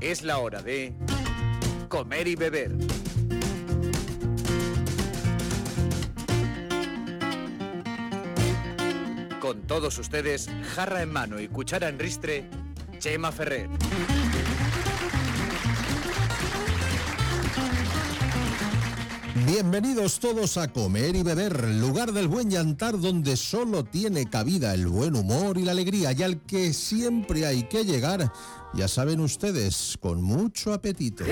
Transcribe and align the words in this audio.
Es 0.00 0.22
la 0.22 0.38
hora 0.38 0.62
de 0.62 0.92
comer 1.88 2.28
y 2.28 2.36
beber. 2.36 2.72
Con 9.40 9.62
todos 9.62 9.98
ustedes, 9.98 10.50
jarra 10.74 11.02
en 11.02 11.12
mano 11.12 11.40
y 11.40 11.48
cuchara 11.48 11.88
en 11.88 11.98
ristre, 11.98 12.44
Chema 12.98 13.32
Ferrer. 13.32 13.70
Bienvenidos 19.46 20.18
todos 20.18 20.56
a 20.56 20.66
Comer 20.72 21.14
y 21.14 21.22
Beber, 21.22 21.68
lugar 21.68 22.12
del 22.12 22.26
buen 22.26 22.50
llantar 22.50 22.98
donde 22.98 23.36
solo 23.36 23.84
tiene 23.84 24.28
cabida 24.28 24.74
el 24.74 24.88
buen 24.88 25.14
humor 25.14 25.56
y 25.56 25.62
la 25.62 25.70
alegría 25.70 26.10
y 26.10 26.22
al 26.24 26.40
que 26.40 26.72
siempre 26.72 27.46
hay 27.46 27.62
que 27.64 27.84
llegar, 27.84 28.32
ya 28.76 28.88
saben 28.88 29.20
ustedes, 29.20 29.96
con 30.00 30.22
mucho 30.22 30.72
apetito. 30.72 31.24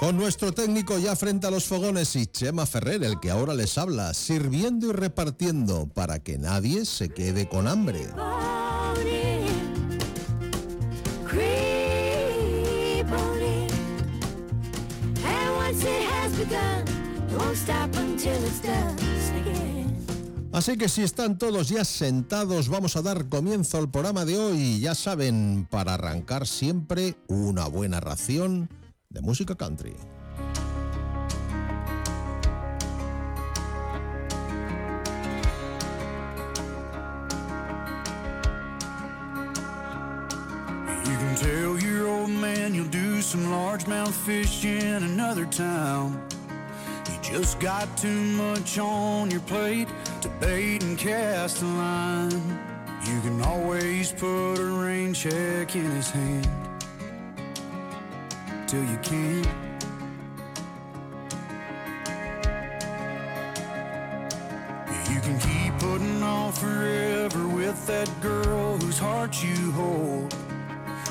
Con 0.00 0.16
nuestro 0.16 0.52
técnico 0.52 0.98
ya 0.98 1.16
frente 1.16 1.46
a 1.46 1.50
los 1.50 1.64
fogones 1.64 2.16
y 2.16 2.26
Chema 2.26 2.66
Ferrer, 2.66 3.02
el 3.02 3.18
que 3.18 3.30
ahora 3.30 3.54
les 3.54 3.76
habla, 3.78 4.14
sirviendo 4.14 4.88
y 4.88 4.92
repartiendo 4.92 5.86
para 5.88 6.18
que 6.18 6.38
nadie 6.38 6.84
se 6.84 7.08
quede 7.08 7.48
con 7.48 7.66
hambre. 7.66 8.06
Así 20.56 20.78
que 20.78 20.88
si 20.88 21.02
están 21.02 21.36
todos 21.36 21.68
ya 21.68 21.84
sentados, 21.84 22.70
vamos 22.70 22.96
a 22.96 23.02
dar 23.02 23.28
comienzo 23.28 23.76
al 23.76 23.90
programa 23.90 24.24
de 24.24 24.38
hoy. 24.38 24.80
Ya 24.80 24.94
saben, 24.94 25.66
para 25.70 25.94
arrancar 25.94 26.46
siempre 26.46 27.14
una 27.28 27.66
buena 27.66 28.00
ración 28.00 28.70
de 29.10 29.20
música 29.20 29.54
country. 29.54 29.94
You 41.04 41.16
can 41.18 41.34
tell 41.36 41.78
your 41.78 42.08
old 42.08 42.30
man 42.30 42.74
you'll 42.74 42.88
do 42.88 43.20
some 43.20 43.44
largemouth 43.50 44.14
fish 44.24 44.64
in 44.64 45.02
another 45.04 45.44
town. 45.44 46.18
Just 47.38 47.60
got 47.60 47.94
too 47.98 48.22
much 48.32 48.78
on 48.78 49.30
your 49.30 49.40
plate 49.40 49.88
to 50.22 50.28
bait 50.40 50.82
and 50.82 50.96
cast 50.96 51.60
a 51.60 51.66
line. 51.66 52.30
You 53.04 53.20
can 53.20 53.42
always 53.42 54.10
put 54.10 54.54
a 54.54 54.64
rain 54.64 55.12
check 55.12 55.76
in 55.76 55.84
his 55.84 56.10
hand 56.10 56.48
till 58.66 58.82
you 58.82 58.96
can't. 59.02 59.46
You 65.10 65.20
can 65.20 65.38
keep 65.38 65.78
putting 65.78 66.22
off 66.22 66.58
forever 66.58 67.48
with 67.48 67.86
that 67.86 68.10
girl 68.22 68.78
whose 68.78 68.98
heart 68.98 69.44
you 69.44 69.72
hold. 69.72 70.34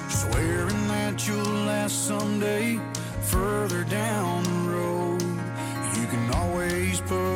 Swearing 0.09 0.88
that 0.88 1.28
you'll 1.28 1.66
last 1.68 2.08
someday 2.08 2.80
further 3.22 3.84
down 3.84 4.44
the 4.44 4.72
road. 4.72 5.05
You 6.95 7.01
can 7.01 7.17
always 7.17 7.34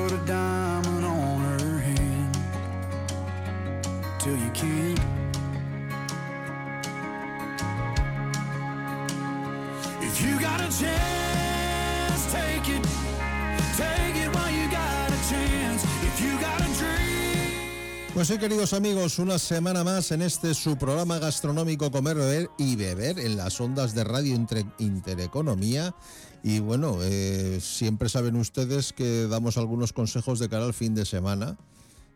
Pues 18.20 18.28
sí, 18.28 18.38
queridos 18.38 18.74
amigos, 18.74 19.18
una 19.18 19.40
semana 19.40 19.86
más 19.86 20.12
en 20.12 20.22
este 20.22 20.54
su 20.54 20.76
programa 20.76 21.20
gastronómico 21.20 21.90
Comer, 21.90 22.18
Beber 22.18 22.50
y 22.58 22.76
Beber 22.76 23.18
en 23.18 23.38
las 23.38 23.62
ondas 23.62 23.96
de 23.96 24.04
Radio 24.04 24.36
Inter- 24.36 24.66
Intereconomía. 24.78 25.96
Y 26.44 26.60
bueno, 26.60 26.98
eh, 27.02 27.60
siempre 27.62 28.10
saben 28.10 28.36
ustedes 28.36 28.92
que 28.92 29.26
damos 29.28 29.56
algunos 29.56 29.94
consejos 29.94 30.38
de 30.40 30.50
cara 30.50 30.66
al 30.66 30.74
fin 30.74 30.96
de 30.96 31.06
semana. 31.06 31.58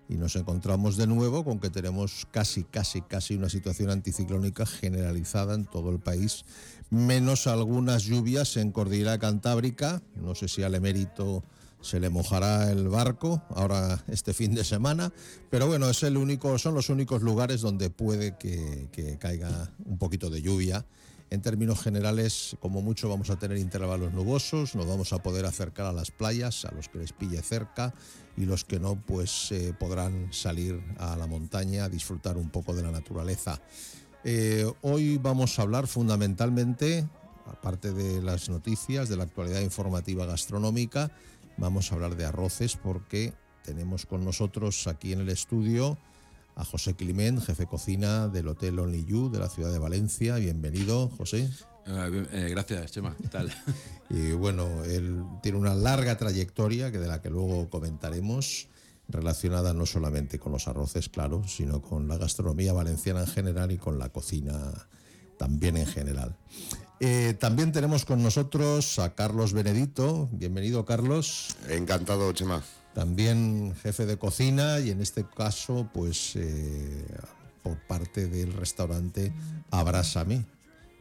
Y 0.10 0.16
nos 0.16 0.36
encontramos 0.36 0.98
de 0.98 1.08
nuevo 1.08 1.46
con 1.46 1.62
que 1.62 1.70
tenemos 1.70 2.28
casi, 2.32 2.66
casi, 2.66 3.00
casi 3.00 3.36
una 3.36 3.48
situación 3.48 3.90
anticiclónica 3.90 4.66
generalizada 4.66 5.56
en 5.56 5.64
todo 5.64 5.90
el 5.90 6.00
país, 6.00 6.44
menos 6.90 7.48
algunas 7.48 8.04
lluvias 8.04 8.58
en 8.58 8.74
Cordillera 8.74 9.20
Cantábrica. 9.20 10.02
No 10.18 10.36
sé 10.36 10.50
si 10.50 10.64
al 10.64 10.76
emérito 10.76 11.46
se 11.84 12.00
le 12.00 12.10
mojará 12.10 12.72
el 12.72 12.88
barco 12.88 13.44
ahora 13.50 14.04
este 14.08 14.34
fin 14.34 14.56
de 14.56 14.64
semana, 14.64 15.12
pero 15.50 15.68
bueno, 15.68 15.90
es 15.90 16.02
el 16.04 16.16
único, 16.16 16.58
son 16.58 16.74
los 16.76 16.90
únicos 16.90 17.22
lugares 17.22 17.60
donde 17.60 17.90
puede 17.90 18.38
que, 18.38 19.18
caiga 19.20 19.70
un 19.86 19.98
poquito 19.98 20.30
de 20.30 20.42
lluvia. 20.42 20.86
En 21.30 21.42
términos 21.42 21.82
generales, 21.82 22.56
como 22.60 22.82
mucho 22.82 23.10
vamos 23.10 23.30
a 23.30 23.38
tener 23.38 23.58
intervalos 23.58 24.14
nubosos, 24.14 24.76
nos 24.76 24.88
vamos 24.88 25.12
a 25.14 25.22
poder 25.22 25.46
acercar 25.46 25.88
a 25.88 25.92
las 25.92 26.10
playas, 26.12 26.64
a 26.64 26.72
los 26.72 26.88
que 26.88 27.00
les 27.00 27.12
pille 27.12 27.42
cerca, 27.42 27.94
y 28.38 28.46
los 28.46 28.64
que 28.64 28.80
no, 28.80 28.96
pues 28.96 29.52
eh, 29.52 29.74
podrán 29.78 30.32
salir 30.32 30.82
a 31.00 31.18
la 31.18 31.28
montaña 31.28 31.86
a 31.86 31.90
disfrutar 31.90 32.38
un 32.38 32.50
poco 32.50 32.74
de 32.74 32.84
la 32.84 32.92
naturaleza. 32.92 33.60
Eh, 34.24 34.72
hoy 34.84 35.18
vamos 35.18 35.60
a 35.60 35.64
hablar 35.64 35.88
fundamentalmente, 35.88 37.06
aparte 37.46 37.92
de 37.92 38.22
las 38.22 38.48
noticias, 38.48 39.10
de 39.10 39.18
la 39.18 39.24
actualidad 39.24 39.62
informativa 39.62 40.26
gastronómica, 40.26 41.12
vamos 41.58 41.92
a 41.92 41.96
hablar 41.96 42.16
de 42.16 42.26
arroces 42.26 42.76
porque 42.76 43.34
tenemos 43.64 44.06
con 44.06 44.26
nosotros 44.26 44.88
aquí 44.88 45.14
en 45.14 45.22
el 45.22 45.30
estudio 45.30 45.98
a 46.56 46.64
José 46.66 46.96
Climent, 46.96 47.42
jefe 47.42 47.66
cocina 47.66 48.28
del 48.28 48.48
Hotel 48.48 48.78
Only 48.80 49.06
You 49.06 49.30
de 49.32 49.40
la 49.40 49.50
ciudad 49.50 49.72
de 49.72 49.80
Valencia. 49.80 50.36
Bienvenido, 50.36 51.10
José. 51.10 51.50
Eh, 51.86 52.10
bien, 52.12 52.28
eh, 52.32 52.48
gracias, 52.50 52.92
Chema. 52.92 53.16
¿Qué 53.22 53.28
tal? 53.28 53.52
Y 54.10 54.34
bueno, 54.34 54.84
él 54.84 55.24
tiene 55.42 55.58
una 55.58 55.74
larga 55.74 56.18
trayectoria 56.18 56.92
que 56.92 57.00
de 57.00 57.08
la 57.08 57.20
que 57.20 57.32
luego 57.32 57.68
comentaremos, 57.72 58.68
relacionada 59.08 59.74
no 59.74 59.88
solamente 59.88 60.38
con 60.38 60.52
los 60.52 60.68
arroces, 60.68 61.10
claro, 61.10 61.48
sino 61.48 61.82
con 61.82 62.08
la 62.08 62.18
gastronomía 62.18 62.74
valenciana 62.74 63.22
en 63.22 63.28
general 63.28 63.72
y 63.72 63.78
con 63.78 63.98
la 63.98 64.10
cocina 64.10 64.88
también 65.38 65.78
en 65.78 65.88
general. 65.88 66.38
Eh, 67.06 67.34
también 67.34 67.74
tenemos 67.74 68.06
con 68.06 68.24
nosotros 68.24 68.98
a 68.98 69.14
Carlos 69.14 69.52
Benedito. 69.52 70.30
Bienvenido, 70.32 70.86
Carlos. 70.86 71.54
Encantado, 71.68 72.32
Chema. 72.32 72.64
También 72.94 73.76
jefe 73.84 74.06
de 74.06 74.16
cocina 74.16 74.80
y 74.80 74.90
en 74.90 75.02
este 75.02 75.26
caso, 75.26 75.90
pues 75.94 76.38
eh, 76.38 77.06
por 77.62 77.78
parte 77.88 78.28
del 78.28 78.54
restaurante 78.54 79.34
Abrásame. 79.70 80.46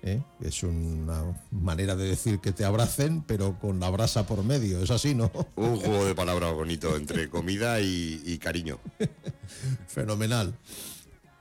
¿eh? 0.03 0.21
Es 0.41 0.65
una 0.65 1.41
manera 1.53 1.95
de 1.95 2.09
decir 2.09 2.41
que 2.41 2.51
te 2.51 2.65
abracen, 2.65 3.23
pero 3.23 3.61
con 3.61 3.79
la 3.79 3.89
brasa 3.89 4.27
por 4.27 4.43
medio. 4.43 4.83
Es 4.83 4.91
así, 4.91 5.15
¿no? 5.15 5.31
Un 5.55 5.77
juego 5.77 6.05
de 6.05 6.17
palabras 6.17 6.53
bonito 6.53 6.97
entre 6.97 7.31
comida 7.31 7.81
y, 7.81 8.21
y 8.27 8.39
cariño. 8.39 8.81
Fenomenal. 9.87 10.53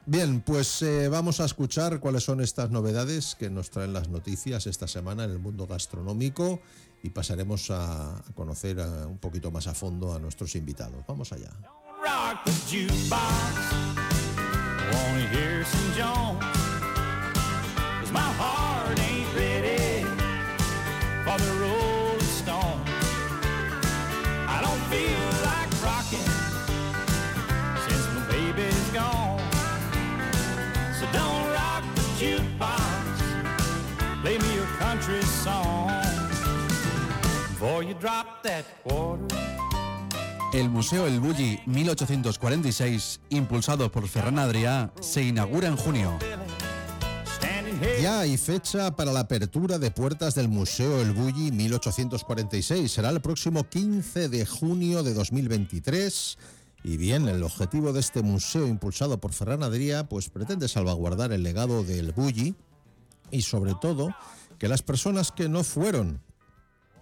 Bien, 0.06 0.42
pues 0.42 0.82
eh, 0.82 1.08
vamos 1.10 1.40
a 1.40 1.46
escuchar 1.46 2.00
cuáles 2.00 2.24
son 2.24 2.42
estas 2.42 2.70
novedades 2.72 3.36
que 3.36 3.50
nos 3.50 3.70
traen 3.70 3.94
las 3.94 4.10
noticias 4.10 4.66
esta 4.68 4.88
semana 4.88 5.24
en 5.26 5.32
el 5.32 5.40
mundo 5.40 5.68
gastronómico 5.68 6.60
y 7.04 7.12
pasaremos 7.12 7.70
a, 7.72 8.22
conocer 8.36 8.80
a- 8.80 9.08
un 9.08 9.20
poquito 9.20 9.52
más 9.52 9.68
a 9.68 9.74
fondo 9.74 10.14
a 10.14 10.20
nuestros 10.20 10.56
invitados. 10.56 11.04
Vamos 11.08 11.32
allá. 11.32 11.52
El 40.54 40.70
Museo 40.70 41.06
El 41.06 41.20
Bulli 41.20 41.60
1846, 41.68 43.22
impulsado 43.30 43.92
por 43.92 44.08
Ferran 44.08 44.40
Adrià, 44.40 44.92
se 45.02 45.22
inaugura 45.24 45.68
en 45.68 45.78
junio. 45.78 46.18
Ya 48.02 48.22
hay 48.22 48.38
fecha 48.38 48.96
para 48.96 49.14
la 49.14 49.22
apertura 49.22 49.78
de 49.78 49.92
puertas 49.92 50.34
del 50.34 50.50
Museo 50.50 51.00
El 51.00 51.12
Bulli 51.12 51.52
1846. 51.52 52.92
Será 52.92 53.12
el 53.12 53.22
próximo 53.22 53.70
15 53.70 54.30
de 54.30 54.46
junio 54.48 55.04
de 55.04 55.14
2023. 55.14 56.38
Y 56.84 56.98
bien, 56.98 57.28
el 57.28 57.44
objetivo 57.44 57.94
de 57.94 58.00
este 58.00 58.24
museo 58.24 58.66
impulsado 58.66 59.20
por 59.20 59.34
Ferran 59.34 59.62
Adrià 59.62 60.08
pues 60.08 60.30
pretende 60.30 60.68
salvaguardar 60.68 61.32
el 61.34 61.44
legado 61.44 61.84
del 61.84 62.14
Bulli 62.14 62.56
y 63.30 63.44
sobre 63.44 63.76
todo 63.80 64.10
que 64.58 64.68
las 64.68 64.82
personas 64.82 65.32
que 65.32 65.48
no 65.48 65.64
fueron 65.64 66.20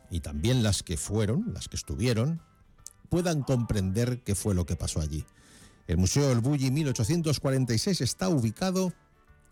y 0.10 0.22
también 0.22 0.64
las 0.64 0.84
que 0.84 0.98
fueron, 0.98 1.54
las 1.54 1.68
que 1.68 1.76
estuvieron, 1.76 2.42
puedan 3.10 3.44
comprender 3.44 4.24
qué 4.24 4.36
fue 4.36 4.56
lo 4.56 4.66
que 4.66 4.76
pasó 4.76 5.02
allí. 5.02 5.26
El 5.88 5.98
Museo 5.98 6.32
El 6.32 6.40
Bulli 6.40 6.70
1846 6.72 8.02
está 8.02 8.30
ubicado 8.30 8.94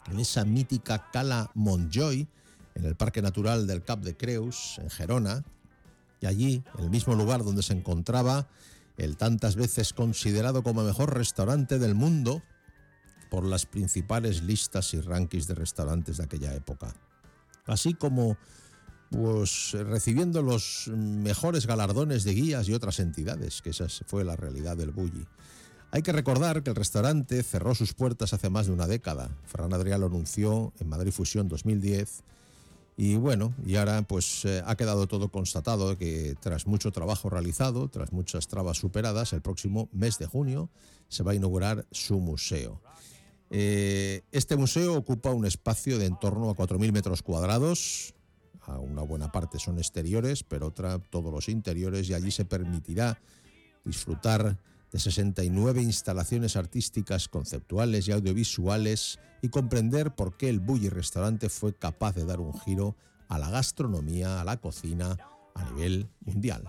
en 0.08 0.20
esa 0.20 0.46
mítica 0.46 1.10
cala 1.12 1.52
Montjoy, 1.56 2.28
en 2.76 2.86
el 2.86 2.96
Parque 2.96 3.22
Natural 3.22 3.66
del 3.66 3.84
Cap 3.84 4.02
de 4.02 4.16
Creus, 4.16 4.78
en 4.78 4.90
Gerona, 4.90 5.44
y 6.22 6.26
allí, 6.26 6.64
el 6.80 6.90
mismo 6.90 7.16
lugar 7.16 7.44
donde 7.44 7.64
se 7.64 7.74
encontraba 7.74 8.48
el 8.98 9.18
tantas 9.18 9.56
veces 9.56 9.94
considerado 9.94 10.64
como 10.64 10.84
mejor 10.84 11.16
restaurante 11.16 11.78
del 11.78 11.94
mundo 11.94 12.42
por 13.30 13.46
las 13.46 13.66
principales 13.66 14.42
listas 14.42 14.94
y 14.94 15.02
rankings 15.02 15.48
de 15.48 15.56
restaurantes 15.56 16.18
de 16.18 16.24
aquella 16.24 16.54
época. 16.56 16.94
Así 17.66 17.94
como 17.94 18.38
pues 19.10 19.74
recibiendo 19.74 20.42
los 20.42 20.90
mejores 20.94 21.66
galardones 21.66 22.24
de 22.24 22.34
guías 22.34 22.68
y 22.68 22.74
otras 22.74 23.00
entidades, 23.00 23.62
que 23.62 23.70
esa 23.70 23.88
fue 24.06 24.24
la 24.24 24.36
realidad 24.36 24.78
del 24.78 24.92
Bulli. 24.92 25.26
Hay 25.92 26.02
que 26.02 26.12
recordar 26.12 26.64
que 26.64 26.70
el 26.70 26.76
restaurante 26.76 27.42
cerró 27.44 27.74
sus 27.74 27.94
puertas 27.94 28.34
hace 28.34 28.50
más 28.50 28.68
de 28.68 28.74
una 28.74 28.88
década. 28.88 29.30
Ferran 29.46 29.72
Adrià 29.72 29.98
lo 29.98 30.08
anunció 30.08 30.74
en 30.80 30.90
Madrid 30.90 31.12
Fusión 31.12 31.48
2010 31.48 32.24
y 32.98 33.16
bueno, 33.16 33.54
y 33.66 33.76
ahora 33.76 34.02
pues 34.02 34.44
eh, 34.44 34.62
ha 34.66 34.76
quedado 34.76 35.08
todo 35.08 35.30
constatado 35.30 35.98
que 35.98 36.36
tras 36.42 36.68
mucho 36.68 36.92
trabajo 36.92 37.30
realizado, 37.30 37.90
tras 37.90 38.12
muchas 38.12 38.48
trabas 38.48 38.78
superadas, 38.78 39.34
el 39.34 39.42
próximo 39.42 39.88
mes 39.94 40.18
de 40.18 40.26
junio 40.26 40.70
se 41.08 41.24
va 41.24 41.32
a 41.32 41.36
inaugurar 41.36 41.86
su 41.92 42.20
museo. 42.20 42.82
Eh, 43.50 44.24
este 44.32 44.58
museo 44.58 44.96
ocupa 44.96 45.32
un 45.32 45.46
espacio 45.46 46.00
de 46.00 46.08
en 46.08 46.20
torno 46.20 46.50
a 46.50 46.56
4.000 46.56 46.92
metros 46.92 47.22
cuadrados, 47.22 48.14
una 48.68 49.02
buena 49.02 49.32
parte 49.32 49.60
son 49.60 49.78
exteriores, 49.78 50.44
pero 50.44 50.68
otra 50.68 51.00
todos 51.00 51.32
los 51.32 51.50
interiores 51.50 52.10
y 52.10 52.14
allí 52.14 52.32
se 52.32 52.46
permitirá 52.46 53.20
disfrutar 53.86 54.58
de 54.92 55.00
69 55.00 55.82
instalaciones 55.82 56.56
artísticas, 56.56 57.28
conceptuales 57.28 58.08
y 58.08 58.12
audiovisuales 58.12 59.20
y 59.42 59.50
comprender 59.50 60.16
por 60.16 60.38
qué 60.38 60.50
el 60.50 60.60
Bulli 60.60 60.90
Restaurante 60.90 61.50
fue 61.50 61.76
capaz 61.76 62.16
de 62.16 62.26
dar 62.26 62.40
un 62.40 62.58
giro 62.60 62.96
a 63.28 63.38
la 63.38 63.50
gastronomía, 63.50 64.42
a 64.42 64.44
la 64.44 64.58
cocina 64.58 65.18
a 65.56 65.64
nivel 65.72 66.08
mundial. 66.22 66.64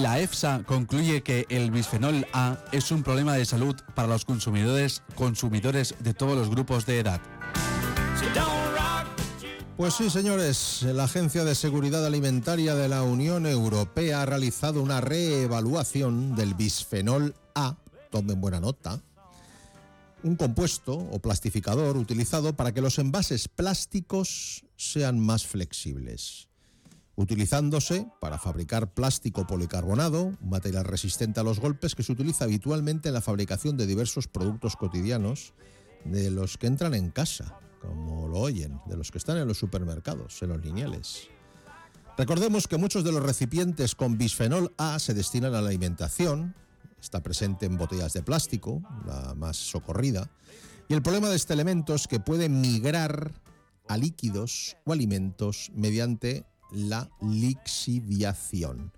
La 0.00 0.18
EFSA 0.18 0.62
concluye 0.64 1.22
que 1.22 1.44
el 1.50 1.70
bisfenol 1.70 2.26
A 2.32 2.56
es 2.72 2.90
un 2.90 3.02
problema 3.02 3.34
de 3.34 3.44
salud 3.44 3.76
para 3.94 4.08
los 4.08 4.24
consumidores, 4.24 5.02
consumidores 5.14 5.94
de 6.00 6.14
todos 6.14 6.38
los 6.38 6.48
grupos 6.48 6.86
de 6.86 7.00
edad. 7.00 7.20
Pues 9.76 9.92
sí, 9.92 10.08
señores, 10.08 10.84
la 10.84 11.04
Agencia 11.04 11.44
de 11.44 11.54
Seguridad 11.54 12.06
Alimentaria 12.06 12.74
de 12.74 12.88
la 12.88 13.02
Unión 13.02 13.44
Europea 13.44 14.22
ha 14.22 14.26
realizado 14.26 14.82
una 14.82 15.02
reevaluación 15.02 16.34
del 16.34 16.54
bisfenol 16.54 17.34
A, 17.54 17.76
tomen 18.10 18.40
buena 18.40 18.58
nota, 18.58 19.02
un 20.22 20.36
compuesto 20.36 20.94
o 20.94 21.18
plastificador 21.18 21.98
utilizado 21.98 22.54
para 22.54 22.72
que 22.72 22.80
los 22.80 22.98
envases 22.98 23.48
plásticos 23.48 24.64
sean 24.76 25.20
más 25.20 25.46
flexibles, 25.46 26.49
utilizándose 27.20 28.06
para 28.18 28.38
fabricar 28.38 28.94
plástico 28.94 29.46
policarbonado, 29.46 30.32
material 30.40 30.86
resistente 30.86 31.38
a 31.38 31.42
los 31.42 31.60
golpes 31.60 31.94
que 31.94 32.02
se 32.02 32.12
utiliza 32.12 32.44
habitualmente 32.44 33.08
en 33.08 33.14
la 33.14 33.20
fabricación 33.20 33.76
de 33.76 33.86
diversos 33.86 34.26
productos 34.26 34.74
cotidianos 34.74 35.52
de 36.06 36.30
los 36.30 36.56
que 36.56 36.66
entran 36.66 36.94
en 36.94 37.10
casa, 37.10 37.58
como 37.82 38.26
lo 38.26 38.38
oyen, 38.38 38.80
de 38.86 38.96
los 38.96 39.10
que 39.10 39.18
están 39.18 39.36
en 39.36 39.46
los 39.46 39.58
supermercados, 39.58 40.42
en 40.42 40.48
los 40.48 40.64
lineales. 40.64 41.28
Recordemos 42.16 42.66
que 42.66 42.78
muchos 42.78 43.04
de 43.04 43.12
los 43.12 43.22
recipientes 43.22 43.94
con 43.94 44.16
bisfenol 44.16 44.72
A 44.78 44.98
se 44.98 45.12
destinan 45.12 45.54
a 45.54 45.60
la 45.60 45.68
alimentación, 45.68 46.54
está 46.98 47.22
presente 47.22 47.66
en 47.66 47.76
botellas 47.76 48.14
de 48.14 48.22
plástico, 48.22 48.80
la 49.06 49.34
más 49.34 49.58
socorrida, 49.58 50.30
y 50.88 50.94
el 50.94 51.02
problema 51.02 51.28
de 51.28 51.36
este 51.36 51.52
elemento 51.52 51.94
es 51.94 52.08
que 52.08 52.18
puede 52.18 52.48
migrar 52.48 53.34
a 53.88 53.98
líquidos 53.98 54.78
o 54.86 54.92
alimentos 54.94 55.70
mediante 55.74 56.46
la 56.72 57.08
lixiviación. 57.20 58.92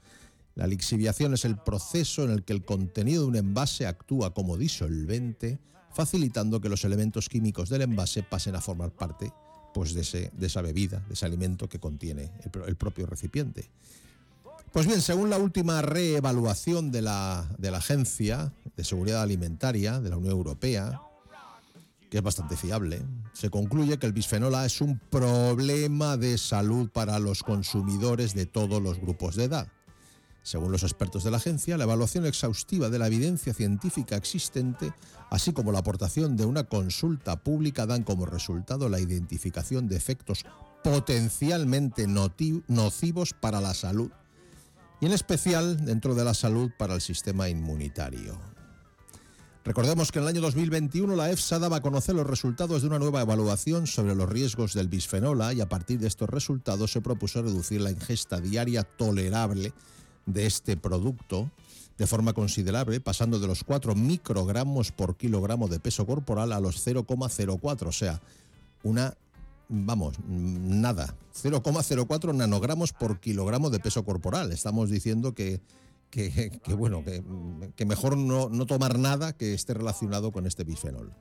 La 0.54 0.66
lixiviación 0.66 1.32
es 1.34 1.44
el 1.44 1.56
proceso 1.56 2.24
en 2.24 2.30
el 2.30 2.44
que 2.44 2.52
el 2.52 2.64
contenido 2.64 3.22
de 3.22 3.28
un 3.28 3.36
envase 3.36 3.86
actúa 3.86 4.34
como 4.34 4.56
disolvente, 4.58 5.58
facilitando 5.94 6.60
que 6.60 6.68
los 6.68 6.84
elementos 6.84 7.28
químicos 7.28 7.68
del 7.70 7.82
envase 7.82 8.22
pasen 8.22 8.54
a 8.56 8.60
formar 8.60 8.90
parte 8.90 9.32
pues, 9.74 9.94
de, 9.94 10.02
ese- 10.02 10.30
de 10.36 10.46
esa 10.46 10.60
bebida, 10.60 11.00
de 11.08 11.14
ese 11.14 11.24
alimento 11.24 11.68
que 11.68 11.78
contiene 11.80 12.30
el, 12.44 12.50
pro- 12.50 12.66
el 12.66 12.76
propio 12.76 13.06
recipiente. 13.06 13.70
Pues 14.72 14.86
bien, 14.86 15.00
según 15.02 15.28
la 15.30 15.38
última 15.38 15.82
reevaluación 15.82 16.90
de 16.92 17.02
la, 17.02 17.46
de 17.58 17.70
la 17.70 17.78
Agencia 17.78 18.52
de 18.76 18.84
Seguridad 18.84 19.22
Alimentaria 19.22 20.00
de 20.00 20.08
la 20.10 20.16
Unión 20.16 20.32
Europea, 20.32 21.00
que 22.12 22.18
es 22.18 22.22
bastante 22.22 22.58
fiable, 22.58 23.02
se 23.32 23.48
concluye 23.48 23.98
que 23.98 24.04
el 24.04 24.12
bisfenol 24.12 24.54
A 24.54 24.66
es 24.66 24.82
un 24.82 24.98
problema 24.98 26.18
de 26.18 26.36
salud 26.36 26.90
para 26.90 27.18
los 27.18 27.42
consumidores 27.42 28.34
de 28.34 28.44
todos 28.44 28.82
los 28.82 29.00
grupos 29.00 29.34
de 29.34 29.44
edad. 29.44 29.68
Según 30.42 30.72
los 30.72 30.82
expertos 30.82 31.24
de 31.24 31.30
la 31.30 31.38
agencia, 31.38 31.78
la 31.78 31.84
evaluación 31.84 32.26
exhaustiva 32.26 32.90
de 32.90 32.98
la 32.98 33.06
evidencia 33.06 33.54
científica 33.54 34.16
existente, 34.16 34.92
así 35.30 35.54
como 35.54 35.72
la 35.72 35.78
aportación 35.78 36.36
de 36.36 36.44
una 36.44 36.64
consulta 36.64 37.42
pública, 37.42 37.86
dan 37.86 38.02
como 38.02 38.26
resultado 38.26 38.90
la 38.90 39.00
identificación 39.00 39.88
de 39.88 39.96
efectos 39.96 40.44
potencialmente 40.84 42.06
nocivos 42.06 43.32
para 43.32 43.62
la 43.62 43.72
salud, 43.72 44.10
y 45.00 45.06
en 45.06 45.12
especial 45.12 45.82
dentro 45.86 46.14
de 46.14 46.24
la 46.24 46.34
salud 46.34 46.70
para 46.76 46.92
el 46.92 47.00
sistema 47.00 47.48
inmunitario. 47.48 48.51
Recordemos 49.64 50.10
que 50.10 50.18
en 50.18 50.24
el 50.24 50.30
año 50.30 50.40
2021 50.40 51.14
la 51.14 51.30
EFSA 51.30 51.60
daba 51.60 51.76
a 51.76 51.82
conocer 51.82 52.16
los 52.16 52.26
resultados 52.26 52.82
de 52.82 52.88
una 52.88 52.98
nueva 52.98 53.20
evaluación 53.22 53.86
sobre 53.86 54.16
los 54.16 54.28
riesgos 54.28 54.74
del 54.74 54.88
bisfenol 54.88 55.40
y 55.54 55.60
a 55.60 55.68
partir 55.68 56.00
de 56.00 56.08
estos 56.08 56.28
resultados 56.28 56.90
se 56.90 57.00
propuso 57.00 57.42
reducir 57.42 57.80
la 57.80 57.92
ingesta 57.92 58.40
diaria 58.40 58.82
tolerable 58.82 59.72
de 60.26 60.46
este 60.46 60.76
producto 60.76 61.48
de 61.96 62.08
forma 62.08 62.32
considerable, 62.32 63.00
pasando 63.00 63.38
de 63.38 63.46
los 63.46 63.62
4 63.62 63.94
microgramos 63.94 64.90
por 64.90 65.16
kilogramo 65.16 65.68
de 65.68 65.78
peso 65.78 66.06
corporal 66.06 66.52
a 66.52 66.58
los 66.58 66.84
0,04, 66.84 67.86
o 67.86 67.92
sea, 67.92 68.20
una, 68.82 69.14
vamos, 69.68 70.16
nada, 70.26 71.14
0,04 71.40 72.34
nanogramos 72.34 72.92
por 72.92 73.20
kilogramo 73.20 73.70
de 73.70 73.78
peso 73.78 74.04
corporal. 74.04 74.50
Estamos 74.50 74.90
diciendo 74.90 75.34
que, 75.34 75.60
que, 76.12 76.52
bueno, 76.76 77.02
que, 77.74 77.86
mejor 77.86 78.18
no, 78.18 78.50
no 78.50 78.66
tomar 78.66 78.98
nada 78.98 79.32
que 79.32 79.54
esté 79.54 79.72
relacionado 79.72 80.30
con 80.30 80.46
este 80.46 80.62
bisfenol. 80.62 81.14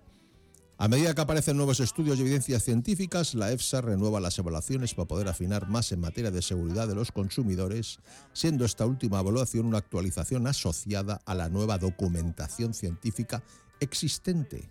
A 0.77 0.89
medida 0.89 1.13
que 1.13 1.21
aparecen 1.21 1.55
nuevos 1.55 1.79
estudios 1.79 2.17
y 2.17 2.21
evidencias 2.21 2.63
científicas, 2.63 3.33
la 3.33 3.51
EFSA 3.51 3.81
renueva 3.81 4.19
las 4.19 4.38
evaluaciones 4.38 4.93
para 4.93 5.07
poder 5.07 5.29
afinar 5.29 5.69
más 5.69 5.91
en 5.93 6.01
materia 6.01 6.29
de 6.29 6.41
seguridad 6.41 6.89
de 6.89 6.95
los 6.95 7.13
consumidores, 7.13 8.00
siendo 8.33 8.65
esta 8.65 8.86
última 8.86 9.19
evaluación 9.21 9.65
una 9.65 9.77
actualización 9.77 10.45
asociada 10.45 11.21
a 11.25 11.36
la 11.36 11.48
nueva 11.48 11.77
documentación 11.77 12.74
científica 12.74 13.43
existente. 13.79 14.69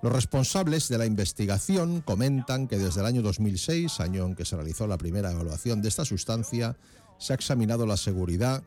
Los 0.00 0.12
responsables 0.12 0.88
de 0.88 0.98
la 0.98 1.06
investigación 1.06 2.00
comentan 2.00 2.68
que 2.68 2.78
desde 2.78 3.00
el 3.00 3.06
año 3.06 3.20
2006, 3.22 4.00
año 4.00 4.24
en 4.24 4.34
que 4.34 4.46
se 4.46 4.56
realizó 4.56 4.86
la 4.86 4.96
primera 4.96 5.30
evaluación 5.30 5.82
de 5.82 5.88
esta 5.88 6.06
sustancia, 6.06 6.76
se 7.18 7.32
ha 7.32 7.36
examinado 7.36 7.84
la 7.84 7.96
seguridad 7.96 8.62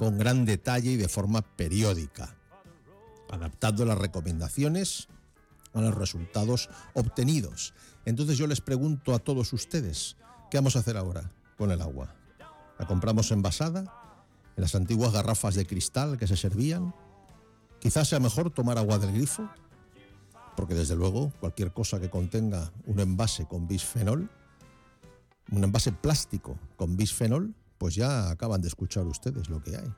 con 0.00 0.16
gran 0.16 0.46
detalle 0.46 0.92
y 0.92 0.96
de 0.96 1.10
forma 1.10 1.42
periódica, 1.42 2.34
adaptando 3.28 3.84
las 3.84 3.98
recomendaciones 3.98 5.08
a 5.74 5.82
los 5.82 5.94
resultados 5.94 6.70
obtenidos. 6.94 7.74
Entonces 8.06 8.38
yo 8.38 8.46
les 8.46 8.62
pregunto 8.62 9.12
a 9.12 9.18
todos 9.18 9.52
ustedes, 9.52 10.16
¿qué 10.50 10.56
vamos 10.56 10.74
a 10.74 10.78
hacer 10.78 10.96
ahora 10.96 11.30
con 11.58 11.70
el 11.70 11.82
agua? 11.82 12.14
¿La 12.78 12.86
compramos 12.86 13.30
envasada? 13.30 13.80
¿En 14.56 14.62
las 14.62 14.74
antiguas 14.74 15.12
garrafas 15.12 15.54
de 15.54 15.66
cristal 15.66 16.16
que 16.16 16.26
se 16.26 16.38
servían? 16.38 16.94
Quizás 17.78 18.08
sea 18.08 18.20
mejor 18.20 18.50
tomar 18.50 18.78
agua 18.78 18.98
del 18.98 19.12
grifo, 19.12 19.50
porque 20.56 20.74
desde 20.74 20.96
luego 20.96 21.30
cualquier 21.40 21.74
cosa 21.74 22.00
que 22.00 22.08
contenga 22.08 22.72
un 22.86 23.00
envase 23.00 23.44
con 23.44 23.68
bisfenol, 23.68 24.30
un 25.50 25.62
envase 25.62 25.92
plástico 25.92 26.58
con 26.76 26.96
bisfenol, 26.96 27.54
pues 27.80 27.94
ya 27.94 28.28
acaban 28.28 28.60
de 28.60 28.68
escuchar 28.68 29.06
ustedes 29.06 29.48
lo 29.48 29.62
que 29.62 29.74
hay. 29.74 29.90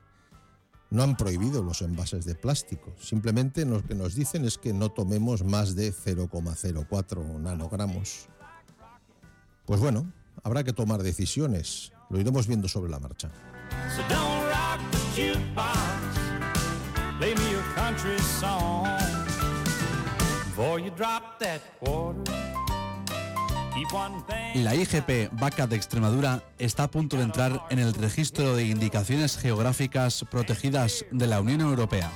No 0.89 1.03
han 1.03 1.17
prohibido 1.17 1.61
los 1.61 1.81
envases 1.81 2.23
de 2.23 2.33
plástico, 2.33 2.95
simplemente 2.97 3.65
lo 3.65 3.83
que 3.83 3.93
nos 3.93 4.15
dicen 4.15 4.45
es 4.45 4.57
que 4.57 4.71
no 4.71 4.89
tomemos 4.89 5.43
más 5.43 5.75
de 5.75 5.91
0,04 5.91 7.41
nanogramos. 7.41 8.29
Pues 9.65 9.81
bueno, 9.81 10.09
habrá 10.43 10.63
que 10.63 10.71
tomar 10.71 11.03
decisiones, 11.03 11.91
lo 12.09 12.21
iremos 12.21 12.47
viendo 12.47 12.69
sobre 12.69 12.89
la 12.89 13.01
marcha. 13.01 13.29
La 24.55 24.73
IGP 24.73 25.29
Vaca 25.39 25.67
de 25.67 25.75
Extremadura 25.75 26.43
está 26.57 26.83
a 26.83 26.91
punto 26.91 27.17
de 27.17 27.23
entrar 27.23 27.63
en 27.69 27.77
el 27.77 27.93
registro 27.93 28.55
de 28.55 28.65
indicaciones 28.65 29.37
geográficas 29.37 30.25
protegidas 30.31 31.05
de 31.11 31.27
la 31.27 31.39
Unión 31.39 31.61
Europea. 31.61 32.11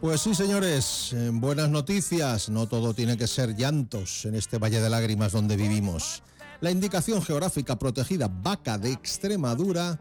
Pues 0.00 0.22
sí, 0.22 0.34
señores, 0.34 1.12
eh, 1.12 1.30
buenas 1.32 1.68
noticias. 1.68 2.48
No 2.48 2.66
todo 2.66 2.94
tiene 2.94 3.18
que 3.18 3.26
ser 3.26 3.56
llantos 3.56 4.24
en 4.24 4.36
este 4.36 4.56
valle 4.56 4.80
de 4.80 4.88
lágrimas 4.88 5.32
donde 5.32 5.56
vivimos. 5.56 6.22
La 6.60 6.70
indicación 6.70 7.20
geográfica 7.22 7.78
protegida 7.78 8.28
vaca 8.28 8.78
de 8.78 8.92
Extremadura 8.92 9.98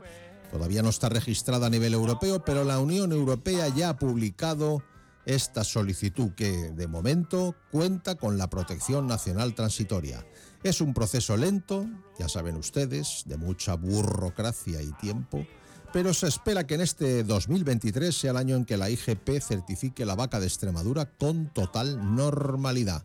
todavía 0.49 0.81
no 0.81 0.89
está 0.89 1.09
registrada 1.09 1.67
a 1.67 1.69
nivel 1.69 1.93
europeo, 1.93 2.45
pero 2.45 2.63
la 2.63 2.79
Unión 2.79 3.11
Europea 3.11 3.67
ya 3.67 3.89
ha 3.89 3.97
publicado 3.97 4.81
esta 5.25 5.63
solicitud 5.63 6.31
que, 6.31 6.71
de 6.71 6.87
momento, 6.87 7.55
cuenta 7.71 8.15
con 8.15 8.37
la 8.37 8.49
protección 8.49 9.07
nacional 9.07 9.55
transitoria. 9.55 10.25
Es 10.63 10.81
un 10.81 10.93
proceso 10.93 11.35
lento, 11.37 11.87
ya 12.19 12.29
saben 12.29 12.55
ustedes, 12.55 13.23
de 13.25 13.37
mucha 13.37 13.75
burocracia 13.75 14.81
y 14.81 14.91
tiempo, 14.93 15.45
pero 15.93 16.13
se 16.13 16.27
espera 16.27 16.67
que 16.67 16.75
en 16.75 16.81
este 16.81 17.23
2023 17.23 18.15
sea 18.15 18.31
el 18.31 18.37
año 18.37 18.55
en 18.55 18.65
que 18.65 18.77
la 18.77 18.89
IGP 18.89 19.39
certifique 19.41 20.05
la 20.05 20.15
vaca 20.15 20.39
de 20.39 20.47
Extremadura 20.47 21.05
con 21.05 21.53
total 21.53 22.15
normalidad. 22.15 23.03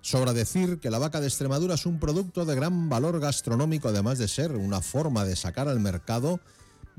Sobra 0.00 0.32
decir 0.32 0.80
que 0.80 0.90
la 0.90 0.98
vaca 0.98 1.20
de 1.20 1.28
Extremadura 1.28 1.74
es 1.74 1.86
un 1.86 2.00
producto 2.00 2.44
de 2.44 2.56
gran 2.56 2.88
valor 2.88 3.20
gastronómico, 3.20 3.88
además 3.88 4.18
de 4.18 4.26
ser 4.26 4.56
una 4.56 4.80
forma 4.80 5.24
de 5.24 5.36
sacar 5.36 5.68
al 5.68 5.78
mercado, 5.78 6.40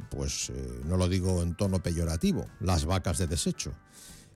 pues 0.09 0.49
eh, 0.49 0.81
no 0.85 0.95
lo 0.95 1.09
digo 1.09 1.41
en 1.41 1.55
tono 1.55 1.83
peyorativo, 1.83 2.47
las 2.61 2.85
vacas 2.85 3.17
de 3.17 3.27
desecho. 3.27 3.73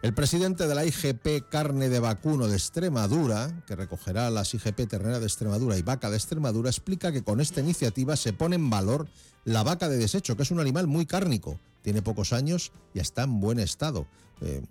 El 0.04 0.13
presidente 0.13 0.68
de 0.68 0.75
la 0.75 0.86
IGP 0.86 1.50
Carne 1.50 1.89
de 1.89 2.00
Vacuno 2.00 2.48
de 2.48 2.56
Extremadura, 2.56 3.63
que 3.66 3.75
recogerá 3.75 4.30
las 4.30 4.54
IGP 4.54 4.88
Ternera 4.88 5.20
de 5.20 5.25
Extremadura 5.25 5.75
y 5.75 5.82
Vaca 5.82 6.12
de 6.12 6.18
Extremadura, 6.18 6.70
explica 6.70 7.12
que 7.12 7.24
con 7.24 7.42
esta 7.42 7.62
iniciativa 7.62 8.16
se 8.16 8.32
pone 8.32 8.58
en 8.58 8.70
valor 8.70 9.08
la 9.44 9.63
vaca 9.63 9.89
de 9.89 9.98
desecho, 9.98 10.38
que 10.38 10.44
es 10.44 10.51
un 10.51 10.60
animal 10.60 10.86
muy 10.86 11.08
cárnico, 11.08 11.60
tiene 11.82 12.04
pocos 12.04 12.32
años 12.32 12.72
y 12.94 13.00
está 13.00 13.24
en 13.24 13.39
buen 13.39 13.58
estado. 13.58 14.06
Eh, 14.42 14.62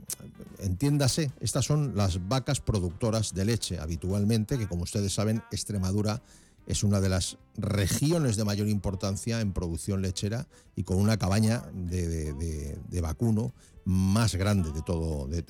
entiéndase, 0.61 1.33
estas 1.41 1.65
son 1.65 1.97
las 1.97 2.29
vacas 2.29 2.61
productoras 2.61 3.35
de 3.35 3.47
leche 3.47 3.81
habitualmente, 3.81 4.59
que 4.59 4.69
como 4.69 4.85
ustedes 4.85 5.13
saben, 5.13 5.43
Extremadura 5.51 6.23
es 6.67 6.85
una 6.85 7.01
de 7.01 7.09
las 7.09 7.37
regiones 7.57 8.37
de 8.37 8.45
mayor 8.45 8.69
importancia 8.69 9.41
en 9.41 9.53
producción 9.53 10.03
lechera 10.03 10.47
y 10.75 10.83
con 10.83 10.99
una 10.99 11.17
cabaña 11.17 11.65
de, 11.73 13.01
vacuno 13.01 13.53
más 13.87 14.35
grande 14.35 14.73
de, 14.73 14.83
todo, 14.83 15.27
de, 15.29 15.43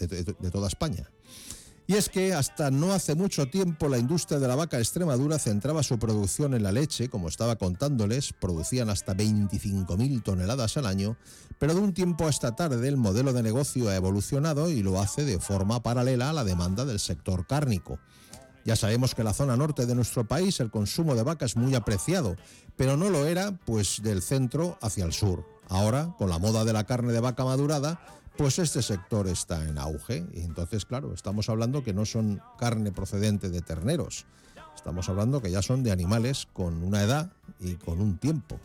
toda 0.53 0.69
España. 0.69 1.11
Y 1.89 1.95
es 1.95 2.09
que 2.09 2.35
hasta 2.35 2.71
no 2.71 2.93
hace 2.93 3.15
mucho 3.15 3.49
tiempo 3.49 3.89
la 3.89 3.99
industria 3.99 4.41
de 4.41 4.49
la 4.49 4.57
vaca 4.57 4.79
Extremadura 4.79 5.39
centraba 5.39 5.85
su 5.85 5.99
producción 5.99 6.53
en 6.55 6.65
la 6.65 6.73
leche, 6.73 7.09
como 7.09 7.29
estaba 7.29 7.57
contándoles, 7.57 8.33
producían 8.33 8.91
hasta 8.91 9.15
25.000 9.15 10.23
toneladas 10.23 10.77
al 10.77 10.87
año, 10.87 11.17
pero 11.59 11.75
de 11.75 11.81
un 11.81 11.95
tiempo 11.95 12.27
a 12.27 12.31
esta 12.31 12.57
tarde 12.57 12.87
el 12.89 12.97
modelo 12.97 13.33
de 13.33 13.43
negocio 13.43 13.89
ha 13.89 13.97
evolucionado 13.97 14.69
y 14.69 14.83
lo 14.83 15.01
hace 15.01 15.25
de 15.25 15.39
forma 15.39 15.83
paralela 15.83 16.31
a 16.31 16.33
la 16.33 16.45
demanda 16.45 16.85
del 16.85 16.99
sector 16.99 17.47
cárnico. 17.47 18.01
Ya 18.65 18.75
sabemos 18.75 19.15
que 19.15 19.21
en 19.21 19.27
la 19.27 19.33
zona 19.33 19.57
norte 19.57 19.87
de 19.87 19.95
nuestro 19.95 20.27
país 20.27 20.59
el 20.59 20.73
consumo 20.73 21.15
de 21.15 21.23
vaca 21.23 21.47
es 21.47 21.57
muy 21.57 21.77
apreciado, 21.77 22.37
pero 22.75 22.97
no 22.97 23.11
lo 23.11 23.25
era 23.25 23.53
pues 23.65 24.03
del 24.03 24.23
centro 24.23 24.77
hacia 24.83 25.05
el 25.05 25.13
sur. 25.13 25.47
Ahora, 25.69 26.15
con 26.19 26.31
la 26.31 26.41
moda 26.41 26.65
de 26.65 26.73
la 26.73 26.85
carne 26.85 27.13
de 27.13 27.21
vaca 27.21 27.45
madurada, 27.45 28.01
pues 28.37 28.59
este 28.59 28.83
sector 28.83 29.29
está 29.29 29.67
en 29.67 29.79
auge 29.79 30.27
y 30.33 30.41
entonces, 30.41 30.85
claro, 30.85 31.13
estamos 31.15 31.49
hablando 31.49 31.83
que 31.83 31.95
no 31.95 32.05
son 32.05 32.41
carne 32.59 32.93
procedente 32.93 33.49
de 33.49 33.63
terneros. 33.63 34.27
Estamos 34.75 35.09
hablando 35.09 35.41
que 35.41 35.51
ya 35.51 35.63
son 35.63 35.83
de 35.83 35.91
animales 35.91 36.47
con 36.53 36.83
una 36.83 37.03
edad 37.03 37.33
y 37.61 37.75
con 37.75 38.01
un 38.01 38.19
tiempo. 38.19 38.61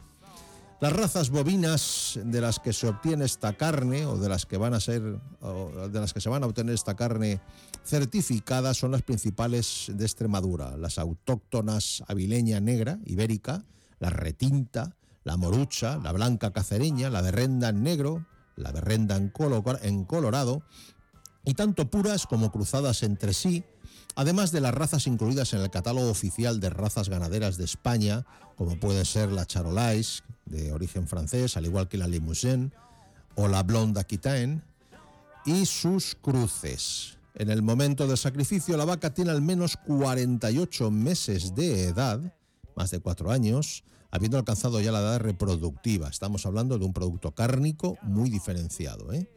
Las 0.81 0.93
razas 0.93 1.29
bovinas 1.29 2.19
de 2.23 2.41
las 2.41 2.59
que 2.59 2.73
se 2.73 2.87
obtiene 2.87 3.25
esta 3.25 3.53
carne 3.53 4.07
o 4.07 4.17
de 4.17 4.27
las 4.27 4.47
que 4.47 4.57
van 4.57 4.73
a 4.73 4.79
ser 4.79 5.01
de 5.01 5.99
las 5.99 6.11
que 6.11 6.19
se 6.19 6.29
van 6.29 6.43
a 6.43 6.47
obtener 6.47 6.73
esta 6.73 6.95
carne 6.95 7.39
certificada 7.85 8.73
son 8.73 8.91
las 8.91 9.03
principales 9.03 9.91
de 9.93 10.03
Extremadura, 10.03 10.75
las 10.77 10.97
autóctonas 10.97 12.03
avileña 12.07 12.59
negra, 12.59 12.97
ibérica, 13.05 13.63
la 13.99 14.09
retinta, 14.09 14.97
la 15.23 15.37
morucha, 15.37 15.97
la 15.97 16.11
blanca 16.11 16.51
cacereña, 16.51 17.11
la 17.11 17.21
berrenda 17.21 17.69
en 17.69 17.83
negro, 17.83 18.25
la 18.55 18.71
berrenda 18.71 19.15
en, 19.15 19.31
colo- 19.31 19.79
en 19.81 20.05
colorado 20.05 20.61
y 21.43 21.53
tanto 21.53 21.89
puras 21.89 22.27
como 22.27 22.51
cruzadas 22.51 23.03
entre 23.03 23.33
sí, 23.33 23.63
además 24.15 24.51
de 24.51 24.61
las 24.61 24.73
razas 24.73 25.07
incluidas 25.07 25.53
en 25.53 25.61
el 25.61 25.69
catálogo 25.71 26.09
oficial 26.09 26.59
de 26.59 26.69
razas 26.69 27.09
ganaderas 27.09 27.57
de 27.57 27.65
España, 27.65 28.25
como 28.57 28.79
puede 28.79 29.05
ser 29.05 29.31
la 29.31 29.45
Charolais, 29.45 30.23
de 30.45 30.71
origen 30.73 31.07
francés, 31.07 31.57
al 31.57 31.65
igual 31.65 31.87
que 31.87 31.97
la 31.97 32.07
Limousin, 32.07 32.73
o 33.35 33.47
la 33.47 33.63
Blonde 33.63 33.99
Aquitaine, 33.99 34.61
y 35.45 35.65
sus 35.65 36.15
cruces. 36.21 37.17
En 37.33 37.49
el 37.49 37.61
momento 37.63 38.05
del 38.05 38.17
sacrificio, 38.17 38.75
la 38.77 38.85
vaca 38.85 39.13
tiene 39.13 39.31
al 39.31 39.41
menos 39.41 39.77
48 39.77 40.91
meses 40.91 41.55
de 41.55 41.85
edad, 41.85 42.19
más 42.75 42.91
de 42.91 42.99
cuatro 42.99 43.31
años, 43.31 43.83
habiendo 44.11 44.37
alcanzado 44.37 44.79
ya 44.81 44.91
la 44.91 44.99
edad 44.99 45.19
reproductiva. 45.19 46.09
Estamos 46.09 46.45
hablando 46.45 46.77
de 46.77 46.85
un 46.85 46.93
producto 46.93 47.31
cárnico 47.33 47.97
muy 48.01 48.29
diferenciado. 48.29 49.13
¿eh? 49.13 49.29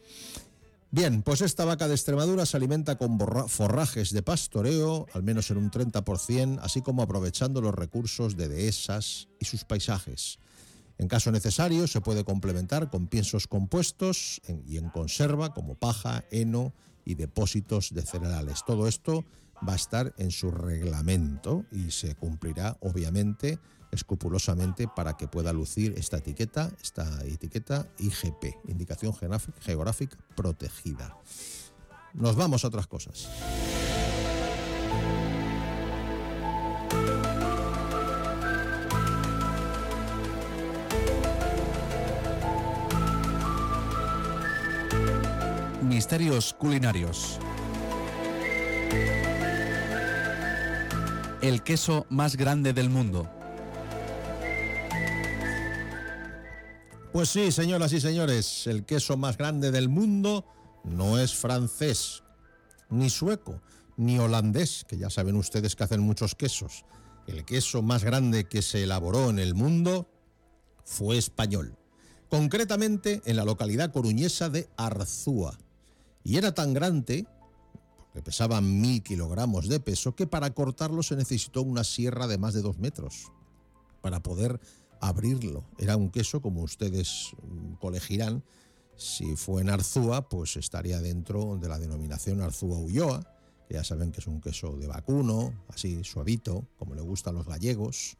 Bien, 0.90 1.22
pues 1.22 1.40
esta 1.40 1.64
vaca 1.64 1.88
de 1.88 1.94
Extremadura 1.94 2.46
se 2.46 2.56
alimenta 2.56 2.96
con 2.96 3.18
forrajes 3.48 4.12
de 4.12 4.22
pastoreo, 4.22 5.06
al 5.12 5.22
menos 5.22 5.50
en 5.50 5.56
un 5.56 5.70
30%, 5.70 6.58
así 6.62 6.82
como 6.82 7.02
aprovechando 7.02 7.60
los 7.60 7.74
recursos 7.74 8.36
de 8.36 8.48
dehesas 8.48 9.28
y 9.40 9.44
sus 9.44 9.64
paisajes. 9.64 10.38
En 10.98 11.08
caso 11.08 11.32
necesario, 11.32 11.88
se 11.88 12.00
puede 12.00 12.24
complementar 12.24 12.90
con 12.90 13.08
piensos 13.08 13.48
compuestos 13.48 14.40
y 14.66 14.76
en 14.76 14.88
conserva, 14.90 15.52
como 15.52 15.74
paja, 15.74 16.24
heno 16.30 16.72
y 17.04 17.14
depósitos 17.14 17.92
de 17.92 18.02
cereales. 18.02 18.62
Todo 18.64 18.86
esto 18.86 19.24
va 19.66 19.74
a 19.74 19.76
estar 19.76 20.14
en 20.18 20.30
su 20.30 20.50
reglamento 20.50 21.64
y 21.70 21.90
se 21.90 22.14
cumplirá, 22.14 22.76
obviamente, 22.80 23.58
escrupulosamente 23.94 24.88
para 24.88 25.16
que 25.16 25.28
pueda 25.28 25.52
lucir 25.52 25.94
esta 25.96 26.18
etiqueta, 26.18 26.70
esta 26.82 27.24
etiqueta 27.24 27.86
IGP, 27.98 28.68
Indicación 28.68 29.14
Geográfica 29.60 30.16
Protegida. 30.34 31.16
Nos 32.12 32.36
vamos 32.36 32.64
a 32.64 32.68
otras 32.68 32.86
cosas. 32.86 33.28
Misterios 45.82 46.54
culinarios. 46.54 47.38
El 51.44 51.62
queso 51.62 52.06
más 52.08 52.38
grande 52.38 52.72
del 52.72 52.88
mundo. 52.88 53.30
Pues 57.12 57.28
sí, 57.28 57.52
señoras 57.52 57.92
y 57.92 58.00
señores, 58.00 58.66
el 58.66 58.86
queso 58.86 59.18
más 59.18 59.36
grande 59.36 59.70
del 59.70 59.90
mundo 59.90 60.46
no 60.84 61.18
es 61.18 61.34
francés, 61.34 62.22
ni 62.88 63.10
sueco, 63.10 63.60
ni 63.98 64.18
holandés, 64.18 64.86
que 64.88 64.96
ya 64.96 65.10
saben 65.10 65.36
ustedes 65.36 65.76
que 65.76 65.84
hacen 65.84 66.00
muchos 66.00 66.34
quesos. 66.34 66.86
El 67.26 67.44
queso 67.44 67.82
más 67.82 68.04
grande 68.04 68.44
que 68.44 68.62
se 68.62 68.84
elaboró 68.84 69.28
en 69.28 69.38
el 69.38 69.54
mundo 69.54 70.08
fue 70.86 71.18
español, 71.18 71.76
concretamente 72.30 73.20
en 73.26 73.36
la 73.36 73.44
localidad 73.44 73.92
coruñesa 73.92 74.48
de 74.48 74.70
Arzúa. 74.78 75.58
Y 76.22 76.38
era 76.38 76.54
tan 76.54 76.72
grande, 76.72 77.26
pesaba 78.22 78.60
mil 78.60 79.02
kilogramos 79.02 79.68
de 79.68 79.80
peso, 79.80 80.14
que 80.14 80.26
para 80.26 80.54
cortarlo 80.54 81.02
se 81.02 81.16
necesitó 81.16 81.62
una 81.62 81.84
sierra 81.84 82.26
de 82.26 82.38
más 82.38 82.54
de 82.54 82.62
dos 82.62 82.78
metros 82.78 83.32
para 84.00 84.22
poder 84.22 84.60
abrirlo. 85.00 85.64
Era 85.78 85.96
un 85.96 86.10
queso, 86.10 86.40
como 86.40 86.62
ustedes 86.62 87.32
mm, 87.42 87.74
colegirán, 87.74 88.42
si 88.96 89.36
fue 89.36 89.62
en 89.62 89.70
Arzúa, 89.70 90.28
pues 90.28 90.56
estaría 90.56 91.00
dentro 91.00 91.58
de 91.58 91.68
la 91.68 91.78
denominación 91.78 92.40
Arzúa 92.40 92.78
Ulloa, 92.78 93.26
que 93.66 93.74
ya 93.74 93.84
saben 93.84 94.12
que 94.12 94.20
es 94.20 94.26
un 94.26 94.40
queso 94.40 94.76
de 94.76 94.86
vacuno, 94.86 95.52
así 95.68 96.04
suavito, 96.04 96.66
como 96.78 96.94
le 96.94 97.00
gusta 97.00 97.30
a 97.30 97.32
los 97.32 97.46
gallegos. 97.46 98.16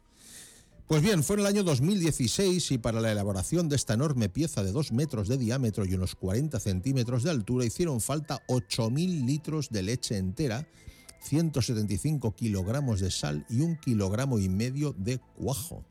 Pues 0.86 1.00
bien, 1.00 1.24
fue 1.24 1.36
en 1.36 1.40
el 1.40 1.46
año 1.46 1.62
2016 1.62 2.72
y 2.72 2.78
para 2.78 3.00
la 3.00 3.10
elaboración 3.10 3.70
de 3.70 3.76
esta 3.76 3.94
enorme 3.94 4.28
pieza 4.28 4.62
de 4.62 4.70
2 4.70 4.92
metros 4.92 5.28
de 5.28 5.38
diámetro 5.38 5.86
y 5.86 5.94
unos 5.94 6.14
40 6.14 6.60
centímetros 6.60 7.22
de 7.22 7.30
altura 7.30 7.64
hicieron 7.64 8.02
falta 8.02 8.42
8.000 8.48 9.24
litros 9.24 9.70
de 9.70 9.82
leche 9.82 10.18
entera, 10.18 10.68
175 11.22 12.34
kilogramos 12.34 13.00
de 13.00 13.10
sal 13.10 13.46
y 13.48 13.62
un 13.62 13.76
kilogramo 13.76 14.38
y 14.38 14.50
medio 14.50 14.94
de 14.98 15.20
cuajo. 15.38 15.86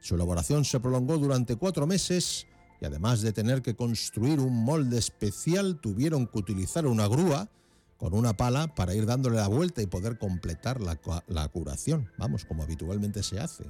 Su 0.00 0.14
elaboración 0.14 0.64
se 0.64 0.80
prolongó 0.80 1.18
durante 1.18 1.56
cuatro 1.56 1.86
meses 1.86 2.46
y 2.80 2.86
además 2.86 3.20
de 3.20 3.34
tener 3.34 3.60
que 3.60 3.76
construir 3.76 4.40
un 4.40 4.64
molde 4.64 4.96
especial, 4.96 5.78
tuvieron 5.78 6.26
que 6.26 6.38
utilizar 6.38 6.86
una 6.86 7.06
grúa 7.06 7.50
con 7.98 8.14
una 8.14 8.34
pala 8.34 8.74
para 8.74 8.94
ir 8.94 9.04
dándole 9.04 9.36
la 9.36 9.48
vuelta 9.48 9.82
y 9.82 9.86
poder 9.86 10.18
completar 10.18 10.80
la, 10.80 10.98
la 11.26 11.48
curación, 11.48 12.10
vamos, 12.16 12.46
como 12.46 12.62
habitualmente 12.62 13.22
se 13.22 13.38
hace. 13.38 13.64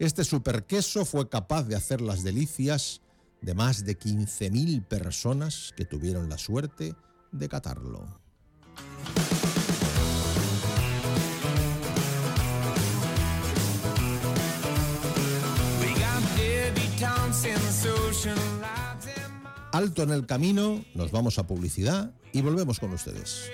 Este 0.00 0.24
superqueso 0.24 1.04
fue 1.04 1.28
capaz 1.28 1.64
de 1.64 1.76
hacer 1.76 2.00
las 2.00 2.24
delicias 2.24 3.02
de 3.42 3.52
más 3.52 3.84
de 3.84 3.98
15.000 3.98 4.82
personas 4.86 5.74
que 5.76 5.84
tuvieron 5.84 6.30
la 6.30 6.38
suerte 6.38 6.94
de 7.30 7.48
catarlo. 7.50 8.08
Alto 19.72 20.02
en 20.02 20.10
el 20.12 20.24
camino, 20.24 20.82
nos 20.94 21.10
vamos 21.10 21.38
a 21.38 21.46
publicidad 21.46 22.14
y 22.32 22.40
volvemos 22.40 22.80
con 22.80 22.94
ustedes. 22.94 23.50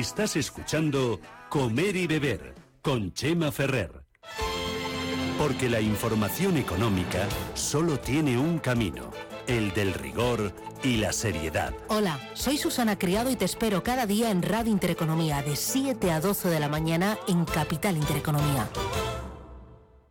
Estás 0.00 0.34
escuchando 0.36 1.20
Comer 1.50 1.94
y 1.94 2.06
Beber 2.06 2.54
con 2.80 3.12
Chema 3.12 3.52
Ferrer. 3.52 4.02
Porque 5.36 5.68
la 5.68 5.82
información 5.82 6.56
económica 6.56 7.28
solo 7.52 8.00
tiene 8.00 8.38
un 8.38 8.60
camino, 8.60 9.10
el 9.46 9.74
del 9.74 9.92
rigor 9.92 10.54
y 10.82 10.96
la 10.96 11.12
seriedad. 11.12 11.74
Hola, 11.88 12.18
soy 12.32 12.56
Susana 12.56 12.98
Criado 12.98 13.30
y 13.30 13.36
te 13.36 13.44
espero 13.44 13.82
cada 13.82 14.06
día 14.06 14.30
en 14.30 14.40
Radio 14.40 14.72
Intereconomía 14.72 15.42
de 15.42 15.54
7 15.54 16.10
a 16.12 16.20
12 16.22 16.48
de 16.48 16.60
la 16.60 16.70
mañana 16.70 17.18
en 17.28 17.44
Capital 17.44 17.98
Intereconomía. 17.98 18.70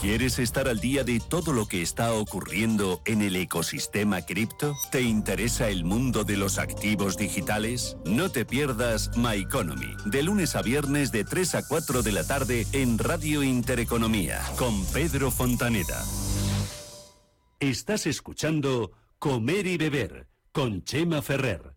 ¿Quieres 0.00 0.38
estar 0.38 0.66
al 0.66 0.80
día 0.80 1.04
de 1.04 1.20
todo 1.20 1.52
lo 1.52 1.66
que 1.66 1.82
está 1.82 2.14
ocurriendo 2.14 3.02
en 3.04 3.20
el 3.20 3.36
ecosistema 3.36 4.22
cripto? 4.22 4.74
¿Te 4.90 5.02
interesa 5.02 5.68
el 5.68 5.84
mundo 5.84 6.24
de 6.24 6.38
los 6.38 6.56
activos 6.56 7.18
digitales? 7.18 7.98
No 8.06 8.30
te 8.30 8.46
pierdas 8.46 9.10
My 9.18 9.36
Economy, 9.36 9.94
de 10.06 10.22
lunes 10.22 10.56
a 10.56 10.62
viernes 10.62 11.12
de 11.12 11.24
3 11.24 11.54
a 11.56 11.68
4 11.68 12.02
de 12.02 12.12
la 12.12 12.26
tarde 12.26 12.66
en 12.72 12.96
Radio 12.96 13.42
Intereconomía, 13.42 14.40
con 14.56 14.86
Pedro 14.86 15.30
Fontaneda. 15.30 16.02
Estás 17.60 18.06
escuchando 18.06 18.92
Comer 19.18 19.66
y 19.66 19.76
Beber, 19.76 20.28
con 20.50 20.82
Chema 20.82 21.20
Ferrer. 21.20 21.74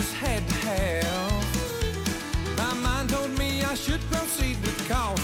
Just 0.00 0.14
had 0.14 0.42
to 0.48 0.54
have. 0.66 1.44
My 2.56 2.72
mind 2.80 3.10
told 3.10 3.38
me 3.38 3.62
I 3.62 3.74
should 3.74 4.00
proceed 4.10 4.56
with 4.62 4.88
caution, 4.88 5.19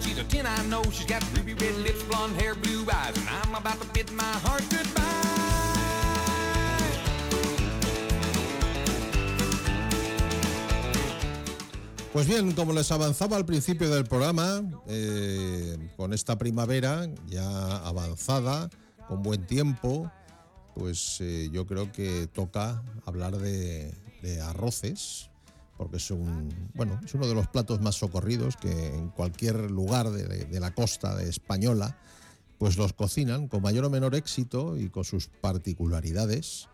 she's 0.00 0.18
a 0.18 0.24
ten. 0.24 0.46
I 0.46 0.62
know 0.68 0.82
she's 0.90 1.06
got 1.06 1.22
ruby 1.34 1.54
red 1.54 1.76
lips, 1.76 2.02
blonde 2.04 2.40
hair, 2.40 2.54
blue 2.54 2.84
eyes, 2.92 3.16
and 3.16 3.28
I'm 3.28 3.54
about 3.54 3.80
to 3.80 3.86
bid 3.92 4.10
my 4.12 4.24
heart 4.44 4.62
goodbye. 4.70 5.02
Pues 12.12 12.26
bien, 12.26 12.52
como 12.52 12.74
les 12.74 12.90
avanzaba 12.92 13.38
al 13.38 13.46
principio 13.46 13.88
del 13.88 14.04
programa, 14.04 14.62
eh, 14.86 15.78
con 15.96 16.12
esta 16.12 16.36
primavera 16.36 17.08
ya 17.26 17.76
avanzada, 17.78 18.68
con 19.08 19.22
buen 19.22 19.46
tiempo, 19.46 20.12
pues 20.74 21.18
eh, 21.20 21.48
yo 21.50 21.66
creo 21.66 21.90
que 21.90 22.26
toca 22.26 22.82
hablar 23.06 23.38
de 23.38 23.94
arroces, 24.42 25.31
porque 25.76 25.96
es 25.96 26.10
un 26.10 26.70
bueno 26.74 27.00
es 27.04 27.14
uno 27.14 27.26
de 27.26 27.34
los 27.34 27.48
platos 27.48 27.80
más 27.80 27.96
socorridos 27.96 28.56
que 28.56 28.94
en 28.94 29.08
cualquier 29.10 29.70
lugar 29.70 30.10
de, 30.10 30.44
de 30.44 30.60
la 30.60 30.74
costa 30.74 31.16
de 31.16 31.28
española 31.28 31.98
pues 32.62 32.76
los 32.76 32.92
cocinan 32.92 33.48
con 33.48 33.60
mayor 33.60 33.86
o 33.86 33.90
menor 33.90 34.14
éxito 34.14 34.76
y 34.76 34.88
con 34.88 35.02
sus 35.02 35.26
particularidades. 35.26 36.68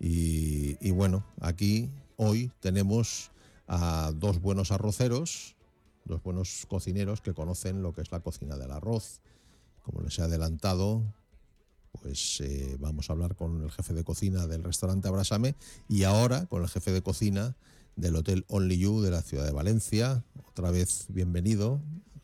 Y, 0.00 0.78
y 0.80 0.92
bueno 0.92 1.26
aquí 1.42 1.90
hoy 2.16 2.50
tenemos 2.60 3.30
a 3.66 4.12
dos 4.14 4.40
buenos 4.40 4.72
arroceros 4.72 5.54
dos 6.06 6.22
buenos 6.22 6.64
cocineros 6.68 7.20
que 7.20 7.34
conocen 7.34 7.82
lo 7.82 7.92
que 7.92 8.00
es 8.00 8.12
la 8.12 8.20
cocina 8.20 8.56
del 8.56 8.70
arroz. 8.70 9.20
Como 9.82 10.00
les 10.00 10.18
he 10.18 10.22
adelantado 10.22 11.02
pues 12.00 12.40
eh, 12.40 12.76
vamos 12.80 13.10
a 13.10 13.12
hablar 13.12 13.36
con 13.36 13.62
el 13.62 13.70
jefe 13.70 13.92
de 13.92 14.04
cocina 14.04 14.46
del 14.46 14.64
restaurante 14.64 15.08
Abrasame 15.08 15.54
y 15.88 16.04
ahora 16.04 16.46
con 16.46 16.62
el 16.62 16.68
jefe 16.68 16.92
de 16.92 17.02
cocina 17.02 17.56
del 17.96 18.14
Hotel 18.14 18.44
Only 18.48 18.78
You 18.78 19.00
de 19.00 19.10
la 19.10 19.22
ciudad 19.22 19.44
de 19.44 19.52
Valencia. 19.52 20.22
Otra 20.48 20.70
vez 20.70 21.06
bienvenido, 21.08 21.80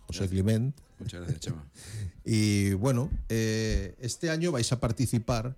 José 0.07 0.29
Clement. 0.29 0.77
Muchas 0.99 1.21
gracias, 1.23 1.41
Chema. 1.41 1.67
Y 2.25 2.75
bueno, 2.75 3.11
eh, 3.29 3.97
este 3.99 4.31
año 4.31 4.53
vais 4.53 4.71
a 4.71 4.79
participar 4.79 5.57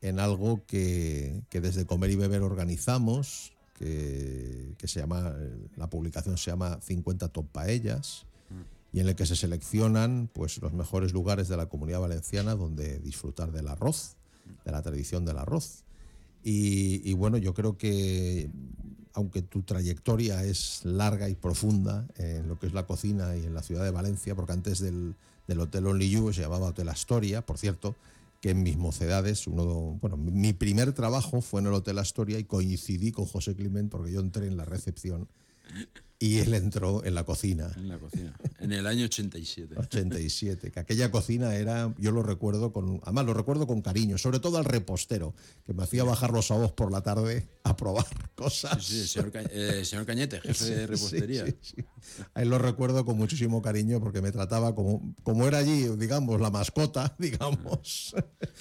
en 0.00 0.20
algo 0.20 0.64
que, 0.64 1.42
que 1.50 1.60
desde 1.60 1.84
Comer 1.84 2.12
y 2.12 2.16
Beber 2.16 2.42
organizamos, 2.42 3.52
que, 3.74 4.74
que 4.78 4.86
se 4.86 5.00
llama, 5.00 5.34
la 5.74 5.90
publicación 5.90 6.38
se 6.38 6.52
llama 6.52 6.78
50 6.80 7.28
Top 7.30 7.48
Paellas 7.50 8.24
y 8.92 9.00
en 9.00 9.08
el 9.08 9.16
que 9.16 9.26
se 9.26 9.34
seleccionan 9.34 10.30
pues, 10.32 10.58
los 10.62 10.72
mejores 10.72 11.12
lugares 11.12 11.48
de 11.48 11.56
la 11.56 11.66
comunidad 11.66 12.00
valenciana 12.00 12.54
donde 12.54 13.00
disfrutar 13.00 13.50
del 13.50 13.66
arroz, 13.66 14.14
de 14.64 14.70
la 14.70 14.80
tradición 14.80 15.24
del 15.24 15.38
arroz. 15.38 15.82
Y, 16.44 17.02
y 17.04 17.14
bueno, 17.14 17.36
yo 17.36 17.52
creo 17.52 17.76
que 17.76 18.48
aunque 19.16 19.40
tu 19.40 19.62
trayectoria 19.62 20.44
es 20.44 20.84
larga 20.84 21.28
y 21.30 21.34
profunda 21.34 22.06
en 22.16 22.48
lo 22.48 22.58
que 22.58 22.66
es 22.66 22.74
la 22.74 22.86
cocina 22.86 23.34
y 23.34 23.46
en 23.46 23.54
la 23.54 23.62
ciudad 23.62 23.82
de 23.82 23.90
Valencia, 23.90 24.34
porque 24.34 24.52
antes 24.52 24.78
del, 24.78 25.14
del 25.48 25.60
Hotel 25.60 25.86
Only 25.86 26.10
You 26.10 26.34
se 26.34 26.42
llamaba 26.42 26.66
Hotel 26.66 26.90
Astoria, 26.90 27.44
por 27.44 27.56
cierto, 27.56 27.96
que 28.42 28.50
en 28.50 28.62
mis 28.62 28.76
mocedades, 28.76 29.46
uno, 29.46 29.98
bueno, 30.02 30.18
mi 30.18 30.52
primer 30.52 30.92
trabajo 30.92 31.40
fue 31.40 31.62
en 31.62 31.68
el 31.68 31.72
Hotel 31.72 31.98
Astoria 31.98 32.38
y 32.38 32.44
coincidí 32.44 33.10
con 33.10 33.24
José 33.24 33.54
Climent 33.56 33.90
porque 33.90 34.12
yo 34.12 34.20
entré 34.20 34.46
en 34.48 34.58
la 34.58 34.66
recepción 34.66 35.26
y 36.18 36.38
él 36.38 36.54
entró 36.54 37.04
en 37.04 37.14
la 37.14 37.24
cocina. 37.24 37.70
En 37.76 37.88
la 37.88 37.98
cocina, 37.98 38.34
en 38.58 38.72
el 38.72 38.86
año 38.86 39.04
87. 39.04 39.74
87, 39.78 40.70
que 40.70 40.80
aquella 40.80 41.10
cocina 41.10 41.54
era, 41.54 41.94
yo 41.98 42.10
lo 42.10 42.22
recuerdo 42.22 42.72
con, 42.72 43.00
además 43.04 43.26
lo 43.26 43.34
recuerdo 43.34 43.66
con 43.66 43.82
cariño, 43.82 44.16
sobre 44.16 44.40
todo 44.40 44.56
al 44.58 44.64
repostero, 44.64 45.34
que 45.66 45.74
me 45.74 45.82
hacía 45.82 46.04
bajar 46.04 46.30
los 46.32 46.46
sábados 46.46 46.72
por 46.72 46.90
la 46.90 47.02
tarde 47.02 47.48
a 47.64 47.76
probar 47.76 48.06
cosas. 48.34 48.84
Sí, 48.84 49.02
sí, 49.02 49.06
señor, 49.08 49.30
eh, 49.34 49.84
señor 49.84 50.06
Cañete, 50.06 50.40
jefe 50.40 50.64
de 50.64 50.80
Sí, 50.80 50.86
repostería. 50.86 51.44
sí, 51.46 51.56
sí. 51.60 51.84
A 52.34 52.42
él 52.42 52.48
lo 52.48 52.58
recuerdo 52.58 53.04
con 53.04 53.16
muchísimo 53.18 53.60
cariño 53.60 54.00
porque 54.00 54.22
me 54.22 54.32
trataba 54.32 54.74
como, 54.74 55.14
como 55.22 55.46
era 55.46 55.58
allí, 55.58 55.86
digamos, 55.96 56.40
la 56.40 56.50
mascota, 56.50 57.14
digamos, 57.18 58.14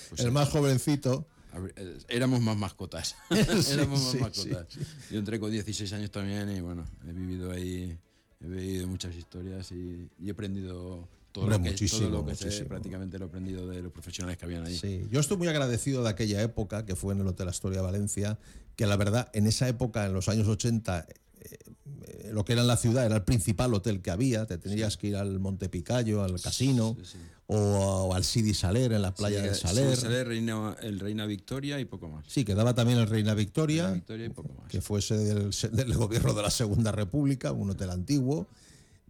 Pues 0.09 0.21
el 0.21 0.31
más 0.31 0.49
jovencito. 0.49 1.27
Eh, 1.75 1.97
Éramos 2.09 2.41
más 2.41 2.57
mascotas. 2.57 3.15
Sí, 3.29 3.71
Éramos 3.73 4.01
más 4.01 4.11
sí, 4.11 4.17
mascotas. 4.19 4.67
Yo 5.11 5.19
entré 5.19 5.39
con 5.39 5.51
16 5.51 5.91
años 5.93 6.11
también 6.11 6.49
y 6.49 6.59
bueno, 6.61 6.85
he 7.07 7.11
vivido 7.11 7.51
ahí, 7.51 7.97
he 8.41 8.47
vivido 8.47 8.87
muchas 8.87 9.15
historias 9.15 9.71
y, 9.71 10.09
y 10.19 10.27
he 10.27 10.31
aprendido 10.31 11.07
todo 11.31 11.45
Hombre, 11.45 11.57
lo 11.57 11.63
que, 11.65 11.69
muchísimo, 11.71 12.01
todo 12.01 12.09
lo 12.21 12.25
que 12.25 12.35
sé, 12.35 12.45
muchísimo. 12.45 12.69
prácticamente 12.69 13.19
lo 13.19 13.25
he 13.25 13.27
aprendido 13.27 13.67
de 13.67 13.81
los 13.81 13.91
profesionales 13.91 14.37
que 14.37 14.45
habían 14.45 14.65
ahí. 14.65 14.77
Sí, 14.77 15.05
yo 15.11 15.19
estoy 15.19 15.35
muy 15.37 15.47
agradecido 15.49 16.01
de 16.03 16.09
aquella 16.09 16.41
época, 16.41 16.85
que 16.85 16.95
fue 16.95 17.13
en 17.13 17.19
el 17.21 17.27
Hotel 17.27 17.49
Astoria 17.49 17.81
Valencia, 17.81 18.39
que 18.77 18.85
la 18.85 18.95
verdad, 18.95 19.29
en 19.33 19.45
esa 19.47 19.67
época, 19.67 20.05
en 20.05 20.13
los 20.13 20.29
años 20.29 20.47
80, 20.47 21.05
eh, 21.09 21.57
eh, 22.05 22.29
lo 22.31 22.45
que 22.45 22.53
era 22.53 22.61
en 22.61 22.67
la 22.67 22.77
ciudad 22.77 23.05
era 23.05 23.15
el 23.17 23.23
principal 23.23 23.73
hotel 23.73 24.01
que 24.01 24.11
había, 24.11 24.45
te 24.45 24.57
tenías 24.57 24.95
que 24.97 25.07
ir 25.07 25.17
al 25.17 25.39
Monte 25.39 25.67
Picayo, 25.67 26.23
al 26.23 26.39
casino, 26.41 26.95
sí. 27.03 27.17
O, 27.17 27.34
o 27.47 28.13
al 28.13 28.23
Sidi 28.23 28.53
Saler, 28.53 28.91
en 28.93 29.01
la 29.01 29.13
playa 29.13 29.41
Sí, 29.41 29.47
de 29.49 29.53
sí, 29.55 29.61
Saler. 29.61 29.95
Saler, 29.95 30.27
Reina, 30.27 30.75
el 30.81 30.99
Reina 30.99 31.25
Victoria 31.25 31.79
y 31.79 31.85
poco 31.85 32.09
más. 32.09 32.25
Sí, 32.27 32.43
quedaba 32.43 32.73
también 32.73 32.97
el 32.99 33.07
Reina 33.07 33.33
Victoria, 33.33 33.83
Reina 33.83 33.95
Victoria 33.95 34.25
y 34.25 34.29
poco 34.29 34.49
más. 34.57 34.67
que 34.67 34.81
fuese 34.81 35.15
del, 35.17 35.51
del 35.71 35.93
gobierno 35.97 36.33
de 36.33 36.41
la 36.41 36.49
Segunda 36.49 36.91
República, 36.91 37.51
un 37.51 37.69
hotel 37.69 37.91
antiguo, 37.91 38.47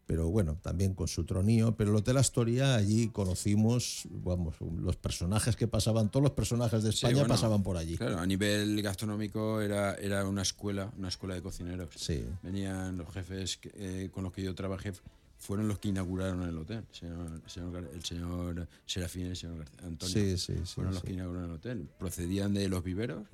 pero 0.06 0.30
bueno, 0.30 0.58
también 0.62 0.94
con 0.94 1.08
su 1.08 1.24
tronío. 1.24 1.76
Pero 1.78 1.90
el 1.92 1.96
Hotel 1.96 2.18
Astoria, 2.18 2.76
allí 2.76 3.08
conocimos, 3.10 4.04
vamos, 4.12 4.56
los 4.80 4.98
personajes 4.98 5.56
que 5.56 5.68
pasaban, 5.68 6.12
todos 6.12 6.22
los 6.24 6.34
personajes 6.34 6.84
de 6.84 6.92
Sí, 6.92 6.98
España 6.98 7.16
bueno, 7.22 7.30
pasaban 7.30 7.64
por 7.64 7.76
allí. 7.78 7.98
Claro, 7.98 8.20
a 8.20 8.26
nivel 8.28 8.80
gastronómico 8.84 9.62
era, 9.62 9.96
era 9.96 10.28
una 10.28 10.44
escuela, 10.44 10.92
una 10.98 11.08
escuela 11.08 11.34
de 11.34 11.42
cocineros. 11.42 11.90
Sí. 11.96 12.24
Venían 12.44 12.98
los 12.98 13.12
jefes 13.14 13.60
eh, 13.78 14.10
con 14.14 14.24
los 14.26 14.32
que 14.34 14.44
yo 14.44 14.54
trabajé, 14.54 14.92
fueron 15.38 15.68
los 15.68 15.80
que 15.80 15.90
inauguraron 15.90 16.44
el 16.44 16.58
hotel. 16.58 16.84
El 16.90 16.96
señor, 16.96 17.42
el 17.44 17.50
señor, 17.50 17.90
el 17.94 18.04
señor 18.04 18.68
Serafín 18.86 19.28
y 19.28 19.30
el 19.30 19.36
señor 19.36 19.66
Antonio. 19.84 20.14
Sí, 20.14 20.38
sí, 20.38 20.54
sí, 20.56 20.62
Fueron 20.66 20.94
los 20.94 21.04
que 21.04 21.14
inauguraron 21.14 21.50
el 21.50 21.56
hotel. 21.58 21.90
Procedían 22.00 22.54
de 22.54 22.68
los 22.70 22.84
viveros, 22.84 23.28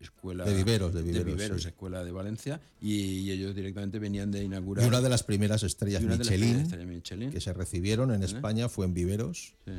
escuela. 0.00 0.44
De 0.44 0.54
Viveros, 0.54 0.94
de 0.94 1.02
Viveros, 1.02 1.62
sí. 1.62 1.68
escuela 1.68 2.04
de 2.04 2.12
Valencia, 2.12 2.60
y, 2.80 2.94
y 2.94 3.30
ellos 3.30 3.54
directamente 3.54 3.98
venían 3.98 4.30
de 4.30 4.42
inaugurar. 4.42 4.84
Y 4.84 4.88
una 4.88 5.00
de 5.00 5.08
las 5.08 5.22
primeras 5.22 5.62
estrellas 5.62 6.02
de 6.02 6.08
las 6.08 6.18
Michelin 6.18 6.40
primeras 6.40 6.64
estrellas 6.64 6.88
Michelin. 6.88 7.30
que 7.30 7.40
se 7.40 7.52
recibieron 7.52 8.12
en 8.12 8.22
España 8.22 8.68
fue 8.68 8.86
en 8.86 8.94
Viveros. 8.94 9.54
Sí. 9.64 9.72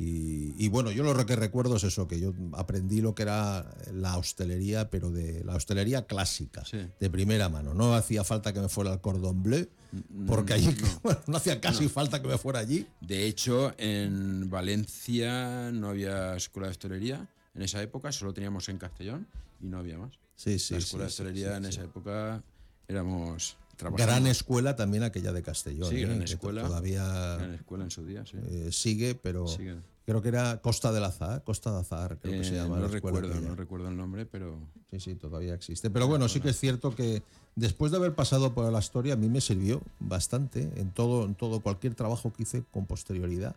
Y, 0.00 0.54
y 0.56 0.68
bueno, 0.68 0.92
yo 0.92 1.02
lo 1.02 1.26
que 1.26 1.34
recuerdo 1.34 1.74
es 1.76 1.82
eso, 1.82 2.06
que 2.06 2.20
yo 2.20 2.32
aprendí 2.52 3.00
lo 3.00 3.16
que 3.16 3.22
era 3.24 3.74
la 3.92 4.16
hostelería, 4.16 4.90
pero 4.90 5.10
de 5.10 5.42
la 5.42 5.56
hostelería 5.56 6.06
clásica, 6.06 6.64
Sí. 6.64 6.78
de 7.00 7.10
primera 7.10 7.48
mano. 7.48 7.74
No 7.74 7.94
hacía 7.96 8.22
falta 8.22 8.52
que 8.52 8.60
me 8.60 8.68
fuera 8.68 8.92
al 8.92 9.00
cordón 9.00 9.42
bleu, 9.42 9.66
Mm, 9.90 10.26
porque 10.26 10.52
allí 10.52 10.68
bueno, 11.02 11.18
no 11.26 11.38
hacía 11.38 11.60
casi 11.62 11.88
falta 11.88 12.20
que 12.20 12.28
me 12.28 12.36
fuera 12.38 12.58
allí. 12.60 12.86
De 13.00 13.26
hecho, 13.26 13.72
en 13.78 14.50
Valencia 14.50 15.70
no 15.72 15.88
había 15.88 16.36
escuela 16.36 16.68
de 16.68 16.72
hostelería 16.72 17.26
en 17.54 17.62
esa 17.62 17.82
época, 17.82 18.12
solo 18.12 18.32
teníamos 18.34 18.68
en 18.68 18.76
Castellón 18.78 19.26
y 19.62 19.66
no 19.66 19.78
había 19.78 19.96
más. 19.98 20.12
Sí, 20.36 20.58
sí, 20.58 20.74
la 20.74 20.80
sí, 20.80 20.84
escuela 20.84 21.04
de 21.04 21.08
hostelería 21.08 21.50
sí, 21.52 21.56
en 21.56 21.64
esa 21.64 21.82
época 21.84 22.42
éramos 22.86 23.56
trabajando. 23.78 24.12
Gran 24.12 24.26
escuela 24.26 24.76
también 24.76 25.02
aquella 25.04 25.32
de 25.32 25.42
Castellón. 25.42 25.88
Sí, 25.88 25.96
¿eh? 25.96 26.00
gran 26.06 26.20
escuela. 26.22 26.62
Todavía 26.62 27.36
Gran 27.36 27.54
escuela 27.54 27.84
en 27.84 27.90
su 27.90 28.04
día, 28.04 28.26
sí. 28.26 28.36
eh, 28.50 28.68
sigue, 28.72 29.14
pero 29.14 29.46
Sigue. 29.46 29.76
creo 30.04 30.20
que 30.20 30.28
era 30.28 30.60
Costa 30.60 30.92
del 30.92 31.04
Azar, 31.04 31.42
Costa 31.44 31.72
de 31.72 31.78
Azar, 31.80 32.18
creo 32.20 32.34
que 32.38 32.44
se 32.44 32.54
Eh, 32.54 32.56
llama. 32.62 32.78
no 32.78 32.88
recuerdo, 32.88 33.18
aquella. 33.30 33.40
no 33.48 33.54
recuerdo 33.54 33.88
el 33.88 33.96
nombre, 33.96 34.26
pero 34.26 34.58
Sí, 34.90 35.00
sí, 35.00 35.14
todavía 35.14 35.54
existe. 35.54 35.90
Pero 35.90 36.06
bueno, 36.08 36.28
sí 36.28 36.40
que 36.40 36.48
es 36.50 36.58
cierto 36.58 36.94
que 36.94 37.22
después 37.56 37.90
de 37.92 37.98
haber 37.98 38.14
pasado 38.14 38.54
por 38.54 38.70
la 38.72 38.78
historia, 38.78 39.14
a 39.14 39.16
mí 39.16 39.28
me 39.28 39.40
sirvió 39.40 39.82
bastante 40.00 40.70
en 40.76 40.90
todo, 40.92 41.24
en 41.26 41.34
todo 41.34 41.60
cualquier 41.60 41.94
trabajo 41.94 42.32
que 42.32 42.42
hice 42.44 42.64
con 42.70 42.86
posterioridad. 42.86 43.54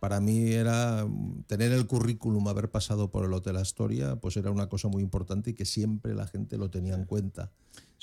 Para 0.00 0.20
mí 0.20 0.50
era 0.52 1.06
mm, 1.06 1.44
tener 1.46 1.70
el 1.72 1.86
currículum, 1.86 2.46
haber 2.48 2.68
pasado 2.70 3.08
por 3.08 3.24
el 3.24 3.32
Hotel 3.32 3.56
Astoria, 3.56 4.16
pues 4.16 4.36
era 4.36 4.50
una 4.50 4.68
cosa 4.68 4.88
muy 4.88 5.02
importante 5.02 5.50
y 5.50 5.54
que 5.54 5.64
siempre 5.64 6.12
la 6.14 6.26
gente 6.26 6.58
lo 6.58 6.68
tenía 6.68 6.94
en 6.94 7.04
cuenta. 7.04 7.50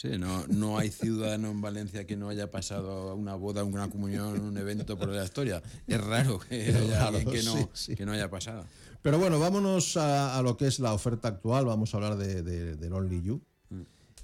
Sí, 0.01 0.17
no, 0.17 0.45
no 0.47 0.77
hay 0.77 0.89
ciudadano 0.89 1.49
en 1.51 1.61
Valencia 1.61 2.05
que 2.07 2.15
no 2.15 2.29
haya 2.29 2.49
pasado 2.49 3.15
una 3.15 3.35
boda, 3.35 3.63
una 3.63 3.89
comunión, 3.89 4.39
un 4.41 4.57
evento 4.57 4.97
por 4.97 5.09
la 5.09 5.23
historia. 5.23 5.61
Es 5.87 6.01
raro 6.01 6.39
que 6.39 6.69
Es 6.69 6.75
haya 6.75 6.99
raro, 6.99 7.17
alguien 7.17 7.29
que 7.35 7.43
no, 7.43 7.55
sí, 7.57 7.67
sí. 7.73 7.95
que 7.95 8.05
no 8.05 8.11
haya 8.13 8.29
pasado. 8.29 8.65
Pero 9.01 9.17
bueno, 9.19 9.39
vámonos 9.39 9.97
a, 9.97 10.37
a 10.37 10.41
lo 10.41 10.57
que 10.57 10.67
es 10.67 10.79
la 10.79 10.93
oferta 10.93 11.27
actual. 11.27 11.65
Vamos 11.65 11.93
a 11.93 11.97
hablar 11.97 12.17
de, 12.17 12.43
de- 12.43 12.75
del 12.75 12.93
Only 12.93 13.21
You. 13.23 13.41
Mm. 13.69 13.81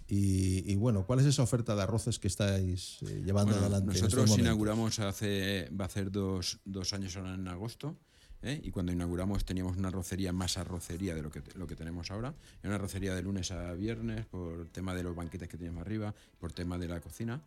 Y, 0.10 0.72
y 0.72 0.76
bueno, 0.76 1.06
¿cuál 1.06 1.20
es 1.20 1.26
esa 1.26 1.42
oferta 1.44 1.76
de 1.76 1.82
arroces 1.82 2.18
que 2.20 2.28
estáis 2.28 2.98
eh, 3.02 3.22
llevando 3.26 3.54
Bueno, 3.54 3.66
adelante? 3.68 3.92
en 3.98 4.04
nosotros 4.04 4.28
momentos? 4.30 4.40
inauguramos 4.40 5.00
hace, 5.00 5.70
va 5.80 5.86
a 5.86 5.88
hacer 5.88 6.12
dos, 6.12 6.60
dos 6.64 6.94
años 6.94 7.16
ahora 7.18 7.34
en 7.34 7.48
agosto. 7.48 7.98
¿Eh? 8.42 8.60
Y 8.64 8.72
cuando 8.72 8.92
inauguramos 8.92 9.46
teníamos 9.46 9.78
una 9.78 9.88
arrocería 9.90 10.34
más 10.34 10.58
arrocería 10.58 11.16
de 11.16 11.22
lo 11.22 11.32
que, 11.32 11.42
lo 11.56 11.68
que 11.68 11.76
tenemos 11.76 12.12
ahora. 12.12 12.34
Era 12.62 12.70
una 12.70 12.76
arrocería 12.76 13.16
de 13.16 13.22
lunes 13.22 13.52
a 13.52 13.74
viernes 13.74 14.26
por 14.26 14.68
tema 14.70 14.94
de 14.94 15.04
los 15.04 15.16
banquetes 15.16 15.48
que 15.48 15.58
teníamos 15.58 15.82
arriba, 15.82 16.14
por 16.40 16.52
tema 16.52 16.78
de 16.78 16.88
la 16.88 17.00
cocina. 17.00 17.42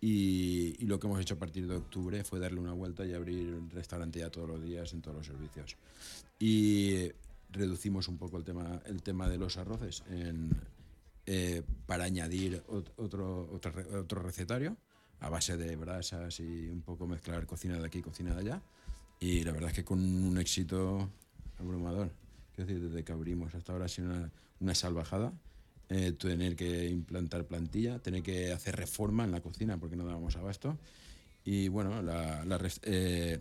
Y, 0.00 0.76
y 0.78 0.86
lo 0.86 1.00
que 1.00 1.06
hemos 1.06 1.20
hecho 1.20 1.34
a 1.34 1.38
partir 1.38 1.66
de 1.66 1.76
octubre 1.76 2.22
fue 2.24 2.38
darle 2.38 2.60
una 2.60 2.74
vuelta 2.74 3.06
y 3.06 3.14
abrir 3.14 3.48
el 3.48 3.70
restaurante 3.70 4.18
ya 4.18 4.28
todos 4.30 4.48
los 4.48 4.62
días 4.62 4.92
en 4.92 5.00
todos 5.00 5.16
los 5.16 5.26
servicios. 5.26 5.76
Y 6.38 7.10
reducimos 7.50 8.08
un 8.08 8.18
poco 8.18 8.36
el 8.36 8.44
tema, 8.44 8.82
el 8.84 9.02
tema 9.02 9.28
de 9.28 9.38
los 9.38 9.56
arroces 9.56 10.02
en, 10.10 10.50
eh, 11.24 11.62
para 11.86 12.04
añadir 12.04 12.62
ot- 12.68 12.92
otro, 12.96 13.48
otro, 13.50 13.72
otro 13.98 14.22
recetario 14.22 14.76
a 15.20 15.30
base 15.30 15.56
de 15.56 15.74
brasas 15.76 16.38
y 16.40 16.68
un 16.68 16.82
poco 16.82 17.06
mezclar 17.06 17.46
cocina 17.46 17.78
de 17.78 17.86
aquí 17.86 18.00
y 18.00 18.02
cocina 18.02 18.34
de 18.34 18.40
allá. 18.40 18.62
Y 19.20 19.42
la 19.44 19.52
verdad 19.52 19.70
es 19.70 19.76
que 19.76 19.84
con 19.84 20.00
un 20.00 20.38
éxito 20.38 21.08
abrumador. 21.58 22.10
Quiero 22.54 22.68
decir, 22.68 22.88
desde 22.88 23.04
que 23.04 23.12
abrimos 23.12 23.54
hasta 23.54 23.72
ahora 23.72 23.86
ha 23.86 23.88
sido 23.88 24.08
una, 24.10 24.30
una 24.60 24.74
salvajada. 24.74 25.32
Eh, 25.90 26.12
tener 26.12 26.56
que 26.56 26.88
implantar 26.88 27.44
plantilla, 27.46 27.98
tener 27.98 28.22
que 28.22 28.52
hacer 28.52 28.74
reforma 28.76 29.24
en 29.24 29.32
la 29.32 29.40
cocina 29.40 29.76
porque 29.78 29.96
no 29.96 30.04
dábamos 30.06 30.34
abasto. 30.36 30.78
Y 31.44 31.68
bueno, 31.68 32.00
la, 32.02 32.44
la 32.44 32.56
res- 32.58 32.80
eh, 32.84 33.38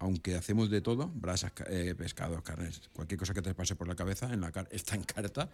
aunque 0.00 0.34
hacemos 0.34 0.70
de 0.70 0.80
todo, 0.80 1.08
brasas, 1.14 1.52
eh, 1.68 1.94
pescados, 1.96 2.42
carnes, 2.42 2.82
cualquier 2.92 3.18
cosa 3.18 3.32
que 3.34 3.42
te 3.42 3.54
pase 3.54 3.76
por 3.76 3.86
la 3.88 3.94
cabeza 3.94 4.32
en 4.32 4.40
la 4.40 4.50
car- 4.52 4.68
está 4.72 4.96
en 4.96 5.04
carta, 5.04 5.48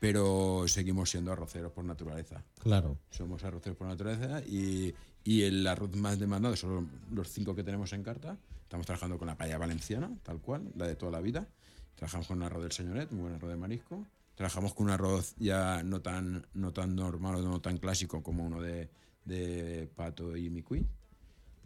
pero 0.00 0.64
seguimos 0.68 1.10
siendo 1.10 1.32
arroceros 1.32 1.72
por 1.72 1.84
naturaleza. 1.84 2.42
Claro. 2.60 2.96
Somos 3.10 3.42
arroceros 3.44 3.76
por 3.76 3.88
naturaleza 3.88 4.42
y, 4.46 4.94
y 5.24 5.42
el 5.42 5.66
arroz 5.66 5.94
más 5.96 6.18
demandado 6.18 6.56
son 6.56 6.88
los 7.12 7.28
cinco 7.30 7.54
que 7.54 7.64
tenemos 7.64 7.92
en 7.92 8.02
carta. 8.04 8.36
Estamos 8.64 8.86
trabajando 8.86 9.18
con 9.18 9.28
la 9.28 9.36
paella 9.36 9.58
valenciana, 9.58 10.10
tal 10.22 10.40
cual, 10.40 10.72
la 10.74 10.88
de 10.88 10.96
toda 10.96 11.12
la 11.12 11.20
vida. 11.20 11.46
Trabajamos 11.94 12.26
con 12.26 12.38
un 12.38 12.42
arroz 12.42 12.62
del 12.62 12.72
señoret, 12.72 13.12
un 13.12 13.20
buen 13.20 13.34
arroz 13.34 13.50
de 13.50 13.56
marisco. 13.56 14.04
Trabajamos 14.34 14.74
con 14.74 14.86
un 14.86 14.92
arroz 14.92 15.34
ya 15.38 15.82
no 15.84 16.00
tan, 16.00 16.46
no 16.54 16.72
tan 16.72 16.96
normal 16.96 17.36
o 17.36 17.42
no 17.42 17.60
tan 17.60 17.78
clásico 17.78 18.22
como 18.22 18.44
uno 18.44 18.60
de, 18.60 18.90
de 19.24 19.88
pato 19.94 20.36
y 20.36 20.50
micuí. 20.50 20.84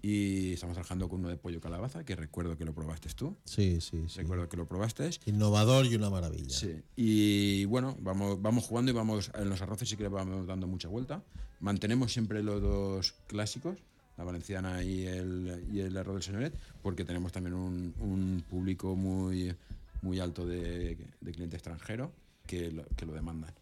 Y 0.03 0.53
estamos 0.53 0.75
trabajando 0.75 1.09
con 1.09 1.21
uno 1.21 1.29
de 1.29 1.37
pollo 1.37 1.61
calabaza, 1.61 2.05
que 2.05 2.15
recuerdo 2.15 2.57
que 2.57 2.65
lo 2.65 2.75
probaste 2.75 3.09
tú. 3.15 3.37
Sí, 3.45 3.81
sí, 3.81 4.05
sí. 4.09 4.21
Recuerdo 4.21 4.49
que 4.49 4.57
lo 4.57 4.67
probaste. 4.67 5.11
Innovador 5.27 5.87
y 5.87 5.97
una 5.97 6.11
maravilla. 6.11 6.51
Sí, 6.51 6.83
y 6.95 7.65
bueno, 7.65 7.97
vamos, 8.01 8.41
vamos 8.41 8.65
jugando 8.65 8.91
y 8.91 8.95
vamos 8.95 9.31
en 9.35 9.49
los 9.49 9.61
arroces 9.63 9.89
sí 9.89 9.97
que 9.97 10.05
le 10.05 10.09
vamos 10.09 10.47
dando 10.47 10.67
mucha 10.67 10.89
vuelta. 10.89 11.25
Mantenemos 11.61 12.13
siempre 12.13 12.43
los 12.43 12.61
dos 12.61 13.15
clásicos, 13.27 13.79
la 14.19 14.25
valenciana 14.25 14.83
y 14.83 15.07
el, 15.07 15.65
y 15.73 15.81
el 15.81 15.97
arroz 15.97 16.17
del 16.17 16.23
señoret, 16.25 16.53
porque 16.83 17.05
tenemos 17.05 17.33
también 17.33 17.55
un, 17.55 17.95
un 18.01 18.45
público 18.51 18.95
muy, 18.97 19.55
muy 20.03 20.19
alto 20.21 20.45
de, 20.47 20.99
de 21.21 21.33
cliente 21.33 21.57
extranjero 21.57 22.13
que 22.47 22.71
lo, 22.73 22.85
que 22.97 23.07
lo 23.07 23.13
demandan. 23.15 23.55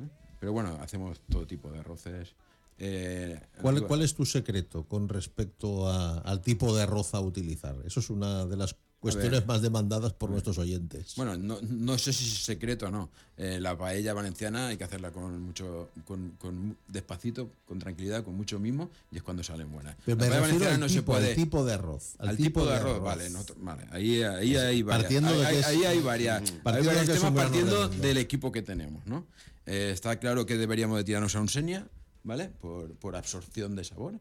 ¿eh? 0.00 0.08
Pero 0.40 0.52
bueno, 0.52 0.76
hacemos 0.82 1.20
todo 1.30 1.46
tipo 1.46 1.70
de 1.70 1.78
arroces. 1.78 2.34
Eh, 2.78 3.40
¿Cuál, 3.62 3.86
cuál 3.86 4.02
es 4.02 4.14
tu 4.14 4.26
secreto 4.26 4.84
con 4.88 5.08
respecto 5.08 5.88
a- 5.88 6.18
al 6.18 6.42
tipo 6.42 6.74
de 6.76 6.82
arroz 6.82 7.14
a 7.14 7.20
utilizar? 7.20 7.76
Eso 7.86 8.00
es 8.00 8.10
una 8.10 8.44
de 8.46 8.56
las 8.56 8.76
cuestiones 9.12 9.46
más 9.46 9.62
demandadas 9.62 10.12
por 10.12 10.30
nuestros 10.30 10.58
oyentes. 10.58 11.14
Bueno, 11.16 11.36
no, 11.36 11.58
no 11.62 11.98
sé 11.98 12.12
si 12.12 12.24
es 12.24 12.44
secreto 12.44 12.86
o 12.86 12.90
no. 12.90 13.10
Eh, 13.36 13.58
la 13.60 13.76
paella 13.76 14.12
valenciana 14.14 14.68
hay 14.68 14.76
que 14.76 14.84
hacerla 14.84 15.10
con 15.10 15.40
mucho, 15.42 15.90
con, 16.04 16.30
con 16.38 16.76
despacito, 16.88 17.50
con 17.66 17.78
tranquilidad, 17.78 18.22
con 18.24 18.34
mucho 18.36 18.58
mimo, 18.58 18.90
y 19.10 19.16
es 19.16 19.22
cuando 19.22 19.42
salen 19.42 19.70
buenas. 19.72 19.96
Pero 20.04 20.16
la 20.18 20.24
me 20.24 20.30
paella 20.30 20.46
refiero 20.46 20.72
al 20.74 20.80
no 20.80 20.86
tipo, 20.86 20.94
se 20.94 21.02
puede. 21.02 21.28
al 21.30 21.34
tipo 21.36 21.64
de 21.64 21.72
arroz. 21.74 22.14
al 22.18 22.36
tipo 22.36 22.64
de 22.66 22.74
arroz, 22.74 23.00
vale, 23.02 23.30
no- 23.30 23.44
vale. 23.58 23.84
Ahí, 23.90 24.22
ahí 24.22 24.56
hay 24.56 24.82
varias. 24.82 25.02
Partiendo 25.02 25.38
de 25.38 25.46
ahí, 25.46 25.52
que 25.52 25.54
ahí- 25.54 25.60
es- 25.60 25.66
ahí 25.66 25.84
hay 25.84 26.00
varias. 26.00 26.42
hay 26.50 26.58
partiendo 26.62 26.90
que 26.92 27.00
es 27.12 27.18
temas 27.20 27.32
partiendo 27.32 27.88
del 27.88 28.16
equipo 28.18 28.52
que 28.52 28.62
tenemos, 28.62 29.04
¿no? 29.06 29.26
Eh, 29.66 29.90
está 29.92 30.18
claro 30.18 30.44
que 30.46 30.56
deberíamos 30.58 30.96
de 30.98 31.04
tirarnos 31.04 31.34
a 31.34 31.40
un 31.40 31.48
senia, 31.48 31.86
¿vale? 32.22 32.50
Por, 32.60 32.94
por 32.96 33.16
absorción 33.16 33.74
de 33.76 33.84
sabor. 33.84 34.14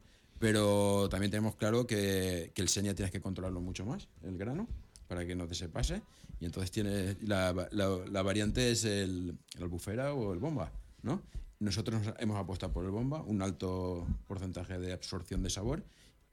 Pero 0.44 1.08
también 1.10 1.32
tenemos 1.32 1.56
claro 1.56 1.88
que, 1.88 2.52
que 2.54 2.62
el 2.62 2.68
seña 2.68 2.94
tienes 2.94 3.14
que 3.14 3.22
controlarlo 3.22 3.62
mucho 3.62 3.86
más, 3.86 4.10
el 4.24 4.38
grano, 4.38 4.68
para 5.08 5.26
que 5.26 5.36
no 5.36 5.48
te 5.48 5.56
se 5.56 5.70
pase. 5.70 6.02
Y 6.42 6.46
entonces 6.46 6.70
tiene 6.70 7.16
la, 7.22 7.54
la- 7.72 8.00
la 8.12 8.22
variante 8.24 8.70
es 8.70 8.84
el, 8.84 9.38
el 9.56 9.64
albufera 9.64 10.14
o 10.14 10.34
el 10.34 10.40
bomba, 10.40 10.70
¿no? 11.02 11.22
Nosotros 11.62 12.02
nos 12.06 12.14
hemos 12.20 12.36
apostado 12.38 12.74
por 12.74 12.84
el 12.84 12.92
bomba, 12.92 13.22
un 13.22 13.42
alto 13.42 14.06
porcentaje 14.28 14.78
de 14.80 14.92
absorción 14.92 15.44
de 15.44 15.50
sabor 15.50 15.82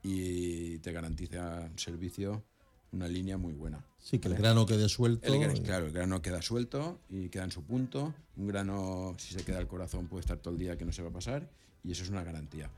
y 0.03 0.79
te 0.79 0.91
garantiza 0.91 1.69
un 1.71 1.79
servicio, 1.79 2.43
una 2.91 3.07
línea 3.07 3.39
muy 3.39 3.53
buena. 3.53 3.85
Sí, 4.01 4.19
que 4.19 4.27
el 4.27 4.35
grano 4.35 4.67
quede 4.67 4.89
suelto. 4.89 5.25
El 5.55 5.63
claro, 5.63 5.87
el 5.87 5.93
grano 5.93 6.21
queda 6.21 6.43
suelto 6.43 6.99
y 7.09 7.29
queda 7.29 7.45
en 7.45 7.53
su 7.53 7.63
punto. 7.63 8.13
Un 8.37 8.49
grano, 8.49 9.15
si 9.19 9.35
se 9.35 9.45
queda 9.45 9.59
al 9.59 9.69
corazón, 9.69 10.09
puede 10.09 10.23
estar 10.23 10.39
todo 10.39 10.53
el 10.53 10.59
día 10.59 10.77
que 10.77 10.85
no 10.85 10.91
se 10.91 11.01
va 11.03 11.11
a 11.11 11.13
pasar 11.13 11.49
y 11.85 11.93
eso 11.93 12.03
es 12.03 12.09
una 12.11 12.25
garantía. 12.25 12.69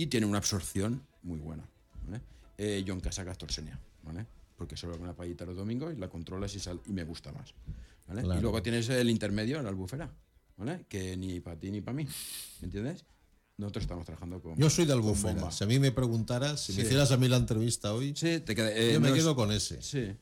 Y 0.00 0.06
tiene 0.06 0.24
una 0.24 0.38
absorción 0.38 1.02
muy 1.22 1.38
buena. 1.40 1.62
¿vale? 2.06 2.22
Eh, 2.56 2.82
yo 2.86 2.94
en 2.94 3.00
casa 3.00 3.22
gasto 3.22 3.44
Arsenia, 3.44 3.78
¿vale? 4.02 4.24
Porque 4.56 4.74
solo 4.76 4.94
hago 4.94 5.02
una 5.02 5.12
paellita 5.12 5.44
los 5.44 5.56
domingos 5.56 5.92
y 5.94 5.98
la 5.98 6.08
controlas 6.08 6.54
y, 6.54 6.58
sal- 6.58 6.80
y 6.86 6.92
me 6.92 7.04
gusta 7.04 7.32
más. 7.32 7.52
¿vale? 8.08 8.22
Claro. 8.22 8.38
Y 8.38 8.42
luego 8.42 8.62
tienes 8.62 8.88
el 8.88 9.10
intermedio, 9.10 9.60
la 9.62 9.68
albufera, 9.68 10.10
¿vale? 10.56 10.86
Que 10.88 11.18
ni 11.18 11.40
para 11.40 11.56
ti 11.60 11.70
ni 11.70 11.82
para 11.82 11.94
mí, 11.96 12.04
¿me 12.60 12.64
entiendes? 12.64 13.04
Nosotros 13.58 13.82
estamos 13.82 14.06
trabajando 14.06 14.40
con. 14.40 14.56
Yo 14.56 14.70
soy 14.70 14.86
de 14.86 14.94
albufera. 14.94 15.50
Si 15.50 15.64
a 15.64 15.66
mí 15.66 15.78
me 15.78 15.92
preguntaras, 15.92 16.60
si 16.64 16.72
Sí. 16.72 16.78
me 16.78 16.84
hicieras 16.86 17.12
a 17.12 17.18
mí 17.18 17.28
la 17.28 17.36
entrevista 17.36 17.92
hoy, 17.92 18.14
Sí, 18.16 18.40
te 18.40 18.54
queda- 18.54 18.72
eh, 18.74 18.94
yo 18.94 19.00
me 19.00 19.08
no 19.10 19.14
es- 19.14 19.20
quedo 19.20 19.36
con 19.36 19.52
ese. 19.52 19.82
Sí. 19.82 20.16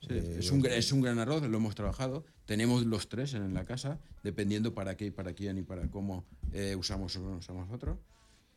Sí, 0.00 0.08
Eh, 0.10 0.36
es, 0.40 0.50
un, 0.50 0.66
es 0.66 0.92
un 0.92 1.00
gran 1.00 1.18
arroz, 1.18 1.42
lo 1.44 1.56
hemos 1.56 1.74
trabajado. 1.74 2.26
Tenemos 2.44 2.84
los 2.84 3.08
tres 3.08 3.32
en 3.32 3.54
la 3.54 3.64
casa, 3.64 4.00
dependiendo 4.22 4.74
para 4.74 4.96
qué 4.98 5.06
y 5.06 5.10
para 5.12 5.32
quién 5.32 5.56
y 5.58 5.62
para 5.62 5.88
cómo 5.90 6.26
eh, 6.52 6.74
usamos 6.76 7.16
unos 7.16 7.48
a 7.48 7.52
nosotros. 7.54 7.96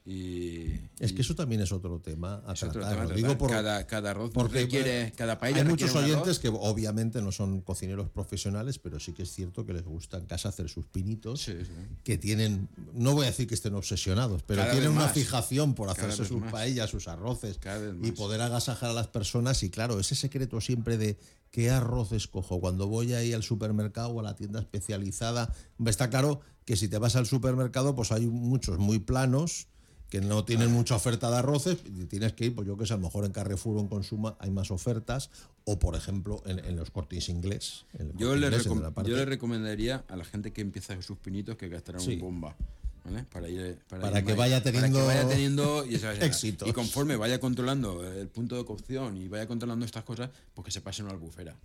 Y, 0.07 0.67
Es 0.99 1.13
que 1.13 1.21
eso 1.23 1.33
también 1.33 1.61
es 1.61 1.71
otro 1.71 1.99
tema 1.99 2.35
a 2.45 2.51
otro 2.51 2.69
tratar. 2.71 3.07
tema 3.07 3.13
digo 3.15 3.37
por, 3.39 3.49
cada, 3.49 3.87
cada 3.87 4.11
arroz 4.11 4.29
porque 4.31 4.61
requiere, 4.61 5.11
cada 5.15 5.39
paella 5.39 5.61
hay 5.63 5.67
muchos 5.67 5.95
oyentes 5.95 6.37
que 6.37 6.49
obviamente 6.49 7.23
no 7.23 7.31
son 7.31 7.61
cocineros 7.61 8.09
profesionales, 8.11 8.77
pero 8.77 8.99
sí 8.99 9.13
que 9.13 9.23
es 9.23 9.31
cierto 9.31 9.65
que 9.65 9.73
les 9.73 9.83
gusta 9.83 10.17
en 10.17 10.25
casa 10.27 10.49
hacer 10.49 10.69
sus 10.69 10.85
pinitos, 10.85 11.41
Sí, 11.41 11.53
sí. 11.59 11.71
que 12.03 12.19
tienen, 12.19 12.69
no 12.93 13.13
voy 13.13 13.23
a 13.23 13.29
decir 13.31 13.47
que 13.47 13.55
estén 13.55 13.73
obsesionados, 13.73 14.43
pero 14.43 14.61
Cada 14.61 14.73
tienen 14.73 14.91
una 14.91 15.05
más. 15.05 15.13
fijación 15.13 15.73
por 15.73 15.89
hacerse 15.89 16.23
sus 16.23 16.39
más. 16.39 16.51
paellas, 16.51 16.91
sus 16.91 17.07
arroces 17.07 17.59
y 18.03 18.11
poder 18.11 18.41
agasajar 18.41 18.91
a 18.91 18.93
las 18.93 19.07
personas. 19.07 19.63
Y 19.63 19.71
claro, 19.71 19.99
ese 19.99 20.13
secreto 20.13 20.61
siempre 20.61 20.97
de 20.99 21.17
qué 21.49 21.71
arroz 21.71 22.11
escojo 22.11 22.59
cuando 22.59 22.87
voy 22.87 23.13
ahí 23.13 23.33
al 23.33 23.41
supermercado 23.41 24.09
o 24.09 24.19
a 24.19 24.23
la 24.23 24.35
tienda 24.35 24.59
especializada. 24.59 25.51
Está 25.85 26.11
claro 26.11 26.41
que 26.65 26.75
si 26.75 26.87
te 26.87 26.97
vas 26.99 27.15
al 27.15 27.25
supermercado, 27.25 27.95
pues 27.95 28.11
hay 28.11 28.27
muchos 28.27 28.77
muy 28.77 28.99
planos 28.99 29.67
que 30.09 30.21
no 30.21 30.45
tienen 30.45 30.71
mucha 30.71 30.95
oferta 30.95 31.29
de 31.31 31.37
arroces 31.37 31.77
y 31.85 32.05
tienes 32.05 32.33
que 32.33 32.45
ir, 32.45 32.55
pues 32.55 32.67
yo 32.67 32.77
que 32.77 32.85
sé, 32.85 32.93
a 32.93 32.97
lo 32.97 33.03
mejor 33.03 33.25
en 33.25 33.31
Carrefour 33.31 33.77
o 33.77 33.79
en 33.81 33.87
Consuma 33.87 34.35
hay 34.39 34.51
más 34.51 34.71
ofertas 34.71 35.29
o 35.65 35.79
por 35.79 35.95
ejemplo 35.95 36.41
en, 36.45 36.59
en 36.63 36.75
los 36.75 36.91
cortes 36.91 37.27
inglés. 37.29 37.85
en 37.97 38.15
Yo 38.17 38.35
le, 38.35 38.47
Inglés, 38.47 38.65
en 38.67 38.93
yo 39.05 39.15
le 39.17 39.25
recomendaría 39.25 40.03
a 40.07 40.15
la 40.15 40.23
gente 40.23 40.53
que 40.53 40.61
empieza 40.61 41.01
sus 41.01 41.17
pinitos 41.17 41.57
que 41.57 41.69
gastaran 41.69 42.01
Sí. 42.01 42.13
un 42.13 42.19
bomba. 42.21 42.55
¿vale? 43.03 43.23
Para, 43.25 43.47
ir- 43.49 43.77
Para 43.89 44.19
ir 44.19 44.25
que 44.25 44.31
ma- 44.33 44.37
vaya 44.39 44.59
para 44.63 44.71
que 44.71 44.77
teniendo 44.79 45.05
vaya 45.05 45.27
teniendo 45.27 45.85
y, 45.85 45.95
éxitos. 46.21 46.67
y 46.67 46.73
conforme 46.73 47.15
vaya 47.15 47.39
controlando 47.39 48.03
el 48.07 48.27
punto 48.29 48.55
de 48.57 48.65
cocción 48.65 49.17
y 49.17 49.27
vaya 49.27 49.47
controlando 49.47 49.85
estas 49.85 50.03
cosas, 50.03 50.29
pues 50.53 50.65
que 50.65 50.71
se 50.71 50.81
pase 50.81 51.01
a 51.01 51.05
una 51.05 51.13
albufera. 51.13 51.55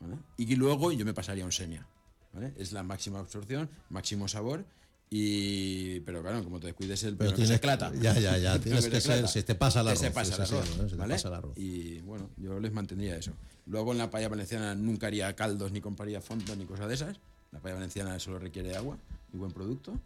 ¿vale? 0.00 0.16
Y 0.36 0.54
luego 0.56 0.90
yo 0.92 1.04
me 1.04 1.14
pasaría 1.14 1.42
a 1.42 1.46
un 1.46 1.52
senia. 1.52 1.86
¿vale? 2.32 2.52
Es 2.56 2.72
la 2.72 2.82
máxima 2.82 3.18
absorción, 3.20 3.68
máximo 3.90 4.26
sabor. 4.28 4.64
Y, 5.10 6.00
pero 6.00 6.22
claro, 6.22 6.42
como 6.42 6.58
te 6.58 6.66
descuides 6.68 7.02
el 7.04 7.16
Pero 7.16 7.32
tienes- 7.34 7.60
clata. 7.60 7.92
ya, 7.94 8.18
ya, 8.18 8.36
ya, 8.38 8.58
tienes 8.60 8.86
que 8.88 9.00
se 9.00 9.08
ser- 9.08 9.28
se 9.28 9.42
te 9.42 9.54
pasa 9.54 9.80
el 9.82 9.88
Que 9.88 9.96
se 9.96 10.10
pasa 10.10 10.34
el 10.36 10.42
arroz, 10.42 10.76
¿no? 10.76 10.84
Se 10.84 10.90
te 10.90 10.96
¿vale? 10.96 11.14
pasa 11.14 11.28
el 11.28 11.34
arroz. 11.34 11.52
Y 11.56 12.00
bueno, 12.00 12.30
yo 12.36 12.58
les 12.58 12.72
mantendría 12.72 13.16
eso. 13.16 13.32
Luego 13.66 13.92
en 13.92 13.98
la 13.98 14.10
paella 14.10 14.28
valenciana 14.28 14.74
nunca 14.74 15.06
haría 15.06 15.34
caldos, 15.36 15.70
ni 15.72 15.80
compraría 15.80 16.20
fondos, 16.20 16.56
ni 16.56 16.64
cosas 16.64 16.88
de 16.88 16.94
esas. 16.94 17.16
La 17.52 17.60
paella 17.60 17.76
valenciana 17.76 18.18
solo 18.18 18.38
requiere 18.38 18.74
agua 18.76 18.98
y 19.32 19.36
buen 19.36 19.52
producto. 19.52 19.98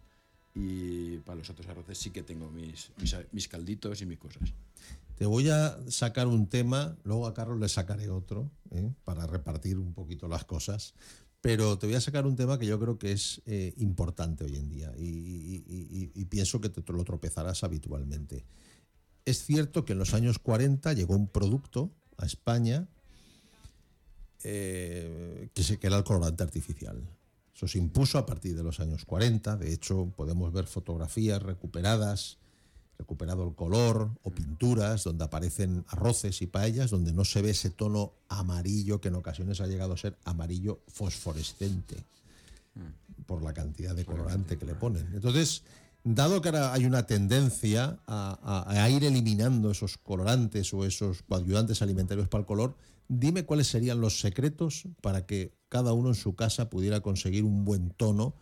Y 0.54 1.18
para 1.18 1.38
los 1.38 1.48
otros 1.50 1.66
arroces 1.68 1.96
sí 1.98 2.10
que 2.10 2.22
tengo 2.22 2.50
mis, 2.50 2.90
mis, 3.00 3.16
mis 3.32 3.48
calditos 3.48 4.02
y 4.02 4.06
mis 4.06 4.18
cosas. 4.18 4.42
Te 5.16 5.24
voy 5.26 5.48
a 5.50 5.76
sacar 5.88 6.26
un 6.26 6.46
tema, 6.48 6.96
luego 7.04 7.26
a 7.26 7.34
Carlos 7.34 7.58
le 7.58 7.68
sacaré 7.68 8.08
otro, 8.10 8.50
¿eh? 8.70 8.92
para 9.04 9.26
repartir 9.26 9.78
un 9.78 9.92
poquito 9.94 10.28
las 10.28 10.44
cosas, 10.44 10.94
pero 11.40 11.78
te 11.78 11.86
voy 11.86 11.94
a 11.94 12.00
sacar 12.00 12.26
un 12.26 12.36
tema 12.36 12.58
que 12.58 12.66
yo 12.66 12.78
creo 12.80 12.98
que 12.98 13.12
es 13.12 13.42
eh, 13.46 13.72
importante 13.78 14.44
hoy 14.44 14.56
en 14.56 14.68
día 14.68 14.92
y, 14.96 16.24
pienso 16.28 16.60
que 16.60 16.68
te 16.68 16.92
lo 16.92 17.04
tropezarás 17.04 17.64
habitualmente. 17.64 18.44
Es 19.24 19.44
cierto 19.44 19.84
que 19.84 19.92
en 19.92 19.98
los 19.98 20.14
años 20.14 20.38
40 20.38 20.92
llegó 20.92 21.14
un 21.14 21.28
producto 21.28 21.90
a 22.16 22.26
España 22.26 22.86
eh, 24.44 25.48
que, 25.54 25.78
que 25.78 25.86
era 25.86 25.96
el 25.96 26.04
colorante 26.04 26.42
artificial. 26.42 27.02
Eso 27.54 27.66
se 27.66 27.78
impuso 27.78 28.18
a 28.18 28.26
partir 28.26 28.54
de 28.56 28.62
los 28.62 28.78
años 28.78 29.04
40. 29.04 29.56
De 29.56 29.72
hecho, 29.72 30.12
podemos 30.16 30.52
ver 30.52 30.66
fotografías 30.66 31.42
recuperadas, 31.42 32.38
recuperado 32.98 33.46
el 33.46 33.54
color, 33.54 34.10
o 34.22 34.30
pinturas 34.30 35.04
donde 35.04 35.24
aparecen 35.24 35.84
arroces 35.88 36.42
y 36.42 36.46
paellas, 36.46 36.90
donde 36.90 37.12
no 37.12 37.24
se 37.24 37.42
ve 37.42 37.50
ese 37.50 37.70
tono 37.70 38.12
amarillo 38.28 39.00
que 39.00 39.08
en 39.08 39.14
ocasiones 39.14 39.60
ha 39.60 39.66
llegado 39.66 39.92
a 39.94 39.96
ser 39.96 40.18
amarillo 40.24 40.80
fosforescente 40.88 41.96
por 43.26 43.42
la 43.42 43.52
cantidad 43.52 43.94
de 43.94 44.04
colorante 44.04 44.56
que 44.56 44.64
le 44.66 44.74
ponen. 44.74 45.06
Entonces, 45.14 45.62
dado 46.04 46.40
que 46.40 46.48
ahora 46.48 46.72
hay 46.72 46.86
una 46.86 47.06
tendencia 47.06 47.98
a, 48.06 48.64
a- 48.66 48.82
a 48.84 48.90
ir 48.90 49.04
eliminando 49.04 49.70
esos 49.70 49.98
colorantes 49.98 50.72
o 50.74 50.84
esos 50.84 51.22
coadyuvantes 51.22 51.82
alimentarios 51.82 52.28
para 52.28 52.40
el 52.40 52.46
color, 52.46 52.76
dime 53.08 53.44
cuáles 53.44 53.68
serían 53.68 54.00
los 54.00 54.20
secretos 54.20 54.84
para 55.02 55.26
que 55.26 55.52
cada 55.68 55.92
uno 55.92 56.08
en 56.08 56.14
su 56.14 56.34
casa 56.34 56.70
pudiera 56.70 57.00
conseguir 57.00 57.44
un 57.44 57.64
buen 57.64 57.90
tono 57.90 58.34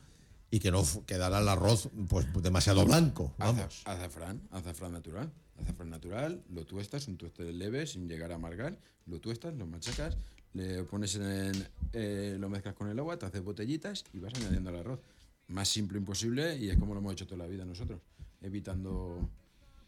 y 0.51 0.61
que 0.61 0.71
no 0.71 0.83
quedara 1.07 1.41
el 1.41 1.49
arroz 1.49 1.89
pues 2.09 2.27
demasiado 2.43 2.85
blanco. 2.85 3.35
Vamos. 3.39 3.83
azafrán, 3.85 4.41
azafrán 4.51 4.93
natural. 4.93 5.33
Azafrán 5.61 5.91
natural, 5.91 6.43
lo 6.51 6.67
tuestas, 6.67 7.09
un 7.09 7.17
tueste 7.17 7.51
leve, 7.53 7.87
sin 7.87 8.09
llegar 8.09 8.31
a 8.33 8.35
amargar. 8.35 8.79
Lo 9.07 9.21
tuestas, 9.21 9.55
lo 9.55 9.67
machacas, 9.67 10.17
le 10.53 10.83
pones 10.85 11.15
en. 11.17 11.67
eh, 11.93 12.37
lo 12.39 12.49
mezclas 12.51 12.75
con 12.75 12.89
el 12.89 12.99
agua, 12.99 13.19
te 13.19 13.27
haces 13.27 13.43
botellitas 13.43 14.05
y 14.13 14.19
vas 14.19 14.35
añadiendo 14.35 14.71
el 14.71 14.77
arroz. 14.77 15.01
Más 15.49 15.69
simple 15.69 15.97
imposible 15.99 16.57
y 16.59 16.69
es 16.71 16.77
como 16.77 16.93
lo 16.93 17.01
hemos 17.01 17.13
hecho 17.13 17.27
toda 17.27 17.39
la 17.39 17.47
vida 17.47 17.65
nosotros, 17.65 18.01
evitando 18.43 19.29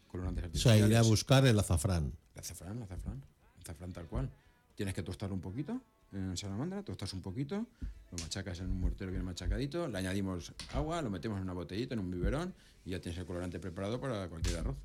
colorantes 0.07 0.43
O 0.45 0.47
sea, 0.57 0.71
artificiales. 0.73 0.89
ir 0.91 0.97
a 0.97 1.01
buscar 1.03 1.45
el 1.45 1.59
azafrán. 1.59 2.13
El 2.33 2.39
azafrán, 2.39 2.77
el 2.77 2.83
azafrán. 2.83 3.21
el 3.55 3.61
Azafrán 3.61 3.93
tal 3.93 4.07
cual. 4.07 4.29
Tienes 4.75 4.95
que 4.95 5.03
tostar 5.03 5.31
un 5.31 5.41
poquito 5.41 5.81
en 6.11 6.35
salamandra, 6.37 6.83
tostas 6.83 7.13
un 7.13 7.21
poquito, 7.21 7.67
lo 8.11 8.17
machacas 8.17 8.59
en 8.59 8.71
un 8.71 8.79
mortero 8.79 9.11
bien 9.11 9.23
machacadito, 9.23 9.87
le 9.87 9.97
añadimos 9.97 10.53
agua, 10.73 11.01
lo 11.01 11.09
metemos 11.09 11.37
en 11.37 11.43
una 11.43 11.53
botellita, 11.53 11.93
en 11.93 11.99
un 11.99 12.11
biberón 12.11 12.53
y 12.85 12.91
ya 12.91 12.99
tienes 12.99 13.19
el 13.19 13.25
colorante 13.25 13.59
preparado 13.59 13.99
para 13.99 14.27
cualquier 14.29 14.57
arroz. 14.57 14.77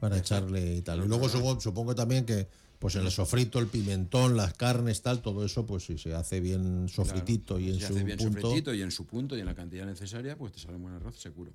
para 0.00 0.18
echarle 0.18 0.76
y 0.76 0.82
tal. 0.82 1.04
Y 1.04 1.08
luego 1.08 1.28
supongo, 1.28 1.60
supongo 1.60 1.94
también 1.94 2.26
que 2.26 2.48
pues 2.78 2.96
el 2.96 3.10
sofrito, 3.10 3.58
el 3.60 3.68
pimentón, 3.68 4.36
las 4.36 4.52
carnes, 4.54 5.00
tal, 5.00 5.22
todo 5.22 5.44
eso, 5.44 5.64
pues 5.64 5.84
si 5.84 5.96
se 5.96 6.12
hace 6.12 6.40
bien 6.40 6.88
sofritito 6.88 7.58
y 7.58 7.70
en 7.70 7.80
su 7.80 7.86
hace 7.86 8.04
bien 8.04 8.18
punto. 8.18 8.40
sofritito 8.42 8.74
y 8.74 8.82
en 8.82 8.90
su 8.90 9.06
punto 9.06 9.36
y 9.36 9.40
en 9.40 9.46
la 9.46 9.54
cantidad 9.54 9.86
necesaria, 9.86 10.36
pues 10.36 10.52
te 10.52 10.58
sale 10.58 10.76
un 10.76 10.82
buen 10.82 10.94
arroz 10.94 11.18
seguro. 11.18 11.50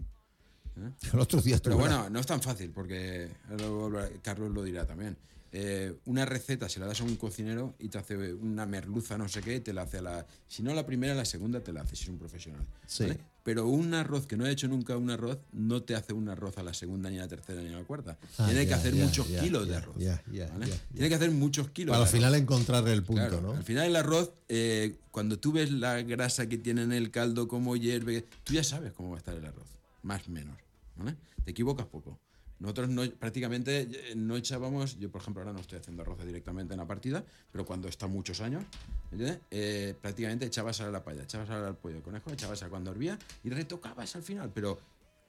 ¿eh? 0.78 0.92
El 1.14 1.20
otro 1.20 1.40
día 1.42 1.60
Pero 1.62 1.78
bueno, 1.78 2.10
no 2.10 2.20
es 2.20 2.26
tan 2.26 2.42
fácil 2.42 2.72
porque 2.72 3.30
Carlos 4.24 4.52
lo 4.52 4.64
dirá 4.64 4.88
también. 4.88 5.18
Eh, 5.52 5.96
una 6.06 6.26
receta 6.26 6.70
se 6.70 6.80
la 6.80 6.86
das 6.86 7.02
a 7.02 7.04
un 7.04 7.16
cocinero 7.16 7.76
y 7.80 7.90
te 7.90 7.98
hace 7.98 8.34
una 8.34 8.66
merluza, 8.66 9.18
no 9.18 9.28
sé 9.28 9.42
qué, 9.42 9.60
te 9.60 9.74
la 9.74 9.84
hace 9.84 9.98
a 9.98 10.02
la. 10.02 10.28
Si 10.48 10.62
no 10.62 10.74
la 10.74 10.86
primera, 10.86 11.16
la 11.16 11.26
segunda 11.26 11.60
te 11.62 11.74
la 11.74 11.82
hace 11.82 11.96
si 11.96 12.04
es 12.04 12.10
un 12.10 12.20
profesional. 12.20 12.66
Sí. 12.86 13.04
¿vale? 13.04 13.20
Pero 13.44 13.68
un 13.68 13.94
arroz 13.94 14.28
que 14.28 14.38
no 14.38 14.46
ha 14.46 14.52
hecho 14.52 14.68
nunca 14.68 14.96
un 14.96 15.10
arroz, 15.10 15.40
no 15.54 15.82
te 15.82 15.96
hace 15.96 16.14
un 16.14 16.30
arroz 16.30 16.58
a 16.60 16.64
la 16.64 16.74
segunda, 16.74 17.10
ni 17.10 17.18
a 17.18 17.22
la 17.22 17.28
tercera, 17.28 17.62
ni 17.62 17.74
a 17.74 17.80
la 17.80 17.84
cuarta. 17.84 18.18
Ah, 18.38 18.46
Tiene 18.46 18.68
que 18.68 18.74
hacer 18.76 18.94
muchos 18.94 19.26
kilos 19.26 19.68
de 19.68 19.76
arroz. 19.76 19.96
Tiene 19.98 21.10
que 21.10 21.16
hacer 21.16 21.32
muchos 21.32 21.70
kilos 21.72 21.94
para 21.94 22.04
al 22.06 22.12
final 22.12 22.36
encontrar 22.36 22.88
el 22.88 23.02
punto, 23.02 23.22
Claro, 23.22 23.42
¿no? 23.42 23.54
Al 23.54 23.64
final 23.64 23.88
el 23.88 23.96
arroz, 23.96 24.34
eh, 24.50 25.00
cuando 25.10 25.40
tú 25.40 25.52
ves 25.54 25.72
la 25.72 26.02
grasa 26.04 26.48
que 26.48 26.58
tiene 26.58 26.84
en 26.84 26.92
el 26.92 27.10
caldo, 27.10 27.48
cómo 27.48 27.76
hierve, 27.76 28.28
tú 28.44 28.54
ya 28.54 28.64
sabes 28.64 28.94
cómo 28.94 29.10
va 29.10 29.16
a 29.16 29.20
estar 29.20 29.36
el 29.36 29.46
arroz, 29.46 29.68
más 30.04 30.28
o 30.28 30.32
menos. 30.32 30.56
¿vale? 30.96 31.16
Te 31.44 31.52
equivocas 31.52 31.88
poco. 31.88 32.20
Nosotros 32.60 32.90
no, 32.90 33.10
prácticamente 33.12 33.82
eh, 33.90 34.14
no 34.16 34.36
echábamos, 34.36 35.00
yo 35.00 35.10
por 35.10 35.22
ejemplo 35.22 35.42
ahora 35.42 35.54
no 35.54 35.62
estoy 35.62 35.80
haciendo 35.80 36.02
arroz 36.02 36.24
directamente 36.26 36.74
en 36.74 36.80
la 36.80 36.86
partida, 36.88 37.24
pero 37.52 37.66
cuando 37.66 37.88
está 37.88 38.08
muchos 38.08 38.42
años. 38.42 38.64
Eh, 39.50 39.96
prácticamente 40.02 40.46
echabas 40.46 40.82
a 40.82 40.92
la 40.92 41.04
paya, 41.04 41.24
echabas 41.24 41.50
al 41.50 41.78
pollo 41.78 41.96
de 41.96 42.02
conejo, 42.02 42.32
echabas 42.32 42.62
a 42.64 42.70
cuando 42.70 42.92
hervía 42.92 43.18
y 43.44 43.50
retocabas 43.50 44.16
al 44.16 44.24
final, 44.24 44.52
pero 44.54 44.80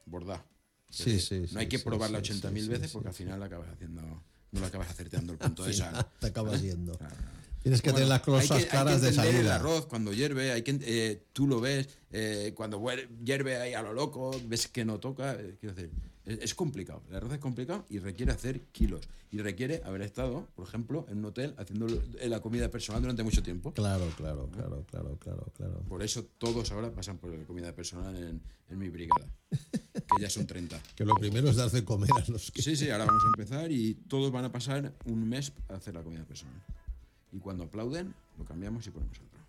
bordá. 0.06 0.44
Sí, 0.90 1.12
decir, 1.12 1.46
sí, 1.46 1.54
No 1.54 1.60
hay 1.60 1.66
sí, 1.66 1.70
que 1.70 1.78
probarla 1.78 2.22
sí, 2.22 2.32
80.000 2.32 2.60
sí, 2.62 2.68
veces 2.68 2.90
porque 2.92 3.08
al 3.08 3.14
final 3.14 3.38
la 3.38 3.46
acabas 3.46 3.68
haciendo, 3.68 4.02
no 4.02 4.60
la 4.60 4.66
acabas 4.66 4.90
acerteando 4.90 5.32
el 5.32 5.38
punto 5.38 5.64
de 5.64 5.72
sal. 5.72 6.04
Te 6.20 6.26
acabas 6.26 6.60
yendo. 6.60 6.98
Claro. 6.98 7.14
Tienes 7.62 7.82
que 7.82 7.92
tener 7.92 8.08
las 8.08 8.22
cosas 8.22 8.64
claras 8.66 8.94
hay 8.94 9.00
que 9.00 9.06
de 9.06 9.12
salida. 9.12 9.40
El 9.40 9.50
arroz 9.50 9.86
cuando 9.86 10.12
hierve, 10.12 10.50
hay 10.50 10.62
que, 10.62 10.78
eh, 10.82 11.26
tú 11.32 11.46
lo 11.46 11.60
ves, 11.60 11.88
eh, 12.10 12.52
cuando 12.56 12.82
hierve 13.22 13.56
ahí 13.58 13.74
a 13.74 13.82
lo 13.82 13.92
loco, 13.92 14.34
ves 14.46 14.66
que 14.66 14.84
no 14.84 14.98
toca. 14.98 15.34
eh, 15.34 15.56
quiero 15.60 15.74
decir, 15.74 15.90
es, 16.26 16.54
complicado. 16.54 17.02
El 17.08 17.16
arroz 17.16 17.32
es 17.32 17.38
complicado 17.38 17.86
y 17.88 17.98
requiere 17.98 18.32
hacer 18.32 18.62
kilos. 18.72 19.08
Y 19.30 19.38
requiere 19.38 19.82
haber 19.84 20.02
estado, 20.02 20.46
por 20.54 20.66
ejemplo, 20.66 21.06
en 21.08 21.18
un 21.18 21.24
hotel 21.26 21.54
haciendo 21.58 21.86
lo- 21.88 22.02
la 22.28 22.40
comida 22.40 22.70
personal 22.70 23.00
durante 23.02 23.22
mucho 23.22 23.42
tiempo. 23.42 23.72
Claro, 23.72 24.06
claro, 24.16 24.48
claro, 24.50 24.84
claro, 24.90 25.16
claro, 25.18 25.52
claro. 25.56 25.82
Por 25.88 26.02
eso 26.02 26.24
todos 26.38 26.70
ahora 26.72 26.92
pasan 26.92 27.18
por 27.18 27.30
la 27.32 27.44
comida 27.44 27.72
personal 27.74 28.14
en, 28.16 28.40
en 28.68 28.78
mi 28.78 28.88
brigada, 28.88 29.26
que 29.50 30.20
ya 30.20 30.28
son 30.30 30.46
30. 30.46 30.80
Que 30.96 31.04
lo 31.04 31.14
primero 31.14 31.48
es 31.48 31.56
darse 31.56 31.78
de 31.78 31.84
comer 31.84 32.10
a 32.16 32.30
los 32.30 32.50
que... 32.50 32.60
Sí, 32.62 32.76
sí, 32.76 32.90
ahora 32.90 33.06
vamos 33.06 33.22
a 33.24 33.28
empezar 33.28 33.72
y 33.72 33.94
todos 33.94 34.30
van 34.30 34.44
a 34.44 34.52
pasar 34.52 34.94
un 35.06 35.28
mes 35.28 35.52
a 35.68 35.74
hacer 35.74 35.94
la 35.94 36.02
comida 36.02 36.24
personal. 36.24 36.60
Y 37.32 37.38
cuando 37.38 37.64
aplauden, 37.64 38.12
lo 38.38 38.44
cambiamos 38.44 38.86
y 38.86 38.90
ponemos 38.90 39.16
otro. 39.18 39.40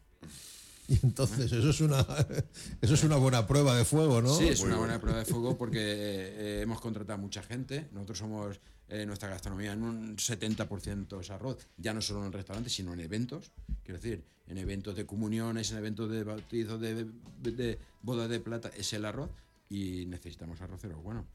Y 1.01 1.05
entonces 1.05 1.51
eso 1.51 1.69
es 1.69 1.79
una 1.81 2.05
eso 2.81 2.93
es 2.95 3.03
una 3.05 3.15
buena 3.15 3.47
prueba 3.47 3.75
de 3.75 3.85
fuego, 3.85 4.21
¿no? 4.21 4.33
Sí, 4.33 4.49
es 4.49 4.59
una 4.61 4.77
buena 4.77 4.99
prueba 4.99 5.19
de 5.19 5.25
fuego 5.25 5.57
porque 5.57 5.79
eh, 5.81 6.61
hemos 6.61 6.81
contratado 6.81 7.17
mucha 7.17 7.41
gente. 7.41 7.87
Nosotros 7.93 8.17
somos, 8.17 8.59
eh, 8.89 9.05
nuestra 9.05 9.29
gastronomía 9.29 9.71
en 9.71 9.83
un 9.83 10.17
70% 10.17 11.21
es 11.21 11.29
arroz, 11.29 11.57
ya 11.77 11.93
no 11.93 12.01
solo 12.01 12.25
en 12.25 12.33
restaurantes, 12.33 12.73
sino 12.73 12.93
en 12.93 12.99
eventos. 12.99 13.51
Quiero 13.83 13.99
decir, 14.01 14.25
en 14.47 14.57
eventos 14.57 14.95
de 14.95 15.05
comuniones, 15.05 15.71
en 15.71 15.77
eventos 15.77 16.09
de 16.11 16.23
bautizos, 16.25 16.81
de, 16.81 17.05
de 17.41 17.79
boda 18.01 18.27
de 18.27 18.39
plata, 18.41 18.69
es 18.75 18.91
el 18.91 19.05
arroz 19.05 19.29
y 19.69 20.05
necesitamos 20.07 20.59
arroceros 20.61 21.01
buenos. 21.01 21.25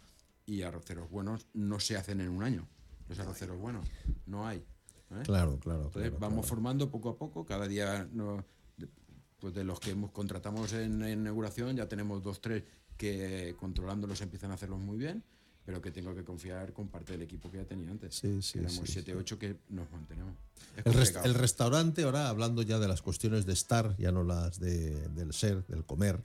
Y 0.44 0.62
arroceros 0.62 1.08
buenos 1.10 1.46
no 1.54 1.80
se 1.80 1.96
hacen 1.96 2.20
en 2.20 2.28
un 2.28 2.42
año. 2.42 2.68
Los 3.08 3.18
arroceros 3.20 3.58
buenos 3.58 3.88
no 4.26 4.46
hay. 4.46 4.58
¿eh? 4.58 5.22
Claro, 5.24 5.58
claro. 5.58 5.84
Entonces 5.86 6.10
claro, 6.10 6.18
vamos 6.20 6.44
claro. 6.44 6.48
formando 6.48 6.90
poco 6.90 7.08
a 7.08 7.16
poco, 7.16 7.46
cada 7.46 7.66
día 7.66 8.06
no- 8.12 8.36
de- 8.36 8.55
pues 9.40 9.54
de 9.54 9.64
los 9.64 9.80
que 9.80 9.90
hemos 9.90 10.10
contratamos 10.10 10.72
en, 10.72 11.02
en 11.02 11.20
inauguración 11.20 11.76
ya 11.76 11.88
tenemos 11.88 12.22
dos, 12.22 12.40
tres 12.40 12.62
que 12.96 13.54
controlándolos 13.58 14.20
empiezan 14.20 14.50
a 14.50 14.54
hacerlos 14.54 14.80
muy 14.80 14.96
bien, 14.96 15.22
pero 15.64 15.82
que 15.82 15.90
tengo 15.90 16.14
que 16.14 16.24
confiar 16.24 16.72
con 16.72 16.88
parte 16.88 17.12
del 17.12 17.22
equipo 17.22 17.50
que 17.50 17.58
ya 17.58 17.64
tenía 17.64 17.90
antes. 17.90 18.14
Sí, 18.14 18.40
sí, 18.40 18.58
éramos 18.58 18.86
sí, 18.86 18.92
siete, 18.92 19.12
sí. 19.12 19.18
ocho 19.18 19.38
que 19.38 19.56
nos 19.68 19.90
mantenemos. 19.90 20.34
El, 20.84 21.34
restaurante, 21.34 22.04
ahora 22.04 22.28
hablando 22.28 22.62
ya 22.62 22.78
de 22.78 22.86
las 22.86 23.02
cuestiones 23.02 23.46
de 23.46 23.52
estar, 23.52 23.96
ya 23.96 24.12
no 24.12 24.22
las 24.24 24.60
de, 24.60 25.08
del 25.08 25.32
ser, 25.32 25.66
del 25.66 25.84
comer, 25.84 26.20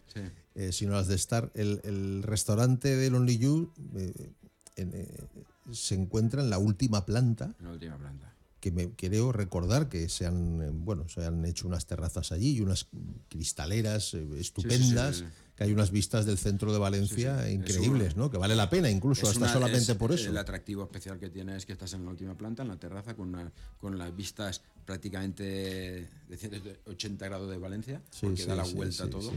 eh, 0.55 0.71
sino 0.71 0.91
las 0.93 1.07
de 1.07 1.15
estar, 1.15 1.51
el, 1.55 1.81
el 1.83 2.23
restaurante 2.23 2.95
del 2.95 3.15
Only 3.15 3.37
You 3.37 3.71
eh, 3.95 4.31
en, 4.75 4.91
eh, 4.93 5.07
se 5.71 5.95
encuentra 5.95 6.41
en 6.41 6.49
la 6.49 6.57
última 6.57 7.05
planta, 7.05 7.55
en 7.59 7.65
la 7.65 7.71
última 7.71 7.97
planta. 7.97 8.30
Que 8.61 8.71
me 8.71 8.91
creo 8.91 9.31
recordar 9.31 9.89
que 9.89 10.07
se 10.07 10.25
han, 10.27 10.61
eh, 10.61 10.69
bueno, 10.71 11.09
se 11.09 11.25
han 11.25 11.43
hecho 11.45 11.67
unas 11.67 11.87
terrazas 11.87 12.31
allí 12.31 12.51
y 12.57 12.61
unas 12.61 12.87
cristaleras 13.27 14.13
eh, 14.13 14.23
estupendas, 14.37 15.17
sí, 15.17 15.23
sí. 15.25 15.31
que 15.55 15.63
hay 15.63 15.73
unas 15.73 15.89
vistas 15.89 16.25
del 16.27 16.37
centro 16.37 16.71
de 16.71 16.77
Valencia. 16.77 17.47
Es 17.47 17.53
increíbles, 17.55 18.15
¿no? 18.15 18.29
Que 18.29 18.37
vale 18.37 18.55
la 18.55 18.69
pena 18.69 18.87
incluso, 18.89 19.23
Es 19.23 19.29
hasta 19.29 19.39
una- 19.45 19.53
solamente 19.53 19.91
es 19.91 19.97
por 19.97 20.11
eso. 20.11 20.29
El 20.29 20.37
atractivo 20.37 20.83
especial 20.83 21.17
que 21.19 21.29
tiene 21.31 21.57
es 21.57 21.65
que 21.65 21.73
estás 21.73 21.91
en 21.93 22.05
la 22.05 22.11
última 22.11 22.37
planta, 22.37 22.61
en 22.61 22.69
la 22.69 22.77
terraza, 22.77 23.15
con, 23.15 23.29
una- 23.29 23.51
con 23.79 23.97
las 23.97 24.15
vistas 24.15 24.61
prácticamente 24.85 25.43
de 26.29 26.37
180 26.37 27.25
grados 27.25 27.49
de 27.49 27.57
Valencia, 27.57 28.01
porque 28.21 28.45
da 28.45 28.55
la 28.55 28.63
vuelta 28.63 29.05
sí, 29.05 29.09
todo. 29.09 29.31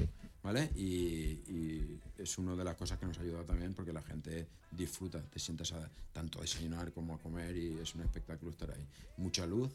¿Vale? 0.44 0.70
Y, 0.76 0.84
y 1.50 2.00
es 2.18 2.36
una 2.38 2.54
de 2.54 2.62
las 2.64 2.76
cosas 2.76 2.98
que 2.98 3.06
nos 3.06 3.18
ha 3.18 3.22
ayudado 3.22 3.44
también 3.44 3.72
porque 3.72 3.92
la 3.94 4.02
gente 4.02 4.46
disfruta, 4.70 5.22
te 5.22 5.38
sientas 5.38 5.72
a 5.72 5.90
tanto 6.12 6.38
a 6.38 6.42
desayunar 6.42 6.92
como 6.92 7.14
a 7.14 7.18
comer 7.18 7.56
y 7.56 7.78
es 7.78 7.94
un 7.94 8.02
espectáculo 8.02 8.50
estar 8.50 8.70
ahí. 8.70 8.86
Mucha 9.16 9.46
luz, 9.46 9.72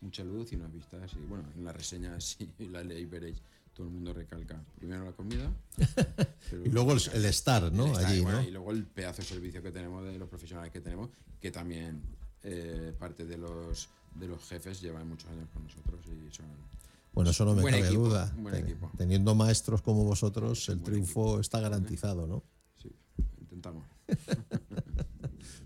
mucha 0.00 0.22
luz 0.22 0.52
y 0.52 0.54
unas 0.56 0.72
vistas. 0.72 1.12
Y 1.14 1.26
bueno, 1.26 1.44
en 1.56 1.64
las 1.64 1.74
reseñas 1.74 2.24
sí, 2.38 2.48
la 2.70 2.84
ley 2.84 3.04
veréis, 3.06 3.38
todo 3.74 3.88
el 3.88 3.92
mundo 3.92 4.12
recalca 4.12 4.62
primero 4.76 5.04
la 5.04 5.10
comida. 5.12 5.52
pero- 6.48 6.64
Y 6.64 6.68
luego 6.68 6.92
el, 6.92 7.00
el 7.12 7.24
estar, 7.24 7.72
¿no? 7.72 7.86
el 7.86 7.92
estar, 7.92 8.06
Allí, 8.06 8.20
bueno, 8.20 8.40
¿no? 8.40 8.48
Y 8.48 8.50
luego 8.52 8.70
el 8.70 8.84
pedazo 8.86 9.20
de 9.22 9.28
servicio 9.28 9.62
que 9.64 9.72
tenemos 9.72 10.04
de 10.04 10.16
los 10.16 10.28
profesionales 10.28 10.72
que 10.72 10.80
tenemos, 10.80 11.10
que 11.40 11.50
también 11.50 12.00
eh, 12.44 12.94
parte 12.98 13.24
de 13.26 13.36
los 13.36 13.88
de 14.14 14.28
los 14.28 14.44
jefes 14.48 14.80
llevan 14.80 15.08
muchos 15.08 15.28
años 15.28 15.48
con 15.52 15.64
nosotros 15.64 15.98
y 16.06 16.32
son 16.32 16.46
Bueno, 17.14 17.30
eso 17.30 17.44
no 17.44 17.54
me 17.54 17.62
Buen 17.62 17.74
cabe 17.74 17.86
equipo, 17.86 18.04
duda. 18.08 18.34
Ten-. 18.50 18.76
Teniendo 18.98 19.34
maestros 19.34 19.80
como 19.82 20.04
vosotros, 20.04 20.68
el 20.68 20.80
triunfo 20.82 21.38
está 21.40 21.60
garantizado, 21.60 22.26
¿no? 22.26 22.42
sí, 22.80 22.90
intentamos. 23.40 23.84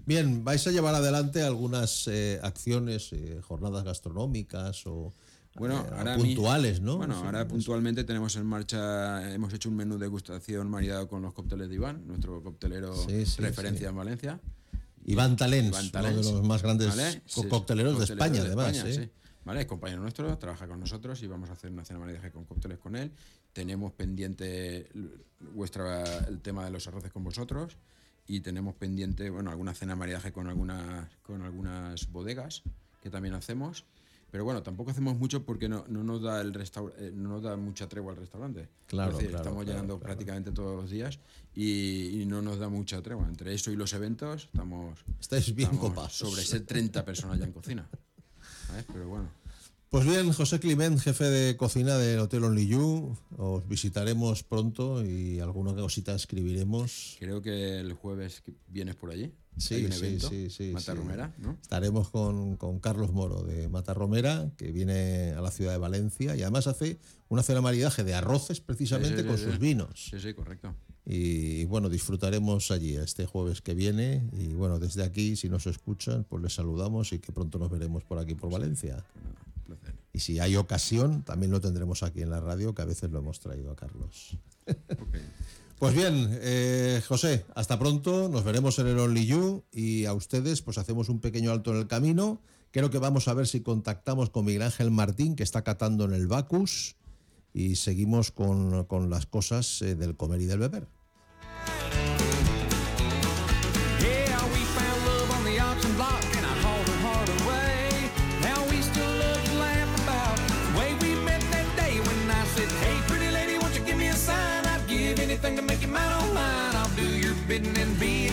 Bien, 0.06 0.42
vais 0.44 0.66
a 0.66 0.70
llevar 0.70 0.94
adelante 0.94 1.42
algunas 1.42 2.06
eh, 2.08 2.40
acciones, 2.42 3.12
eh, 3.12 3.40
jornadas 3.42 3.84
gastronómicas 3.84 4.87
o 4.87 5.12
Bueno, 5.56 5.80
eh, 5.87 5.90
ahora 5.98 6.16
mi- 6.16 6.34
puntuales, 6.34 6.80
¿no? 6.80 6.96
Bueno, 6.96 7.18
Sí, 7.20 7.26
ahora 7.26 7.46
puntualmente 7.46 8.04
tenemos 8.04 8.34
en 8.37 8.46
marcha, 8.46 9.32
hemos 9.34 9.52
hecho 9.52 9.68
un 9.68 9.76
menú 9.76 9.94
de 9.98 10.06
degustación 10.06 10.70
maridado 10.70 11.08
con 11.08 11.20
los 11.22 11.34
cócteles 11.34 11.68
de 11.68 11.74
Iván, 11.74 12.06
nuestro 12.06 12.42
coctelero 12.42 12.94
Sí, 12.94 13.26
sí, 13.26 13.42
referencia 13.42 13.90
en 13.90 13.96
Valencia. 13.96 14.40
Iván 15.04 15.37
Talens, 15.37 15.68
Iván 15.90 16.04
uno 16.14 16.22
de 16.22 16.32
los 16.32 16.42
más 16.46 16.62
grandes 16.62 16.88
¿vale? 16.88 17.22
cocteleros 17.48 17.98
de 17.98 18.04
España, 18.04 18.42
además. 18.42 18.76
España, 18.76 18.94
¿eh? 19.04 19.11
¿Vale? 19.48 19.62
Es 19.62 19.66
compañero 19.66 20.02
nuestro, 20.02 20.37
trabaja 20.37 20.68
con 20.68 20.78
nosotros 20.78 21.22
y 21.22 21.26
vamos 21.26 21.48
a 21.48 21.54
hacer 21.54 21.70
una 21.70 21.82
cena 21.82 22.00
de 22.00 22.04
maridaje 22.04 22.30
con 22.30 22.44
cócteles 22.44 22.76
con 22.76 22.94
él. 22.96 23.11
Tenemos 23.54 23.92
pendiente 23.92 24.90
vuestra, 25.54 26.18
el 26.26 26.42
tema 26.42 26.66
de 26.66 26.70
los 26.70 26.87
arroces 26.87 27.11
con 27.11 27.24
vosotros 27.24 27.78
y 28.26 28.40
tenemos 28.40 28.74
pendiente, 28.74 29.30
bueno, 29.30 29.50
alguna 29.50 29.72
cena 29.72 29.94
de 29.94 30.00
maridaje 30.00 30.32
con 30.32 30.48
algunas, 30.48 31.08
con 31.22 31.40
algunas 31.40 32.12
bodegas 32.12 32.62
que 33.02 33.08
también 33.08 33.32
hacemos. 33.32 33.87
Pero 34.30 34.44
bueno, 34.44 34.62
tampoco 34.62 34.90
hacemos 34.90 35.16
mucho 35.16 35.46
porque 35.46 35.66
no, 35.66 35.87
no 35.88 36.04
nos 36.04 36.20
da 36.20 36.42
el 36.42 36.54
eh, 36.54 37.12
no 37.14 37.30
nos 37.30 37.42
da 37.42 37.56
mucha 37.56 37.88
tregua 37.88 38.12
al 38.12 38.18
restaurante. 38.18 38.68
Claro, 38.87 39.12
Es 39.12 39.16
decir, 39.16 39.30
claro, 39.30 39.42
estamos 39.44 39.64
claro, 39.64 39.76
llenando 39.76 39.94
claro. 39.94 40.04
prácticamente 40.04 40.52
todos 40.52 40.82
los 40.82 40.90
días 40.90 41.20
y, 41.54 42.20
y 42.20 42.26
no 42.26 42.42
nos 42.42 42.58
da 42.58 42.68
mucha 42.68 43.00
tregua. 43.00 43.26
Entre 43.26 43.54
eso 43.54 43.70
y 43.70 43.76
los 43.76 43.94
eventos 43.94 44.44
estamos, 44.44 44.98
Estáis 45.18 45.54
bien 45.54 45.70
estamos 45.70 45.88
copados. 45.88 46.12
sobre 46.12 46.42
ser 46.42 46.66
30 46.66 47.02
personas 47.02 47.38
ya 47.38 47.46
en 47.46 47.52
cocina. 47.52 47.88
¿Sabes? 48.68 48.85
Pero 48.92 49.09
bueno. 49.09 49.28
Pues 49.90 50.05
bien, 50.05 50.31
José 50.35 50.61
Climent, 50.61 51.01
jefe 51.01 51.24
de 51.24 51.57
cocina 51.57 51.96
del 51.96 52.18
Hotel 52.18 52.44
Only 52.44 52.66
You, 52.66 53.16
os 53.38 53.66
visitaremos 53.66 54.42
pronto 54.42 55.03
y 55.03 55.40
alguna 55.40 55.74
cosita 55.74 56.14
escribiremos. 56.14 57.16
Creo 57.18 57.40
que 57.40 57.81
el 57.81 57.94
jueves 57.94 58.42
que 58.42 58.53
vienes 58.68 58.96
por 58.96 59.11
allí. 59.11 59.33
Sí, 59.57 59.77
Hay 59.77 59.87
un 59.87 59.92
sí, 59.92 59.98
evento, 60.05 60.29
sí, 60.29 60.51
sí, 60.51 60.70
Mata 60.72 60.92
sí. 60.92 60.98
Romera, 60.98 61.35
¿no? 61.38 61.57
Estaremos 61.62 62.11
con, 62.11 62.57
con 62.59 62.81
Carlos 62.81 63.12
Moro 63.12 63.42
de 63.42 63.70
Matarromera, 63.70 64.51
que 64.59 64.72
viene 64.72 65.33
a 65.33 65.40
la 65.40 65.51
ciudad 65.51 65.72
de 65.72 65.79
Valencia 65.79 66.37
y 66.37 66.42
además 66.42 66.66
hace 66.66 66.98
una 67.31 67.42
cena 67.42 67.62
maridaje 67.62 68.05
de 68.05 68.12
arroces 68.12 68.61
precisamente 68.61 69.16
Sí, 69.16 69.22
sí, 69.22 69.27
con 69.29 69.38
sus 69.38 69.59
vinos. 69.59 70.09
Sí, 70.11 70.20
sí, 70.20 70.35
correcto. 70.35 70.74
Y 71.07 71.64
bueno, 71.64 71.88
disfrutaremos 71.88 72.70
allí 72.70 72.96
este 72.96 73.24
jueves 73.24 73.62
que 73.62 73.74
viene. 73.74 74.29
Y 74.35 74.48
bueno, 74.48 74.79
desde 74.79 75.03
aquí, 75.03 75.35
si 75.35 75.48
nos 75.48 75.66
escuchan, 75.66 76.24
pues 76.29 76.42
les 76.42 76.53
saludamos 76.53 77.14
y 77.14 77.20
que 77.20 77.33
pronto 77.33 77.59
nos 77.59 77.70
veremos 77.70 78.05
por 78.05 78.18
aquí, 78.18 78.35
por 78.35 78.51
Valencia. 78.53 79.03
Pues. 79.14 79.47
Y 80.18 80.20
si 80.20 80.40
hay 80.40 80.57
ocasión, 80.57 81.22
también 81.22 81.52
lo 81.52 81.61
tendremos 81.61 82.02
aquí 82.02 82.22
en 82.22 82.31
la 82.31 82.40
radio, 82.40 82.74
que 82.74 82.83
a 82.83 82.85
veces 82.85 83.09
lo 83.09 83.20
hemos 83.20 83.38
traído 83.38 83.70
a 83.70 83.76
Carlos. 83.76 84.37
Pues 85.78 85.94
bien, 85.94 86.28
eh, 86.42 87.00
José, 87.07 87.46
hasta 87.54 87.78
pronto, 87.78 88.28
nos 88.28 88.42
veremos 88.42 88.81
en 88.81 88.88
el 88.88 88.98
Only 88.98 89.26
You 89.26 89.62
y 89.70 90.07
a 90.07 90.14
ustedes 90.14 90.61
pues 90.61 90.76
hacemos 90.76 91.09
un 91.09 91.20
pequeño 91.20 91.52
alto 91.52 91.70
en 91.70 91.76
el 91.76 91.87
camino. 91.87 92.42
Creo 92.72 92.90
que 92.90 92.98
vamos 92.98 93.28
a 93.28 93.35
ver 93.35 93.46
si 93.46 93.61
contactamos 93.61 94.31
con 94.31 94.46
Miguel 94.46 94.62
Ángel 94.62 94.90
Martín, 94.90 95.37
que 95.37 95.44
está 95.44 95.62
catando 95.62 96.04
en 96.04 96.14
el 96.14 96.26
Bacus, 96.26 96.96
y 97.54 97.76
seguimos 97.76 98.33
con, 98.33 98.87
con 98.87 99.09
las 99.09 99.26
cosas 99.26 99.81
eh, 99.83 99.94
del 99.94 100.16
comer 100.16 100.40
y 100.40 100.46
del 100.46 100.59
beber. 100.59 100.88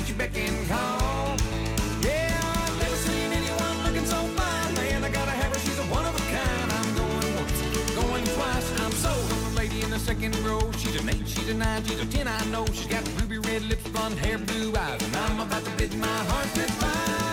At 0.05 0.09
your 0.09 0.17
beck 0.17 0.37
and 0.37 0.67
call. 0.69 1.35
Yeah, 2.01 2.37
I've 2.39 2.77
never 2.79 2.95
seen 2.95 3.31
anyone 3.31 3.83
looking 3.83 4.05
so 4.05 4.17
fine. 4.37 4.73
Man, 4.75 5.03
I 5.03 5.09
gotta 5.09 5.31
have 5.31 5.51
her, 5.53 5.59
she's 5.59 5.79
a 5.79 5.83
one 5.83 6.05
of 6.05 6.15
a 6.15 6.23
kind. 6.29 6.71
I'm 6.77 6.95
going 6.95 7.35
once, 7.35 7.95
going 7.95 8.23
twice. 8.35 8.81
I'm 8.81 8.91
sold 8.91 9.31
on 9.31 9.53
the 9.53 9.59
lady 9.59 9.81
in 9.81 9.89
the 9.89 9.99
second 9.99 10.35
row. 10.45 10.61
She's 10.73 10.95
an 11.01 11.09
eight, 11.09 11.27
she's 11.27 11.49
a 11.49 11.53
nine, 11.53 11.83
she's 11.85 11.99
a 11.99 12.05
ten, 12.05 12.27
I 12.27 12.45
know. 12.45 12.65
She's 12.67 12.87
got 12.87 13.03
ruby 13.19 13.39
red 13.39 13.63
lips, 13.63 13.87
blonde 13.89 14.19
hair, 14.19 14.37
blue 14.37 14.75
eyes. 14.75 15.01
And 15.01 15.15
I'm 15.15 15.39
about 15.39 15.65
to 15.65 15.71
bid 15.71 15.93
my 15.95 16.07
heart 16.07 16.47
goodbye. 16.53 17.24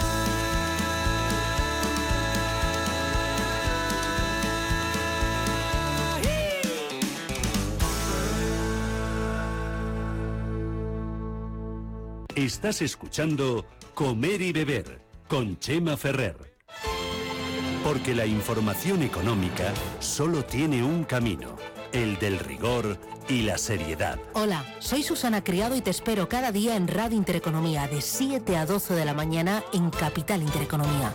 Estás 12.43 12.83
escuchando 12.83 13.65
Comer 13.95 14.43
y 14.43 14.51
Beber 14.51 15.01
con 15.29 15.61
Chema 15.61 15.97
Ferrer. 15.97 16.57
Porque 17.85 18.17
la 18.17 18.27
información 18.27 19.05
económica 19.05 19.73
solo 20.01 20.45
tiene 20.45 20.83
un 20.83 21.05
camino, 21.05 21.55
el 21.93 22.19
del 22.19 22.41
rigor 22.41 22.99
y 23.29 23.43
la 23.43 23.59
seriedad. 23.59 24.19
Hola, 24.33 24.65
soy 24.81 25.05
Susana 25.05 25.45
Criado 25.45 25.77
y 25.77 25.83
te 25.83 25.91
espero 25.91 26.29
cada 26.29 26.51
día 26.51 26.75
en 26.75 26.89
Radio 26.89 27.17
Intereconomía 27.17 27.87
de 27.87 28.01
7 28.01 28.57
a 28.57 28.67
12 28.67 28.95
de 28.95 29.05
la 29.05 29.15
mañana 29.15 29.63
en 29.73 29.91
Capital 29.91 30.43
Intereconomía. 30.43 31.15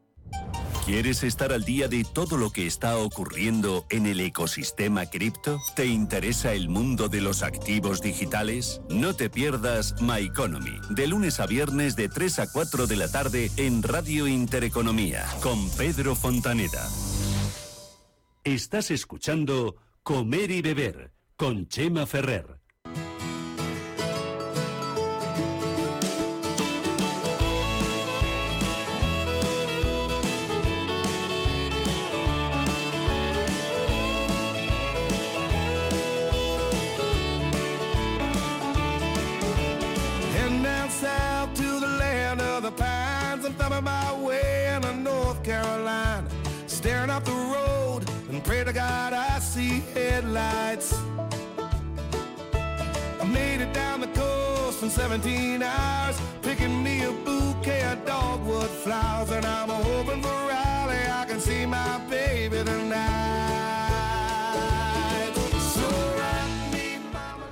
¿Quieres 0.91 1.23
estar 1.23 1.53
al 1.53 1.63
día 1.63 1.87
de 1.87 2.03
todo 2.03 2.35
lo 2.35 2.51
que 2.51 2.67
está 2.67 2.97
ocurriendo 2.97 3.85
en 3.89 4.05
el 4.05 4.19
ecosistema 4.19 5.05
cripto? 5.05 5.57
¿Te 5.73 5.85
interesa 5.85 6.51
el 6.51 6.67
mundo 6.67 7.07
de 7.07 7.21
los 7.21 7.43
activos 7.43 8.01
digitales? 8.01 8.81
No 8.89 9.15
te 9.15 9.29
pierdas 9.29 9.95
My 10.01 10.25
Economy, 10.25 10.77
de 10.89 11.07
lunes 11.07 11.39
a 11.39 11.45
viernes 11.45 11.95
de 11.95 12.09
3 12.09 12.39
a 12.39 12.51
4 12.51 12.87
de 12.87 12.95
la 12.97 13.09
tarde 13.09 13.49
en 13.55 13.83
Radio 13.83 14.27
Intereconomía, 14.27 15.25
con 15.41 15.69
Pedro 15.77 16.13
Fontaneda. 16.13 16.85
Estás 18.43 18.91
escuchando 18.91 19.77
Comer 20.03 20.51
y 20.51 20.61
Beber, 20.61 21.13
con 21.37 21.69
Chema 21.69 22.05
Ferrer. 22.05 22.60
Headlights. 50.21 50.93
I 53.19 53.25
made 53.25 53.61
it 53.61 53.73
down 53.73 54.01
the 54.01 54.07
coast 54.07 54.83
in 54.83 54.89
17 54.89 55.63
hours, 55.63 56.17
picking 56.41 56.83
me 56.83 57.03
a 57.03 57.11
bouquet 57.11 57.83
of 57.91 58.05
dogwood 58.05 58.69
flowers. 58.83 59.31
And 59.31 59.45
I'm 59.45 59.69
hoping 59.69 60.21
for 60.21 60.29
Raleigh 60.47 61.07
I 61.09 61.25
can 61.27 61.39
see 61.39 61.65
my 61.65 61.99
baby 62.09 62.63
tonight. 62.63 63.01
So 65.73 65.81
rock 66.17 66.73
me, 66.73 66.99
mama. 67.11 67.45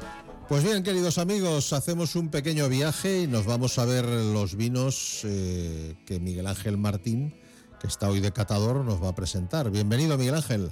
Pues 0.48 0.64
bien, 0.64 0.84
queridos 0.84 1.18
amigos, 1.18 1.74
hacemos 1.74 2.16
un 2.16 2.30
pequeño 2.30 2.70
viaje 2.70 3.22
y 3.24 3.28
nos 3.28 3.46
vamos 3.46 3.78
a 3.80 3.86
ver 3.86 4.06
los 4.06 4.56
vinos 4.56 5.22
eh, 5.24 5.96
que 6.06 6.20
Miguel 6.20 6.48
Ángel 6.48 6.78
Martín, 6.78 7.34
que 7.80 7.88
está 7.88 8.10
hoy 8.10 8.20
de 8.20 8.32
catador, 8.32 8.84
nos 8.84 9.02
va 9.02 9.10
a 9.10 9.16
presentar. 9.16 9.70
Bienvenido, 9.72 10.18
Miguel 10.18 10.36
Ángel. 10.36 10.72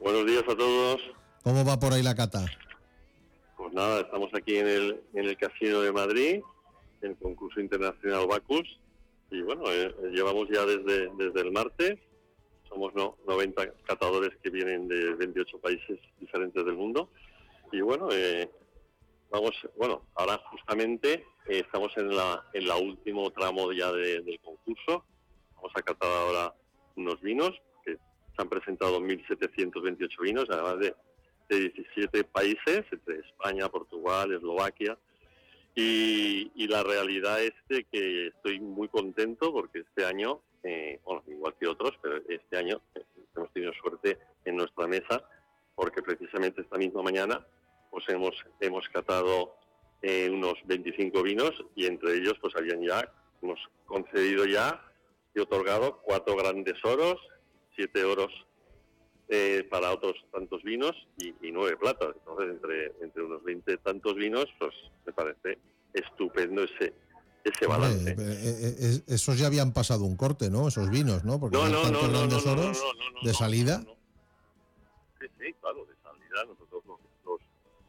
Buenos 0.00 0.26
días 0.26 0.44
a 0.48 0.56
todos. 0.56 1.17
¿Cómo 1.42 1.64
va 1.64 1.78
por 1.78 1.92
ahí 1.92 2.02
la 2.02 2.14
cata? 2.14 2.44
Pues 3.56 3.72
nada, 3.72 4.00
estamos 4.00 4.30
aquí 4.34 4.56
en 4.56 4.66
el, 4.68 5.00
en 5.14 5.24
el 5.26 5.36
Casino 5.36 5.80
de 5.80 5.92
Madrid, 5.92 6.40
en 7.02 7.10
el 7.10 7.16
concurso 7.16 7.60
internacional 7.60 8.26
Bacus. 8.26 8.78
Y 9.30 9.42
bueno, 9.42 9.64
eh, 9.70 9.86
eh, 9.86 10.10
llevamos 10.12 10.48
ya 10.50 10.64
desde, 10.64 11.10
desde 11.16 11.40
el 11.40 11.52
martes. 11.52 11.98
Somos 12.68 12.94
no, 12.94 13.16
90 13.26 13.72
catadores 13.84 14.30
que 14.42 14.50
vienen 14.50 14.88
de 14.88 15.14
28 15.14 15.58
países 15.58 15.98
diferentes 16.20 16.64
del 16.64 16.74
mundo. 16.74 17.10
Y 17.72 17.80
bueno, 17.80 18.08
eh, 18.12 18.50
vamos, 19.30 19.52
bueno, 19.76 20.02
ahora 20.14 20.38
justamente 20.50 21.12
eh, 21.48 21.60
estamos 21.60 21.92
en 21.96 22.14
la, 22.14 22.44
en 22.52 22.66
la 22.66 22.76
último 22.76 23.30
tramo 23.30 23.72
ya 23.72 23.90
de- 23.92 24.20
del 24.22 24.38
concurso. 24.40 25.04
Vamos 25.56 25.72
a 25.74 25.82
catar 25.82 26.10
ahora 26.10 26.54
unos 26.96 27.20
vinos 27.20 27.52
que 27.84 27.94
se 27.94 28.42
han 28.42 28.48
presentado 28.48 29.00
1.728 29.00 30.22
vinos, 30.22 30.46
además 30.50 30.78
de, 30.78 30.94
de 31.48 31.70
17 31.70 32.24
países, 32.24 32.84
entre 32.90 33.20
España, 33.20 33.68
Portugal, 33.68 34.32
Eslovaquia. 34.32 34.98
Y, 35.74 36.66
la 36.68 36.82
realidad 36.82 37.42
es 37.42 37.54
de 37.68 37.84
que 37.84 38.26
estoy 38.26 38.60
muy 38.60 38.88
contento 38.88 39.52
porque 39.52 39.78
este 39.78 40.04
año, 40.04 40.42
eh, 40.62 41.00
bueno, 41.02 41.22
igual 41.26 41.54
que 41.58 41.66
otros, 41.66 41.92
pero 42.02 42.16
este 42.28 42.58
año 42.58 42.82
eh, 42.94 43.02
hemos 43.34 43.50
tenido 43.52 43.72
suerte 43.72 44.18
en 44.44 44.56
nuestra 44.56 44.86
mesa 44.86 45.24
porque 45.74 46.02
precisamente 46.02 46.60
esta 46.60 46.76
misma 46.76 47.02
mañana 47.02 47.46
pues 47.90 48.04
hemos, 48.08 48.34
hemos 48.60 48.86
catado 48.88 49.56
eh, 50.02 50.28
unos 50.30 50.54
25 50.66 51.22
vinos 51.22 51.52
y 51.74 51.86
entre 51.86 52.16
ellos 52.16 52.34
pues 52.40 52.54
habían 52.56 52.82
ya, 52.82 53.10
hemos 53.40 53.58
concedido 53.86 54.44
ya 54.44 54.84
y 55.34 55.40
otorgado 55.40 56.02
cuatro 56.02 56.36
grandes 56.36 56.84
oros, 56.84 57.16
siete 57.76 58.04
oros 58.04 58.32
eh, 59.28 59.66
para 59.70 59.92
otros 59.92 60.16
tantos 60.32 60.62
vinos 60.62 60.94
y, 61.18 61.28
y 61.46 61.52
nueve 61.52 61.76
platas. 61.76 62.14
Entonces, 62.18 62.50
entre, 62.50 62.92
entre 63.02 63.22
unos 63.22 63.42
20 63.44 63.76
tantos 63.78 64.14
vinos, 64.14 64.46
pues 64.58 64.74
me 65.06 65.12
parece 65.12 65.58
estupendo 65.92 66.62
ese, 66.64 66.94
ese 67.44 67.66
balance. 67.66 68.10
Hombre, 68.10 68.24
eh, 68.24 68.38
eh, 68.42 68.74
eh, 68.78 69.02
esos 69.08 69.38
ya 69.38 69.46
habían 69.46 69.72
pasado 69.72 70.04
un 70.04 70.16
corte, 70.16 70.50
¿no? 70.50 70.68
Esos 70.68 70.90
vinos, 70.90 71.24
¿no? 71.24 71.38
Porque 71.38 71.56
No, 71.56 71.68
no, 71.68 71.90
no, 71.90 72.26
de 73.22 73.34
salida. 73.34 73.82
Sí, 75.20 75.26
sí, 75.38 75.54
claro, 75.60 75.84
de 75.86 75.94
salida 76.02 76.44
nosotros 76.46 76.82
los, 76.86 76.98
los, 77.24 77.40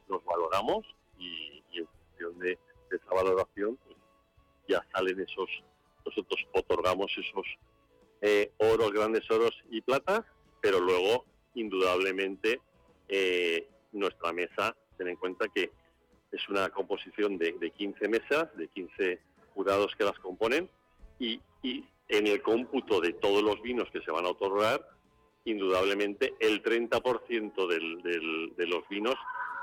los 0.07 0.25
valoramos 0.25 0.85
y, 1.19 1.63
y 1.71 1.79
en 1.79 1.87
función 1.87 2.39
de, 2.39 2.57
de 2.89 2.97
esa 2.97 3.13
valoración 3.13 3.77
pues, 3.85 3.97
ya 4.67 4.85
salen 4.93 5.19
esos, 5.19 5.49
nosotros 6.05 6.39
otorgamos 6.53 7.11
esos 7.17 7.45
eh, 8.21 8.51
oros, 8.57 8.91
grandes 8.91 9.29
oros 9.29 9.51
y 9.69 9.81
platas, 9.81 10.21
pero 10.61 10.79
luego 10.79 11.25
indudablemente 11.55 12.61
eh, 13.07 13.67
nuestra 13.91 14.31
mesa, 14.33 14.75
ten 14.97 15.07
en 15.07 15.15
cuenta 15.15 15.47
que 15.47 15.71
es 16.31 16.49
una 16.49 16.69
composición 16.69 17.37
de, 17.37 17.53
de 17.53 17.71
15 17.71 18.07
mesas, 18.07 18.55
de 18.55 18.67
15 18.67 19.19
jurados 19.53 19.95
que 19.95 20.03
las 20.03 20.17
componen 20.19 20.69
y, 21.19 21.41
en 22.07 22.25
el 22.25 22.41
cómputo 22.41 23.01
de 23.01 23.13
todos 23.13 23.43
los 23.43 23.61
vinos 23.61 23.87
que 23.91 24.01
se 24.01 24.09
van 24.09 24.25
a 24.25 24.29
otorgar, 24.29 24.83
indudablemente 25.45 26.33
el 26.39 26.63
30% 26.63 27.67
del, 27.67 28.01
del, 28.01 28.55
de 28.55 28.65
los 28.65 28.87
vinos, 28.89 29.15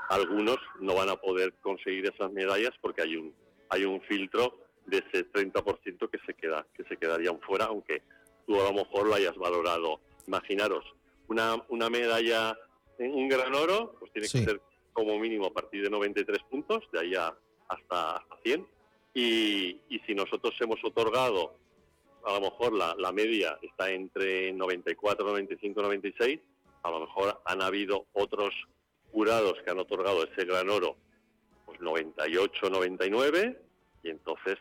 algunos 0.09 0.57
no 0.79 0.95
van 0.95 1.09
a 1.09 1.17
poder 1.17 1.53
conseguir 1.61 2.05
esas 2.05 2.31
medallas 2.31 2.71
porque 2.79 3.01
hay 3.01 3.17
un, 3.17 3.33
hay 3.69 3.83
un 3.83 3.99
filtro 4.01 4.57
de 4.85 4.99
ese 4.99 5.29
30% 5.29 6.09
que 6.09 6.19
se, 6.25 6.33
queda, 6.33 6.65
que 6.73 6.83
se 6.85 6.95
quedarían 6.95 7.39
fuera, 7.41 7.65
aunque 7.65 8.01
tú 8.45 8.59
a 8.61 8.63
lo 8.63 8.73
mejor 8.73 9.07
lo 9.07 9.15
hayas 9.15 9.35
valorado. 9.35 9.99
Imaginaros, 10.25 10.85
una, 11.27 11.63
una 11.69 11.89
medalla 11.89 12.57
en 12.99 13.13
un 13.13 13.27
gran 13.29 13.53
oro, 13.53 13.95
pues 13.99 14.11
tiene 14.11 14.27
Sí. 14.27 14.39
que 14.39 14.45
ser 14.51 14.61
como 14.93 15.19
mínimo 15.19 15.45
a 15.47 15.53
partir 15.53 15.83
de 15.83 15.89
93 15.89 16.39
puntos, 16.49 16.83
de 16.91 16.99
ahí 16.99 17.15
a- 17.15 17.35
hasta, 17.69 18.17
hasta 18.17 18.37
100. 18.43 18.65
Y, 19.13 19.79
y 19.89 19.99
si 20.05 20.13
nosotros 20.15 20.55
hemos 20.59 20.83
otorgado, 20.83 21.55
a 22.25 22.33
lo 22.33 22.41
mejor 22.41 22.73
la, 22.73 22.95
la 22.97 23.11
media 23.11 23.57
está 23.61 23.89
entre 23.91 24.51
94, 24.53 25.25
95, 25.25 25.81
96, 25.81 26.39
a 26.83 26.91
lo 26.91 26.99
mejor 27.01 27.41
han 27.45 27.61
habido 27.61 28.05
otros 28.13 28.53
jurados 29.11 29.55
que 29.63 29.71
han 29.71 29.79
otorgado 29.79 30.23
ese 30.23 30.45
gran 30.45 30.69
oro, 30.69 30.95
pues 31.65 31.79
98, 31.81 32.69
99, 32.69 33.59
y 34.03 34.09
entonces 34.09 34.57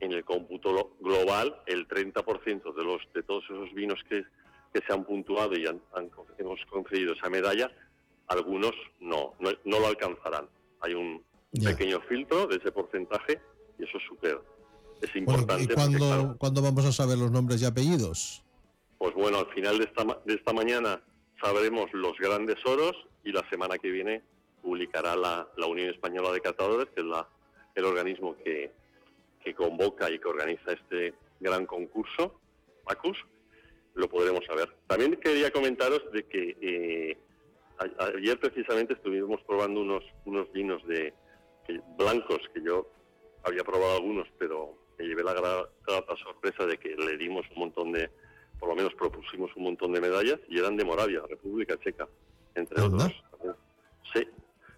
en 0.00 0.12
el 0.12 0.24
cómputo 0.24 0.72
lo- 0.72 0.92
global 1.00 1.60
el 1.66 1.86
30% 1.86 2.72
de 2.74 2.84
los 2.84 3.00
de 3.12 3.22
todos 3.22 3.44
esos 3.44 3.72
vinos 3.74 4.00
que, 4.08 4.24
que 4.72 4.80
se 4.86 4.92
han 4.92 5.04
puntuado 5.04 5.56
y 5.56 5.66
han, 5.66 5.80
han- 5.94 6.10
hemos 6.38 6.60
concedido 6.70 7.12
esa 7.14 7.28
medalla, 7.28 7.70
algunos 8.28 8.72
no, 9.00 9.34
no, 9.40 9.50
no 9.64 9.80
lo 9.80 9.86
alcanzarán. 9.88 10.48
Hay 10.80 10.94
un 10.94 11.22
Ya. 11.52 11.70
pequeño 11.70 12.00
filtro 12.02 12.46
de 12.46 12.56
ese 12.56 12.70
porcentaje 12.70 13.40
y 13.78 13.82
eso 13.84 13.98
es 13.98 14.04
súper, 14.04 14.40
es 15.02 15.12
Bueno, 15.12 15.18
importante. 15.40 15.64
¿Y 15.64 15.66
porque, 15.66 15.74
cuándo, 15.74 15.98
claro, 15.98 16.36
cuándo 16.38 16.62
vamos 16.62 16.84
a 16.84 16.92
saber 16.92 17.18
los 17.18 17.30
nombres 17.30 17.60
y 17.62 17.64
apellidos? 17.66 18.44
pues 18.98 19.14
bueno, 19.14 19.38
al 19.38 19.46
final 19.54 19.78
de 19.78 19.84
esta, 19.84 20.04
de 20.26 20.34
esta 20.34 20.52
mañana 20.52 21.02
sabremos 21.42 21.86
los 21.94 22.16
grandes 22.18 22.58
oros 22.66 22.92
y 23.24 23.32
la 23.32 23.48
semana 23.48 23.78
que 23.78 23.90
viene 23.90 24.22
publicará 24.62 25.16
la, 25.16 25.48
la 25.56 25.66
Unión 25.66 25.88
Española 25.88 26.30
de 26.32 26.40
Catadores, 26.42 26.86
que 26.94 27.00
es 27.00 27.06
la, 27.06 27.26
el 27.74 27.84
organismo 27.86 28.36
que, 28.44 28.70
que 29.42 29.54
convoca 29.54 30.10
y 30.10 30.18
que 30.18 30.28
organiza 30.28 30.72
este 30.72 31.14
gran 31.40 31.64
concurso, 31.64 32.38
Bacus, 32.84 33.16
lo 33.94 34.08
podremos 34.08 34.44
saber. 34.46 34.68
También 34.86 35.16
quería 35.16 35.50
comentaros 35.50 36.02
de 36.12 36.24
que 36.26 36.56
eh, 36.60 37.18
a- 37.78 38.04
ayer 38.16 38.38
precisamente 38.38 38.94
estuvimos 38.94 39.40
probando 39.42 39.80
unos, 39.80 40.04
unos 40.24 40.50
vinos 40.52 40.86
de 40.86 41.12
que- 41.66 41.80
blancos 41.98 42.40
que 42.54 42.62
yo 42.62 42.86
había 43.42 43.64
probado 43.64 43.96
algunos, 43.96 44.28
pero 44.38 44.74
me 44.98 45.06
llevé 45.06 45.22
la 45.24 45.34
gra- 45.34 45.68
grata 45.86 46.16
sorpresa 46.16 46.66
de 46.66 46.78
que 46.78 46.94
le 46.94 47.16
dimos 47.16 47.46
un 47.54 47.58
montón 47.60 47.92
de, 47.92 48.10
por 48.58 48.68
lo 48.68 48.74
menos 48.76 48.94
propusimos 48.94 49.50
un 49.56 49.64
montón 49.64 49.92
de 49.92 50.00
medallas 50.00 50.38
y 50.48 50.58
eran 50.58 50.76
de 50.76 50.84
Moravia, 50.84 51.22
República 51.28 51.76
Checa, 51.78 52.06
entre 52.54 52.82
Anda. 52.82 52.96
otros. 53.06 53.22
También- 53.30 53.56
Sí, 54.12 54.26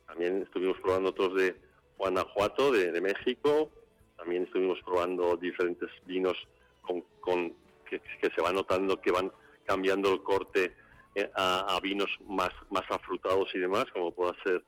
también 0.07 0.43
estuvimos 0.43 0.79
probando 0.81 1.09
otros 1.11 1.35
de 1.35 1.57
Guanajuato, 1.99 2.71
de, 2.73 2.93
de 2.93 3.01
México, 3.01 3.71
también 4.17 4.45
estuvimos 4.45 4.79
probando 4.85 5.37
diferentes 5.37 5.89
vinos 6.07 6.37
con, 6.83 7.01
con- 7.21 7.55
que, 8.01 8.29
que 8.29 8.35
se 8.35 8.43
va 8.43 8.53
notando 8.53 9.01
que 9.01 9.11
van 9.11 9.31
cambiando 9.67 10.13
el 10.13 10.23
corte 10.23 10.75
eh, 11.15 11.31
a, 11.35 11.77
a 11.77 11.81
vinos 11.81 12.09
más, 12.29 12.51
más 12.71 12.85
afrutados 12.91 13.49
y 13.55 13.59
demás, 13.59 13.85
como 13.93 14.13
pueda 14.15 14.35
ser 14.45 14.65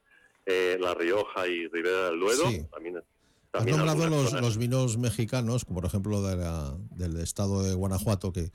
eh, 0.46 0.76
La 0.80 0.94
Rioja 0.94 1.46
y 1.48 1.66
Ribera 1.68 2.10
del 2.10 2.20
Duero. 2.20 2.48
Sí. 2.50 2.66
También, 2.72 2.98
Has 3.52 3.64
nombrado 3.66 4.06
los, 4.08 4.32
los 4.32 4.58
vinos 4.58 4.98
mexicanos, 4.98 5.64
como 5.64 5.80
por 5.80 5.86
ejemplo 5.88 6.20
de 6.22 6.36
la- 6.36 6.76
del 6.90 7.16
estado 7.20 7.62
de 7.62 7.74
Guanajuato, 7.74 8.32
que, 8.32 8.50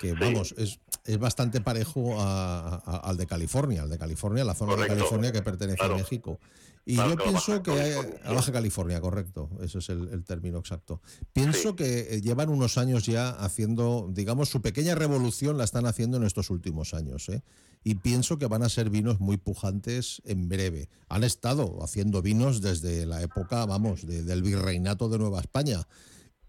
que 0.00 0.12
Sí. 0.12 0.16
vamos, 0.18 0.54
es, 0.56 0.80
es 1.04 1.18
bastante 1.18 1.60
parejo 1.60 2.18
a- 2.20 2.76
a- 2.84 2.96
al 3.08 3.16
de 3.18 3.26
California, 3.26 3.82
al 3.82 3.90
de 3.90 3.98
California, 3.98 4.44
la 4.44 4.54
zona 4.54 4.74
de. 4.74 4.86
California 4.88 5.30
que 5.30 5.42
pertenece 5.42 5.76
Claro. 5.78 5.94
a 5.94 5.98
México. 5.98 6.40
Y 6.86 6.94
Claro, 6.94 7.10
yo 7.10 7.16
claro, 7.16 7.30
pienso 7.32 7.62
que 7.62 7.70
hay- 7.72 7.92
a. 8.24 8.32
Baja 8.32 8.50
California, 8.50 8.98
correcto, 9.02 9.50
ese 9.62 9.78
es 9.80 9.90
el, 9.90 10.08
el 10.08 10.24
término 10.24 10.58
exacto. 10.58 11.02
Pienso 11.34 11.70
Sí. 11.70 11.74
que 11.76 12.14
eh, 12.14 12.20
llevan 12.22 12.48
unos 12.48 12.78
años 12.78 13.04
ya 13.04 13.28
haciendo, 13.28 14.08
digamos, 14.10 14.48
su 14.48 14.62
pequeña 14.62 14.94
revolución 14.94 15.58
la 15.58 15.64
están 15.64 15.84
haciendo 15.84 16.16
en 16.16 16.24
estos 16.24 16.48
últimos 16.48 16.94
años, 16.94 17.28
¿eh? 17.28 17.42
Y 17.84 17.96
pienso 17.96 18.38
que 18.38 18.46
van 18.46 18.62
a 18.62 18.68
ser 18.70 18.88
vinos 18.90 19.20
muy 19.20 19.36
pujantes 19.36 20.22
en 20.24 20.48
breve. 20.48 20.88
Han 21.08 21.24
estado 21.24 21.82
haciendo 21.82 22.22
vinos 22.22 22.62
desde 22.62 23.04
la 23.06 23.20
época, 23.22 23.64
vamos, 23.66 24.06
de- 24.06 24.22
del 24.22 24.42
virreinato 24.42 25.08
de 25.10 25.18
Nueva 25.18 25.40
España 25.40 25.86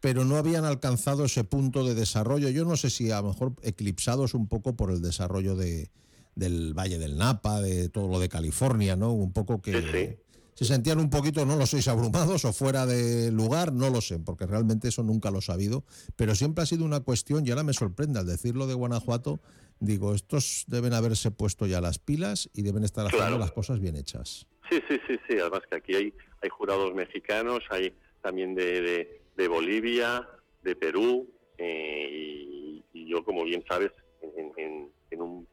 pero 0.01 0.25
no 0.25 0.35
habían 0.35 0.65
alcanzado 0.65 1.23
ese 1.25 1.43
punto 1.43 1.85
de 1.85 1.95
desarrollo. 1.95 2.49
Yo 2.49 2.65
no 2.65 2.75
sé 2.75 2.89
si 2.89 3.11
a 3.11 3.21
lo 3.21 3.29
mejor 3.29 3.53
eclipsados 3.61 4.33
un 4.33 4.47
poco 4.47 4.75
por 4.75 4.91
el 4.91 5.01
desarrollo 5.01 5.55
de, 5.55 5.89
del 6.35 6.73
Valle 6.77 6.97
del 6.99 7.17
Napa, 7.17 7.61
de 7.61 7.87
todo 7.89 8.07
lo 8.09 8.19
de 8.19 8.27
California, 8.27 8.95
¿no? 8.95 9.13
Un 9.13 9.31
poco 9.31 9.61
que 9.61 9.79
Sí, 9.81 9.87
sí. 9.91 10.09
se 10.55 10.65
sentían 10.65 10.99
un 10.99 11.09
poquito, 11.11 11.45
no 11.45 11.55
lo 11.55 11.65
sois 11.67 11.87
abrumados 11.87 12.45
o 12.45 12.51
fuera 12.53 12.85
de 12.87 13.31
lugar, 13.31 13.71
no 13.73 13.89
lo 13.91 14.01
sé, 14.01 14.17
porque 14.19 14.47
realmente 14.47 14.87
eso 14.87 15.03
nunca 15.03 15.29
lo 15.29 15.39
he 15.39 15.41
sabido, 15.43 15.83
pero 16.15 16.33
siempre 16.35 16.63
ha 16.63 16.65
sido 16.65 16.83
una 16.83 17.01
cuestión, 17.01 17.45
y 17.45 17.51
ahora 17.51 17.63
me 17.63 17.73
sorprende 17.73 18.19
al 18.19 18.25
decirlo 18.25 18.65
de 18.65 18.73
Guanajuato, 18.73 19.39
digo, 19.79 20.15
estos 20.15 20.65
deben 20.67 20.93
haberse 20.93 21.29
puesto 21.31 21.67
ya 21.67 21.79
las 21.79 21.99
pilas 21.99 22.49
y 22.53 22.63
deben 22.63 22.83
estar 22.83 23.05
haciendo 23.05 23.27
Claro. 23.27 23.39
las 23.39 23.51
cosas 23.51 23.79
bien 23.79 23.95
hechas. 23.95 24.47
Sí, 24.69 24.79
sí, 24.87 24.97
sí, 25.07 25.15
sí. 25.27 25.37
Además 25.39 25.61
que 25.69 25.75
aquí 25.77 25.95
hay, 25.95 26.13
hay 26.41 26.49
jurados 26.49 26.93
mexicanos, 26.95 27.59
hay 27.69 27.93
también 28.23 28.55
de, 28.55 28.81
de- 28.81 29.20
de 29.41 29.47
Bolivia, 29.47 30.27
de 30.61 30.75
Perú, 30.75 31.27
eh, 31.57 32.09
y, 32.11 32.83
y 32.93 33.07
yo, 33.09 33.23
como 33.25 33.43
bien 33.43 33.63
sabes, 33.67 33.91
en, 34.21 34.51
en- 34.55 34.91
en 35.09 35.21
un 35.21 35.47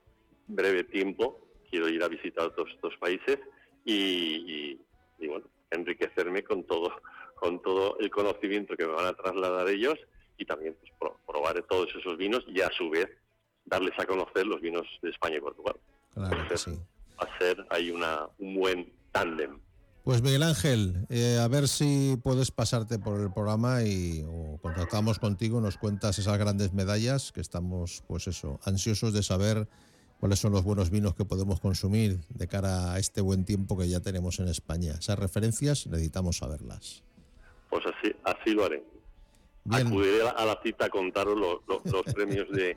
breve 0.46 0.84
tiempo 0.84 1.40
quiero 1.70 1.88
ir 1.88 2.02
a 2.02 2.08
visitar 2.08 2.54
todos 2.54 2.70
estos 2.70 2.94
países 2.98 3.38
y, 3.84 3.94
y- 3.94 4.80
y, 5.20 5.26
bueno, 5.26 5.46
enriquecerme 5.70 6.42
con 6.44 6.64
todo, 6.64 6.92
con 7.34 7.60
todo 7.62 7.98
el 7.98 8.10
conocimiento 8.10 8.76
que 8.76 8.86
me 8.86 8.92
van 8.92 9.06
a 9.06 9.14
trasladar 9.14 9.68
ellos 9.68 9.98
y 10.36 10.44
también 10.44 10.76
pues, 10.78 10.92
pro- 10.98 11.18
probar 11.26 11.62
todos 11.62 11.88
esos 11.98 12.16
vinos 12.18 12.44
y 12.46 12.60
a 12.60 12.70
su 12.70 12.90
vez 12.90 13.08
darles 13.64 13.98
a 13.98 14.04
conocer 14.06 14.46
los 14.46 14.60
vinos 14.60 14.86
de 15.02 15.10
España 15.10 15.36
y 15.38 15.40
Portugal. 15.40 15.76
Claro 16.14 16.46
que 16.48 16.56
sí. 16.58 16.78
Va 17.20 17.24
a 17.26 17.38
ser 17.38 17.66
hay 17.70 17.90
una, 17.90 18.28
un 18.38 18.54
buen 18.54 18.92
tándem. 19.12 19.58
Pues 20.08 20.22
Miguel 20.22 20.42
Ángel, 20.42 21.04
eh, 21.10 21.36
a 21.38 21.48
ver 21.48 21.68
si 21.68 22.16
puedes 22.22 22.50
pasarte 22.50 22.98
por 22.98 23.20
el 23.20 23.30
programa 23.30 23.82
y 23.82 24.24
o 24.26 24.56
contactamos 24.56 25.18
contigo, 25.18 25.60
nos 25.60 25.76
cuentas 25.76 26.18
esas 26.18 26.38
grandes 26.38 26.72
medallas 26.72 27.30
que 27.30 27.42
estamos, 27.42 28.02
pues 28.06 28.26
eso, 28.26 28.58
ansiosos 28.64 29.12
de 29.12 29.22
saber 29.22 29.68
cuáles 30.18 30.38
son 30.38 30.52
los 30.52 30.62
buenos 30.64 30.88
vinos 30.88 31.14
que 31.14 31.26
podemos 31.26 31.60
consumir 31.60 32.20
de 32.30 32.48
cara 32.48 32.94
a 32.94 32.98
este 32.98 33.20
buen 33.20 33.44
tiempo 33.44 33.76
que 33.76 33.86
ya 33.86 34.00
tenemos 34.00 34.40
en 34.40 34.48
España. 34.48 34.94
Esas 34.98 35.18
referencias 35.18 35.86
necesitamos 35.86 36.38
saberlas. 36.38 37.02
Pues 37.68 37.84
así, 37.84 38.10
así 38.24 38.52
lo 38.52 38.64
haré. 38.64 38.82
Bien. 39.64 39.88
Acudiré 39.88 40.26
a 40.26 40.44
la, 40.46 40.58
cita 40.62 40.86
a 40.86 40.88
contaros 40.88 41.36
lo- 41.38 41.62
lo- 41.68 41.82
los 41.84 42.14
premios 42.14 42.50
de, 42.50 42.74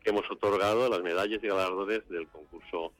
que 0.00 0.10
hemos 0.10 0.30
otorgado, 0.30 0.88
las 0.88 1.02
medallas 1.02 1.40
y 1.42 1.48
galardones 1.48 2.08
del 2.08 2.28
concurso 2.28 2.92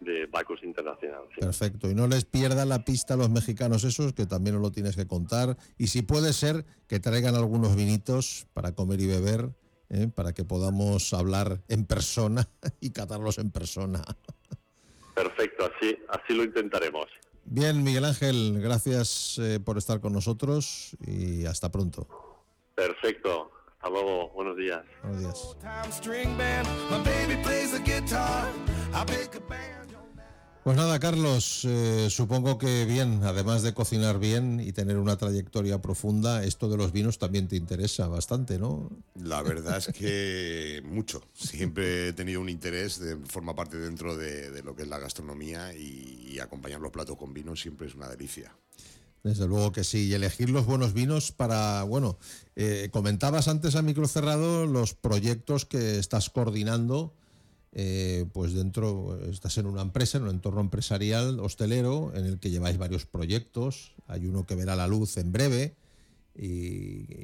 de 0.00 0.26
Bacus 0.26 0.62
Internacional. 0.62 1.22
sí. 1.34 1.40
Perfecto. 1.40 1.90
Y 1.90 1.94
no 1.94 2.06
les 2.06 2.24
pierda 2.24 2.64
la 2.64 2.84
pista 2.84 3.14
a 3.14 3.16
los 3.16 3.30
mexicanos 3.30 3.84
esos, 3.84 4.12
que 4.12 4.26
también 4.26 4.54
nos 4.54 4.62
lo 4.62 4.70
tienes 4.70 4.96
que 4.96 5.06
contar. 5.06 5.56
Y 5.76 5.88
si 5.88 6.02
puede 6.02 6.32
ser, 6.32 6.64
que 6.86 7.00
traigan 7.00 7.34
algunos 7.34 7.76
vinitos 7.76 8.46
para 8.52 8.72
comer 8.72 9.00
y 9.00 9.06
beber, 9.06 9.50
¿eh? 9.90 10.08
para 10.14 10.32
que 10.32 10.44
podamos 10.44 11.12
hablar 11.12 11.60
en 11.68 11.84
persona 11.84 12.48
y 12.80 12.90
catarlos 12.90 13.38
en 13.38 13.50
persona. 13.50 14.02
Perfecto, 15.14 15.64
así, 15.64 15.96
así 16.08 16.34
lo 16.34 16.44
intentaremos. 16.44 17.06
Bien, 17.44 17.82
Miguel 17.82 18.04
Ángel, 18.04 18.60
gracias 18.60 19.38
eh, 19.38 19.58
por 19.58 19.78
estar 19.78 20.00
con 20.00 20.12
nosotros 20.12 20.96
y 21.06 21.46
hasta 21.46 21.72
pronto. 21.72 22.06
Perfecto. 22.74 23.50
Hasta 23.78 23.90
luego. 23.90 24.30
Buenos 24.30 24.56
días. 24.56 24.84
Buenos 25.02 25.20
días. 25.20 25.56
Pues 30.68 30.76
nada, 30.76 31.00
Carlos, 31.00 31.64
eh, 31.64 32.08
supongo 32.10 32.58
que 32.58 32.84
bien, 32.84 33.20
además 33.24 33.62
de 33.62 33.72
cocinar 33.72 34.18
bien 34.18 34.60
y 34.60 34.72
tener 34.72 34.98
una 34.98 35.16
trayectoria 35.16 35.80
profunda, 35.80 36.44
esto 36.44 36.68
de 36.68 36.76
los 36.76 36.92
vinos 36.92 37.18
también 37.18 37.48
te 37.48 37.56
interesa 37.56 38.06
bastante, 38.06 38.58
¿no? 38.58 38.90
La 39.14 39.40
verdad 39.40 39.78
es 39.78 39.86
que 39.86 40.82
mucho. 40.84 41.22
Siempre 41.32 42.08
he 42.08 42.12
tenido 42.12 42.42
un 42.42 42.50
interés, 42.50 42.98
de, 42.98 43.16
forma 43.16 43.54
parte 43.54 43.78
dentro 43.78 44.14
de, 44.14 44.50
de 44.50 44.62
lo 44.62 44.76
que 44.76 44.82
es 44.82 44.88
la 44.88 44.98
gastronomía 44.98 45.72
y, 45.72 46.32
y 46.32 46.38
acompañar 46.38 46.82
los 46.82 46.92
platos 46.92 47.16
con 47.16 47.32
vino 47.32 47.56
siempre 47.56 47.86
es 47.86 47.94
una 47.94 48.10
delicia. 48.10 48.54
Desde 49.22 49.48
luego 49.48 49.72
que 49.72 49.84
sí, 49.84 50.08
y 50.08 50.12
elegir 50.12 50.50
los 50.50 50.66
buenos 50.66 50.92
vinos 50.92 51.32
para, 51.32 51.82
bueno, 51.84 52.18
eh, 52.56 52.90
comentabas 52.92 53.48
antes 53.48 53.74
a 53.74 53.80
micro 53.80 54.06
cerrado 54.06 54.66
los 54.66 54.92
proyectos 54.92 55.64
que 55.64 55.98
estás 55.98 56.28
coordinando, 56.28 57.14
eh, 57.72 58.26
pues 58.32 58.52
dentro, 58.54 59.18
estás 59.30 59.58
en 59.58 59.66
una 59.66 59.82
empresa, 59.82 60.18
en 60.18 60.24
un 60.24 60.30
entorno 60.30 60.60
empresarial, 60.60 61.38
hostelero, 61.40 62.12
en 62.14 62.24
el 62.26 62.38
que 62.38 62.50
lleváis 62.50 62.78
varios 62.78 63.06
proyectos, 63.06 63.92
hay 64.06 64.26
uno 64.26 64.46
que 64.46 64.54
verá 64.54 64.74
la 64.76 64.86
luz 64.86 65.16
en 65.16 65.32
breve 65.32 65.74
y, 66.34 66.46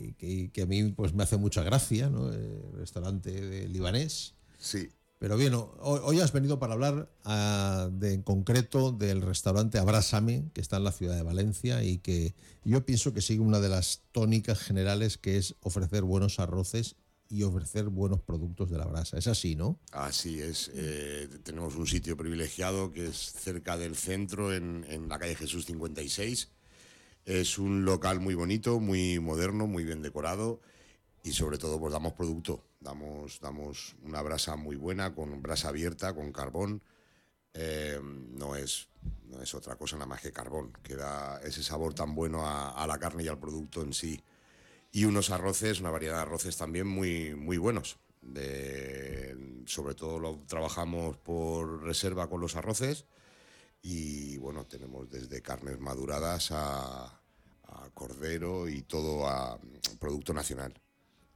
y 0.08 0.14
que, 0.18 0.28
y 0.30 0.48
que 0.48 0.62
a 0.62 0.66
mí 0.66 0.84
pues 0.92 1.14
me 1.14 1.22
hace 1.22 1.36
mucha 1.36 1.62
gracia, 1.62 2.10
¿no? 2.10 2.32
El 2.32 2.60
restaurante 2.74 3.30
de 3.30 3.68
libanés. 3.68 4.34
Sí, 4.58 4.88
Pero 5.18 5.36
bien, 5.36 5.54
ho- 5.54 5.74
hoy 5.80 6.20
has 6.20 6.32
venido 6.32 6.58
para 6.58 6.74
hablar 6.74 7.08
ah, 7.24 7.88
de, 7.92 8.12
en 8.14 8.22
concreto 8.22 8.92
del 8.92 9.22
restaurante 9.22 9.78
Abrásame, 9.78 10.50
que 10.52 10.60
está 10.60 10.76
en 10.78 10.84
la 10.84 10.92
ciudad 10.92 11.16
de 11.16 11.22
Valencia 11.22 11.82
y 11.84 11.98
que 11.98 12.34
yo 12.64 12.84
pienso 12.84 13.12
que 13.14 13.22
sigue 13.22 13.40
una 13.40 13.60
de 13.60 13.68
las 13.68 14.02
tónicas 14.12 14.58
generales 14.58 15.16
que 15.16 15.36
es 15.36 15.54
ofrecer 15.62 16.02
buenos 16.02 16.38
arroces 16.40 16.96
y 17.34 17.42
ofrecer 17.42 17.88
buenos 17.88 18.20
productos 18.20 18.70
de 18.70 18.78
la 18.78 18.86
brasa. 18.86 19.18
Es 19.18 19.26
así, 19.26 19.56
¿no? 19.56 19.80
Así 19.90 20.40
es, 20.40 20.70
eh, 20.74 21.28
tenemos 21.42 21.74
un 21.74 21.88
sitio 21.88 22.16
privilegiado 22.16 22.92
que 22.92 23.08
es 23.08 23.16
cerca 23.32 23.76
del 23.76 23.96
centro, 23.96 24.54
en, 24.54 24.86
en 24.88 25.08
la 25.08 25.18
calle 25.18 25.34
Jesús 25.34 25.66
56. 25.66 26.48
Es 27.24 27.58
un 27.58 27.84
local 27.84 28.20
muy 28.20 28.34
bonito, 28.34 28.78
muy 28.78 29.18
moderno, 29.18 29.66
muy 29.66 29.82
bien 29.82 30.00
decorado 30.00 30.60
y 31.24 31.32
sobre 31.32 31.58
todo 31.58 31.80
pues 31.80 31.92
damos 31.92 32.12
producto, 32.12 32.62
damos, 32.78 33.40
damos 33.40 33.96
una 34.04 34.22
brasa 34.22 34.54
muy 34.54 34.76
buena, 34.76 35.12
con 35.12 35.42
brasa 35.42 35.70
abierta, 35.70 36.14
con 36.14 36.30
carbón. 36.30 36.82
Eh, 37.52 37.98
no, 38.02 38.54
es, 38.54 38.88
no 39.24 39.42
es 39.42 39.52
otra 39.54 39.74
cosa 39.74 39.96
nada 39.96 40.06
más 40.06 40.20
que 40.20 40.30
carbón, 40.30 40.72
que 40.84 40.94
da 40.94 41.40
ese 41.42 41.64
sabor 41.64 41.94
tan 41.94 42.14
bueno 42.14 42.46
a, 42.46 42.70
a 42.70 42.86
la 42.86 42.98
carne 42.98 43.24
y 43.24 43.28
al 43.28 43.40
producto 43.40 43.82
en 43.82 43.92
sí 43.92 44.22
y 44.94 45.06
unos 45.06 45.30
arroces, 45.30 45.80
una 45.80 45.90
variedad 45.90 46.14
de 46.14 46.22
arroces 46.22 46.56
también 46.56 46.86
muy, 46.86 47.34
muy 47.34 47.58
buenos. 47.58 47.98
De, 48.22 49.36
sobre 49.66 49.94
todo 49.96 50.20
lo 50.20 50.38
trabajamos 50.46 51.16
por 51.18 51.82
reserva 51.82 52.30
con 52.30 52.40
los 52.40 52.54
arroces 52.54 53.04
y 53.82 54.38
bueno, 54.38 54.64
tenemos 54.64 55.10
desde 55.10 55.42
carnes 55.42 55.80
maduradas 55.80 56.50
a, 56.52 57.20
cordero 57.92 58.68
y 58.68 58.82
todo 58.82 59.28
a 59.28 59.56
mm, 59.56 59.96
producto 59.98 60.32
nacional. 60.32 60.72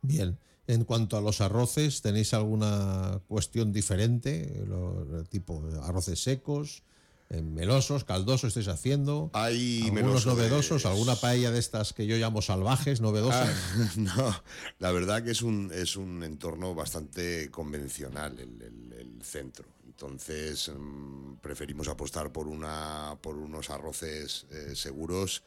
Bien. 0.02 0.38
En 0.68 0.84
cuanto 0.84 1.16
a 1.16 1.20
los 1.20 1.40
arroces, 1.40 2.00
¿tenéis 2.00 2.34
alguna 2.34 3.20
cuestión 3.26 3.72
diferente? 3.72 4.64
Lo- 4.66 5.24
tipo 5.24 5.62
arroces 5.82 6.22
secos, 6.22 6.84
melosos, 7.30 8.04
caldosos 8.04 8.48
estáis 8.48 8.68
haciendo. 8.68 9.30
Hay 9.34 9.82
algunos 9.84 10.24
de- 10.24 10.30
novedosos, 10.30 10.86
alguna 10.86 11.14
paella 11.16 11.50
de 11.50 11.58
estas 11.58 11.92
que 11.92 12.06
yo 12.06 12.16
llamo 12.16 12.40
salvajes, 12.42 13.00
novedosas. 13.00 13.50
Ah, 13.76 13.90
no, 13.96 14.42
la 14.78 14.92
verdad 14.92 15.22
que 15.22 15.32
es 15.32 15.42
un, 15.42 15.70
es 15.74 15.96
un 15.96 16.22
entorno 16.22 16.74
bastante 16.74 17.50
convencional 17.50 18.38
el, 18.38 18.62
el- 18.62 18.92
el 18.92 19.22
centro. 19.22 19.66
Entonces 19.86 20.70
mm, 20.74 21.34
preferimos 21.42 21.88
apostar 21.88 22.30
por, 22.32 22.46
una, 22.48 23.18
por 23.20 23.36
unos 23.36 23.68
arroces 23.70 24.46
eh, 24.50 24.74
seguros, 24.74 25.42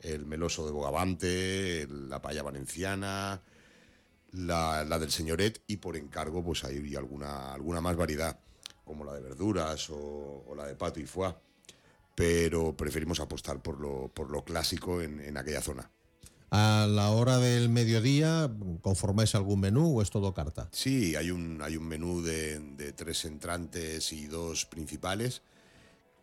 el 0.00 0.26
meloso 0.26 0.66
de 0.66 0.72
Bogavante, 0.72 1.88
la 1.90 2.20
paella 2.20 2.42
valenciana, 2.42 3.40
la, 4.32 4.84
la 4.84 4.98
del 4.98 5.10
señoret 5.10 5.62
y 5.66 5.78
por 5.78 5.96
encargo 5.96 6.44
pues 6.44 6.64
hay 6.64 6.94
alguna, 6.96 7.52
alguna 7.54 7.80
más 7.80 7.96
variedad, 7.96 8.38
como 8.84 9.04
la 9.04 9.14
de 9.14 9.20
verduras 9.20 9.90
o, 9.90 10.44
o 10.46 10.54
la 10.54 10.66
de 10.66 10.74
pato 10.74 11.00
y 11.00 11.06
foie. 11.06 11.34
Pero 12.14 12.76
preferimos 12.76 13.18
apostar 13.18 13.60
por 13.60 13.80
lo, 13.80 14.08
por 14.08 14.30
lo 14.30 14.44
clásico 14.44 15.02
en, 15.02 15.20
en 15.20 15.36
aquella 15.36 15.60
zona. 15.60 15.90
A 16.50 16.86
la 16.88 17.10
hora 17.10 17.38
del 17.38 17.68
mediodía, 17.68 18.48
¿conformáis 18.80 19.34
algún 19.34 19.58
menú 19.58 19.98
o 19.98 20.02
es 20.02 20.10
todo 20.10 20.32
carta? 20.32 20.68
Sí, 20.70 21.16
hay 21.16 21.32
un, 21.32 21.60
hay 21.60 21.76
un 21.76 21.88
menú 21.88 22.22
de, 22.22 22.60
de 22.60 22.92
tres 22.92 23.24
entrantes 23.24 24.12
y 24.12 24.26
dos 24.28 24.64
principales 24.64 25.42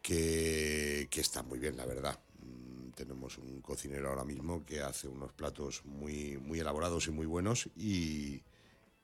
que, 0.01 1.09
que 1.11 1.19
está 1.19 1.43
muy 1.43 1.59
bien, 1.59 1.75
la 1.75 1.85
verdad. 1.85 2.17
Mm, 2.39 2.91
Tenemos 2.91 3.37
un 3.37 3.59
cocinero 3.61 4.07
ahora 4.07 4.23
mismo 4.23 4.65
que 4.65 4.79
hace 4.81 5.09
unos 5.09 5.33
platos 5.33 5.83
muy, 5.83 6.37
muy 6.37 6.59
elaborados 6.61 7.07
y 7.07 7.11
muy 7.11 7.25
buenos 7.25 7.67
y, 7.75 8.41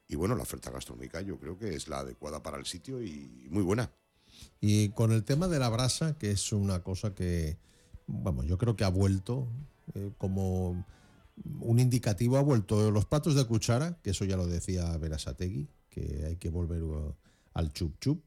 y 0.07 0.15
bueno, 0.15 0.35
la 0.35 0.43
oferta 0.43 0.71
gastronómica 0.71 1.21
yo 1.21 1.37
creo 1.37 1.57
que 1.57 1.75
es 1.75 1.87
la 1.87 1.99
adecuada 1.99 2.41
para 2.41 2.57
el 2.57 2.65
sitio 2.65 3.01
y 3.01 3.47
muy 3.49 3.63
buena. 3.63 3.91
Y 4.61 4.89
con 4.89 5.11
el 5.11 5.23
tema 5.23 5.47
de 5.47 5.59
la 5.59 5.69
brasa, 5.69 6.17
que 6.17 6.31
es 6.31 6.51
una 6.51 6.81
cosa 6.83 7.13
que, 7.13 7.57
vamos, 8.07 8.45
yo 8.45 8.57
creo 8.57 8.75
que 8.75 8.83
ha 8.83 8.89
vuelto 8.89 9.47
eh, 9.93 10.11
como 10.17 10.85
un 11.59 11.79
indicativo, 11.79 12.37
ha 12.37 12.41
vuelto 12.41 12.91
los 12.91 13.05
platos 13.05 13.35
de 13.35 13.45
cuchara, 13.45 13.97
que 14.01 14.11
eso 14.11 14.25
ya 14.25 14.37
lo 14.37 14.47
decía 14.47 14.97
Verasategui, 14.97 15.67
que 15.89 16.25
hay 16.25 16.35
que 16.37 16.49
volver 16.49 16.83
uh, 16.83 17.13
al 17.53 17.71
chup 17.73 17.99
chup. 17.99 18.23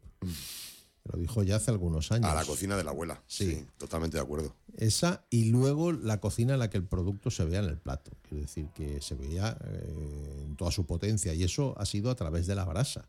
Lo 1.04 1.18
dijo 1.18 1.42
ya 1.42 1.56
hace 1.56 1.70
algunos 1.70 2.12
años. 2.12 2.30
A 2.30 2.34
la 2.34 2.44
cocina 2.44 2.76
de 2.76 2.84
la 2.84 2.90
abuela. 2.90 3.22
Sí. 3.26 3.46
Sí, 3.46 3.66
totalmente 3.78 4.16
de 4.16 4.22
acuerdo. 4.22 4.54
Esa 4.76 5.24
y 5.30 5.46
luego 5.46 5.92
la 5.92 6.20
cocina 6.20 6.54
en 6.54 6.58
la 6.58 6.70
que 6.70 6.78
el 6.78 6.84
producto 6.84 7.30
se 7.30 7.44
vea 7.44 7.60
en 7.60 7.66
el 7.66 7.78
plato. 7.78 8.12
Quiero 8.22 8.42
decir 8.42 8.68
que 8.74 9.00
se 9.00 9.14
veía 9.14 9.56
eh, 9.64 10.44
en 10.46 10.56
toda 10.56 10.70
su 10.70 10.86
potencia 10.86 11.34
y 11.34 11.42
eso 11.42 11.74
ha 11.78 11.86
sido 11.86 12.10
a 12.10 12.16
través 12.16 12.46
de 12.46 12.54
la 12.54 12.64
brasa. 12.64 13.08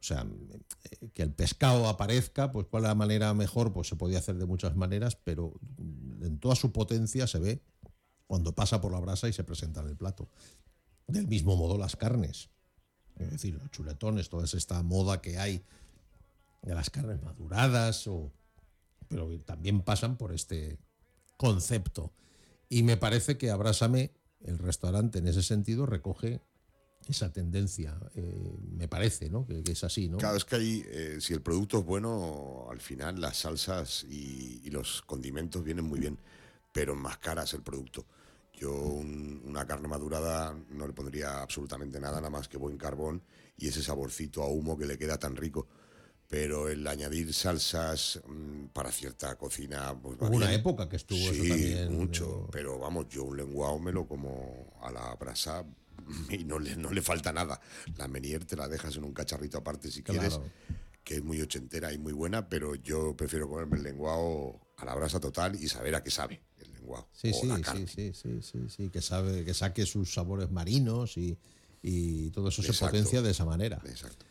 O 0.00 0.06
sea, 0.06 0.26
eh, 0.90 1.08
que 1.14 1.22
el 1.22 1.32
pescado 1.32 1.88
aparezca, 1.88 2.52
pues 2.52 2.66
cuál 2.66 2.84
es 2.84 2.88
la 2.88 2.94
manera 2.94 3.32
mejor, 3.32 3.72
pues 3.72 3.88
se 3.88 3.96
podía 3.96 4.18
hacer 4.18 4.36
de 4.36 4.44
muchas 4.44 4.76
maneras, 4.76 5.16
pero 5.16 5.54
en 5.78 6.38
toda 6.38 6.54
su 6.56 6.72
potencia 6.72 7.26
se 7.26 7.38
ve 7.38 7.62
cuando 8.26 8.54
pasa 8.54 8.80
por 8.80 8.92
la 8.92 9.00
brasa 9.00 9.28
y 9.28 9.32
se 9.32 9.44
presenta 9.44 9.80
en 9.80 9.88
el 9.88 9.96
plato. 9.96 10.28
Del 11.06 11.26
mismo 11.26 11.56
modo 11.56 11.78
las 11.78 11.96
carnes. 11.96 12.50
Es 13.16 13.30
decir, 13.30 13.54
los 13.54 13.70
chuletones, 13.70 14.28
toda 14.28 14.44
esta 14.44 14.82
moda 14.82 15.22
que 15.22 15.38
hay 15.38 15.62
de 16.64 16.74
las 16.74 16.90
carnes 16.90 17.22
maduradas 17.22 18.06
o 18.06 18.32
pero 19.08 19.28
también 19.40 19.82
pasan 19.82 20.16
por 20.16 20.32
este 20.32 20.78
concepto. 21.36 22.12
Y 22.68 22.82
me 22.82 22.96
parece 22.96 23.36
que 23.36 23.50
Abrásame, 23.50 24.12
el 24.40 24.58
restaurante 24.58 25.18
en 25.18 25.28
ese 25.28 25.42
sentido, 25.42 25.86
recoge 25.86 26.40
esa 27.08 27.32
tendencia. 27.32 27.98
Eh, 28.14 28.56
me 28.72 28.88
parece, 28.88 29.28
¿no? 29.28 29.46
Que, 29.46 29.62
es 29.64 29.84
así, 29.84 30.08
¿no? 30.08 30.16
Cada 30.18 30.32
vez 30.32 30.44
que 30.44 30.56
hay, 30.56 30.84
eh, 30.86 31.18
si 31.20 31.34
el 31.34 31.42
producto 31.42 31.78
es 31.78 31.84
bueno, 31.84 32.66
al 32.70 32.80
final 32.80 33.20
las 33.20 33.36
salsas 33.38 34.04
y, 34.04 34.62
y 34.64 34.70
los 34.70 35.02
condimentos 35.02 35.62
vienen 35.62 35.84
muy 35.84 36.00
bien, 36.00 36.18
pero 36.72 36.94
más 36.96 37.18
caras 37.18 37.52
el 37.54 37.62
producto. 37.62 38.06
Yo 38.54 38.72
un- 38.72 39.42
una 39.44 39.66
carne 39.66 39.86
madurada 39.88 40.56
no 40.70 40.86
le 40.86 40.92
pondría 40.94 41.42
absolutamente 41.42 42.00
nada, 42.00 42.16
nada 42.16 42.30
más 42.30 42.48
que 42.48 42.56
buen 42.56 42.78
carbón 42.78 43.22
y 43.58 43.68
ese 43.68 43.82
saborcito 43.82 44.42
a 44.42 44.48
humo 44.48 44.78
que 44.78 44.86
le 44.86 44.96
queda 44.96 45.18
tan 45.18 45.36
rico. 45.36 45.68
Pero 46.28 46.68
el 46.68 46.86
añadir 46.86 47.32
salsas 47.32 48.20
mm, 48.26 48.66
para 48.72 48.90
cierta 48.90 49.36
cocina... 49.36 49.94
Pues 50.00 50.18
Hubo 50.18 50.36
una 50.36 50.52
época 50.52 50.88
que 50.88 50.96
estuvo 50.96 51.18
eso 51.18 51.34
Sí, 51.34 51.48
también, 51.48 51.96
mucho. 51.96 52.48
Pero 52.50 52.78
vamos, 52.78 53.06
yo 53.08 53.24
un 53.24 53.36
lenguado 53.36 53.78
me 53.78 53.92
lo 53.92 54.06
como 54.08 54.72
a 54.82 54.90
la 54.90 55.14
brasa 55.16 55.64
y 56.30 56.44
no 56.44 56.58
le, 56.58 56.76
no 56.76 56.90
le 56.90 57.02
falta 57.02 57.32
nada. 57.32 57.60
La 57.96 58.08
menier 58.08 58.44
te 58.44 58.56
la 58.56 58.68
dejas 58.68 58.96
en 58.96 59.04
un 59.04 59.12
cacharrito 59.12 59.58
aparte 59.58 59.90
si 59.90 60.02
quieres, 60.02 60.40
que 61.02 61.16
es 61.16 61.22
muy 61.22 61.40
ochentera 61.40 61.92
y 61.92 61.98
muy 61.98 62.12
buena, 62.12 62.48
pero 62.48 62.74
yo 62.74 63.14
prefiero 63.16 63.48
comerme 63.48 63.76
el 63.76 63.82
lenguado 63.82 64.60
a 64.76 64.84
la 64.84 64.94
brasa 64.94 65.20
total 65.20 65.54
y 65.54 65.68
saber 65.68 65.94
a 65.94 66.02
qué 66.02 66.10
sabe 66.10 66.42
el 66.58 66.72
lenguado. 66.72 67.08
Sí, 67.12 67.30
o 67.32 67.40
sí, 67.40 67.46
la 67.46 67.56
sí, 67.56 67.62
carne. 67.62 67.86
sí, 67.86 68.12
sí, 68.14 68.42
sí, 68.42 68.58
sí, 68.68 68.88
que 68.88 69.02
sabe, 69.02 69.44
que 69.44 69.54
saque 69.54 69.86
sus 69.86 70.12
sabores 70.12 70.50
marinos 70.50 71.16
y, 71.16 71.38
y 71.82 72.30
todo 72.30 72.48
eso 72.48 72.62
se 72.62 72.72
potencia 72.72 73.22
de 73.22 73.30
esa 73.30 73.44
manera. 73.44 73.80
Exacto. 73.84 74.24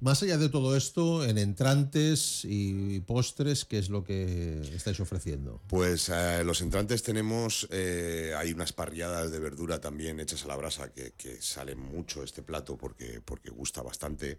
Más 0.00 0.22
allá 0.22 0.38
de 0.38 0.48
todo 0.48 0.76
esto, 0.76 1.24
en 1.26 1.36
entrantes 1.36 2.46
y 2.46 3.00
postres, 3.00 3.66
¿qué 3.66 3.78
es 3.78 3.90
lo 3.90 4.02
que 4.02 4.58
estáis 4.74 4.98
ofreciendo? 4.98 5.60
Pues 5.66 6.08
eh, 6.08 6.42
los 6.42 6.62
entrantes 6.62 7.02
tenemos, 7.02 7.68
eh, 7.70 8.32
hay 8.34 8.52
unas 8.52 8.72
parrilladas 8.72 9.30
de 9.30 9.38
verdura 9.38 9.78
también 9.78 10.18
hechas 10.18 10.42
a 10.44 10.48
la 10.48 10.56
brasa 10.56 10.90
que, 10.90 11.12
que 11.18 11.42
sale 11.42 11.74
mucho 11.74 12.22
este 12.22 12.42
plato 12.42 12.78
porque, 12.78 13.20
porque 13.22 13.50
gusta 13.50 13.82
bastante. 13.82 14.38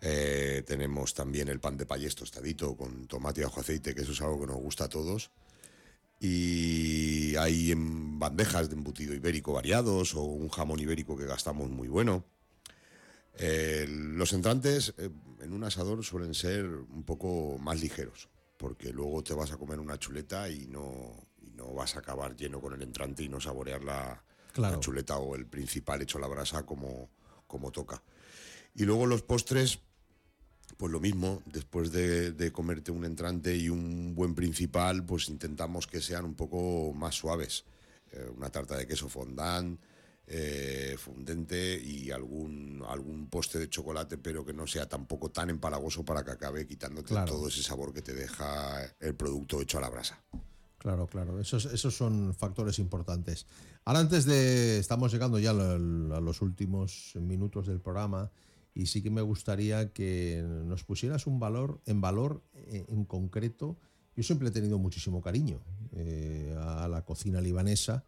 Eh, 0.00 0.62
tenemos 0.66 1.12
también 1.12 1.48
el 1.48 1.60
pan 1.60 1.76
de 1.76 1.84
payés 1.84 2.14
tostadito 2.14 2.74
con 2.74 3.06
tomate 3.06 3.42
y 3.42 3.44
ajo 3.44 3.60
aceite, 3.60 3.94
que 3.94 4.00
eso 4.00 4.12
es 4.12 4.20
algo 4.22 4.40
que 4.40 4.46
nos 4.46 4.56
gusta 4.56 4.84
a 4.84 4.88
todos. 4.88 5.30
Y 6.18 7.36
hay 7.36 7.70
en 7.70 8.18
bandejas 8.18 8.70
de 8.70 8.76
embutido 8.76 9.12
ibérico 9.12 9.52
variados 9.52 10.14
o 10.14 10.22
un 10.22 10.48
jamón 10.48 10.80
ibérico 10.80 11.18
que 11.18 11.26
gastamos 11.26 11.68
muy 11.68 11.88
bueno. 11.88 12.24
Eh, 13.42 13.86
los 13.88 14.34
entrantes 14.34 14.92
eh, 14.98 15.08
en 15.40 15.52
un 15.54 15.64
asador 15.64 16.04
suelen 16.04 16.34
ser 16.34 16.66
un 16.66 17.04
poco 17.04 17.56
más 17.58 17.80
ligeros, 17.80 18.28
porque 18.58 18.92
luego 18.92 19.22
te 19.24 19.32
vas 19.32 19.50
a 19.50 19.56
comer 19.56 19.80
una 19.80 19.98
chuleta 19.98 20.50
y 20.50 20.66
no, 20.66 21.26
y 21.40 21.50
no 21.52 21.72
vas 21.72 21.96
a 21.96 22.00
acabar 22.00 22.36
lleno 22.36 22.60
con 22.60 22.74
el 22.74 22.82
entrante 22.82 23.22
y 23.22 23.28
no 23.30 23.40
saborear 23.40 23.82
la, 23.82 24.22
Claro. 24.52 24.74
la 24.74 24.80
chuleta 24.80 25.16
o 25.16 25.36
el 25.36 25.46
principal 25.46 26.02
hecho 26.02 26.18
a 26.18 26.20
la 26.20 26.26
brasa 26.26 26.64
como, 26.66 27.08
como 27.46 27.70
toca. 27.70 28.02
Y 28.74 28.84
luego 28.84 29.06
los 29.06 29.22
postres, 29.22 29.78
pues 30.76 30.92
lo 30.92 31.00
mismo, 31.00 31.42
después 31.46 31.92
de, 31.92 32.32
de 32.32 32.52
comerte 32.52 32.90
un 32.90 33.04
entrante 33.06 33.56
y 33.56 33.68
un 33.70 34.14
buen 34.14 34.34
principal, 34.34 35.04
pues 35.06 35.28
intentamos 35.30 35.86
que 35.86 36.00
sean 36.02 36.24
un 36.26 36.34
poco 36.34 36.92
más 36.92 37.14
suaves. 37.14 37.64
Eh, 38.12 38.28
una 38.36 38.50
tarta 38.50 38.76
de 38.76 38.86
queso 38.88 39.08
fondant, 39.08 39.80
eh, 40.32 40.94
fundente 40.96 41.76
y 41.82 42.12
algún, 42.12 42.84
algún 42.88 43.28
postre 43.28 43.58
de 43.58 43.68
chocolate, 43.68 44.16
pero 44.16 44.44
que 44.44 44.52
no 44.52 44.64
sea 44.64 44.88
tampoco 44.88 45.30
tan 45.32 45.50
empalagoso 45.50 46.04
para 46.04 46.24
que 46.24 46.30
acabe 46.30 46.68
quitándote 46.68 47.08
Claro. 47.08 47.32
todo 47.32 47.48
ese 47.48 47.64
sabor 47.64 47.92
que 47.92 48.00
te 48.00 48.14
deja 48.14 48.80
el 49.00 49.16
producto 49.16 49.60
hecho 49.60 49.78
a 49.78 49.80
la 49.80 49.88
brasa. 49.88 50.22
Claro, 50.78 51.08
claro, 51.08 51.40
esos, 51.40 51.66
esos 51.66 51.96
son 51.96 52.32
factores 52.32 52.78
importantes. 52.78 53.46
Ahora 53.84 53.98
antes 53.98 54.24
de, 54.24 54.78
estamos 54.78 55.12
llegando 55.12 55.40
ya 55.40 55.50
a 55.50 55.54
los 55.54 56.42
últimos 56.42 57.12
minutos 57.16 57.66
del 57.66 57.80
programa 57.80 58.30
y 58.72 58.86
sí 58.86 59.02
que 59.02 59.10
me 59.10 59.22
gustaría 59.22 59.92
que 59.92 60.44
nos 60.64 60.84
pusieras 60.84 61.26
un 61.26 61.40
valor, 61.40 61.80
en 61.86 62.00
valor 62.00 62.44
eh, 62.54 62.86
en 62.88 63.04
concreto. 63.04 63.78
Yo 64.14 64.22
siempre 64.22 64.48
he 64.48 64.52
tenido 64.52 64.78
muchísimo 64.78 65.20
cariño 65.20 65.60
eh, 65.92 66.56
a 66.56 66.86
la 66.86 67.04
cocina 67.04 67.40
libanesa. 67.40 68.04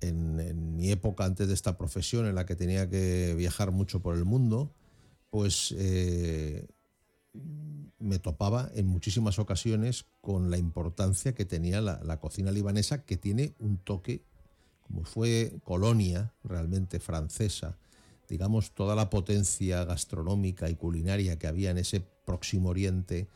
En, 0.00 0.76
mi 0.76 0.90
época 0.90 1.24
antes 1.24 1.48
de 1.48 1.54
esta 1.54 1.78
profesión 1.78 2.26
en 2.26 2.34
la 2.34 2.44
que 2.44 2.56
tenía 2.56 2.88
que 2.90 3.34
viajar 3.36 3.70
mucho 3.70 4.00
por 4.00 4.16
el 4.16 4.24
mundo, 4.24 4.74
pues 5.30 5.74
eh, 5.78 6.66
me 7.98 8.18
topaba 8.18 8.70
en 8.74 8.86
muchísimas 8.86 9.38
ocasiones 9.38 10.04
con 10.20 10.50
la 10.50 10.58
importancia 10.58 11.34
que 11.34 11.44
tenía 11.44 11.80
la 11.80 12.20
cocina 12.20 12.50
libanesa, 12.50 13.04
que 13.04 13.16
tiene 13.16 13.54
un 13.58 13.78
toque, 13.78 14.24
como 14.82 15.04
fue 15.04 15.58
colonia 15.64 16.34
realmente 16.42 17.00
francesa, 17.00 17.78
digamos, 18.28 18.72
toda 18.72 18.94
la 18.94 19.10
potencia 19.10 19.84
gastronómica 19.84 20.68
y 20.70 20.76
culinaria 20.76 21.38
que 21.38 21.46
había 21.46 21.70
en 21.70 21.78
ese 21.78 22.00
próximo 22.00 22.70
oriente, 22.70 23.28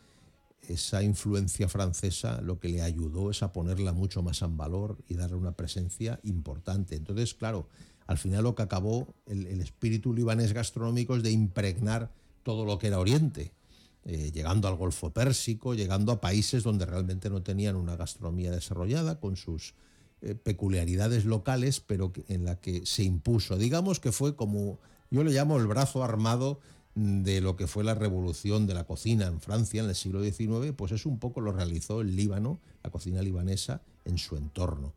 esa 0.74 1.02
influencia 1.02 1.68
francesa 1.68 2.40
lo 2.42 2.58
que 2.58 2.68
le 2.68 2.82
ayudó 2.82 3.30
es 3.30 3.42
a 3.42 3.52
ponerla 3.52 3.92
mucho 3.92 4.22
más 4.22 4.42
en 4.42 4.56
valor 4.56 4.98
y 5.08 5.14
darle 5.14 5.36
una 5.36 5.52
presencia 5.52 6.20
importante. 6.22 6.96
Entonces, 6.96 7.34
claro, 7.34 7.68
al 8.06 8.18
final 8.18 8.44
lo 8.44 8.54
que 8.54 8.62
acabó 8.62 9.14
el, 9.26 9.60
espíritu 9.60 10.14
libanés 10.14 10.52
gastronómico 10.52 11.16
es 11.16 11.22
de 11.22 11.30
impregnar 11.30 12.10
todo 12.42 12.64
lo 12.64 12.78
que 12.78 12.86
era 12.86 12.98
Oriente, 12.98 13.52
eh, 14.04 14.30
llegando 14.32 14.66
al 14.68 14.76
Golfo 14.76 15.10
Pérsico, 15.12 15.74
llegando 15.74 16.12
a 16.12 16.20
países 16.20 16.62
donde 16.62 16.86
realmente 16.86 17.28
no 17.28 17.42
tenían 17.42 17.76
una 17.76 17.96
gastronomía 17.96 18.50
desarrollada, 18.50 19.20
con 19.20 19.36
sus 19.36 19.74
eh, 20.22 20.34
peculiaridades 20.34 21.26
locales, 21.26 21.80
pero 21.80 22.12
en 22.28 22.44
la 22.44 22.56
que 22.56 22.86
se 22.86 23.04
impuso. 23.04 23.56
Digamos 23.56 24.00
que 24.00 24.10
fue 24.10 24.36
como, 24.36 24.78
yo 25.10 25.22
le 25.22 25.32
llamo 25.32 25.58
el 25.58 25.66
brazo 25.66 26.02
armado 26.02 26.60
de 26.94 27.40
lo 27.40 27.56
que 27.56 27.66
fue 27.66 27.84
la 27.84 27.94
revolución 27.94 28.66
de 28.66 28.74
la 28.74 28.84
cocina 28.84 29.26
en 29.26 29.40
Francia 29.40 29.82
en 29.82 29.88
el 29.88 29.94
siglo 29.94 30.22
XIX, 30.22 30.72
pues 30.76 30.92
eso 30.92 31.08
un 31.08 31.18
poco 31.18 31.40
lo 31.40 31.52
realizó 31.52 32.00
el 32.00 32.16
Líbano, 32.16 32.58
la 32.82 32.90
cocina 32.90 33.22
libanesa, 33.22 33.82
en 34.04 34.18
su 34.18 34.36
entorno. 34.36 34.92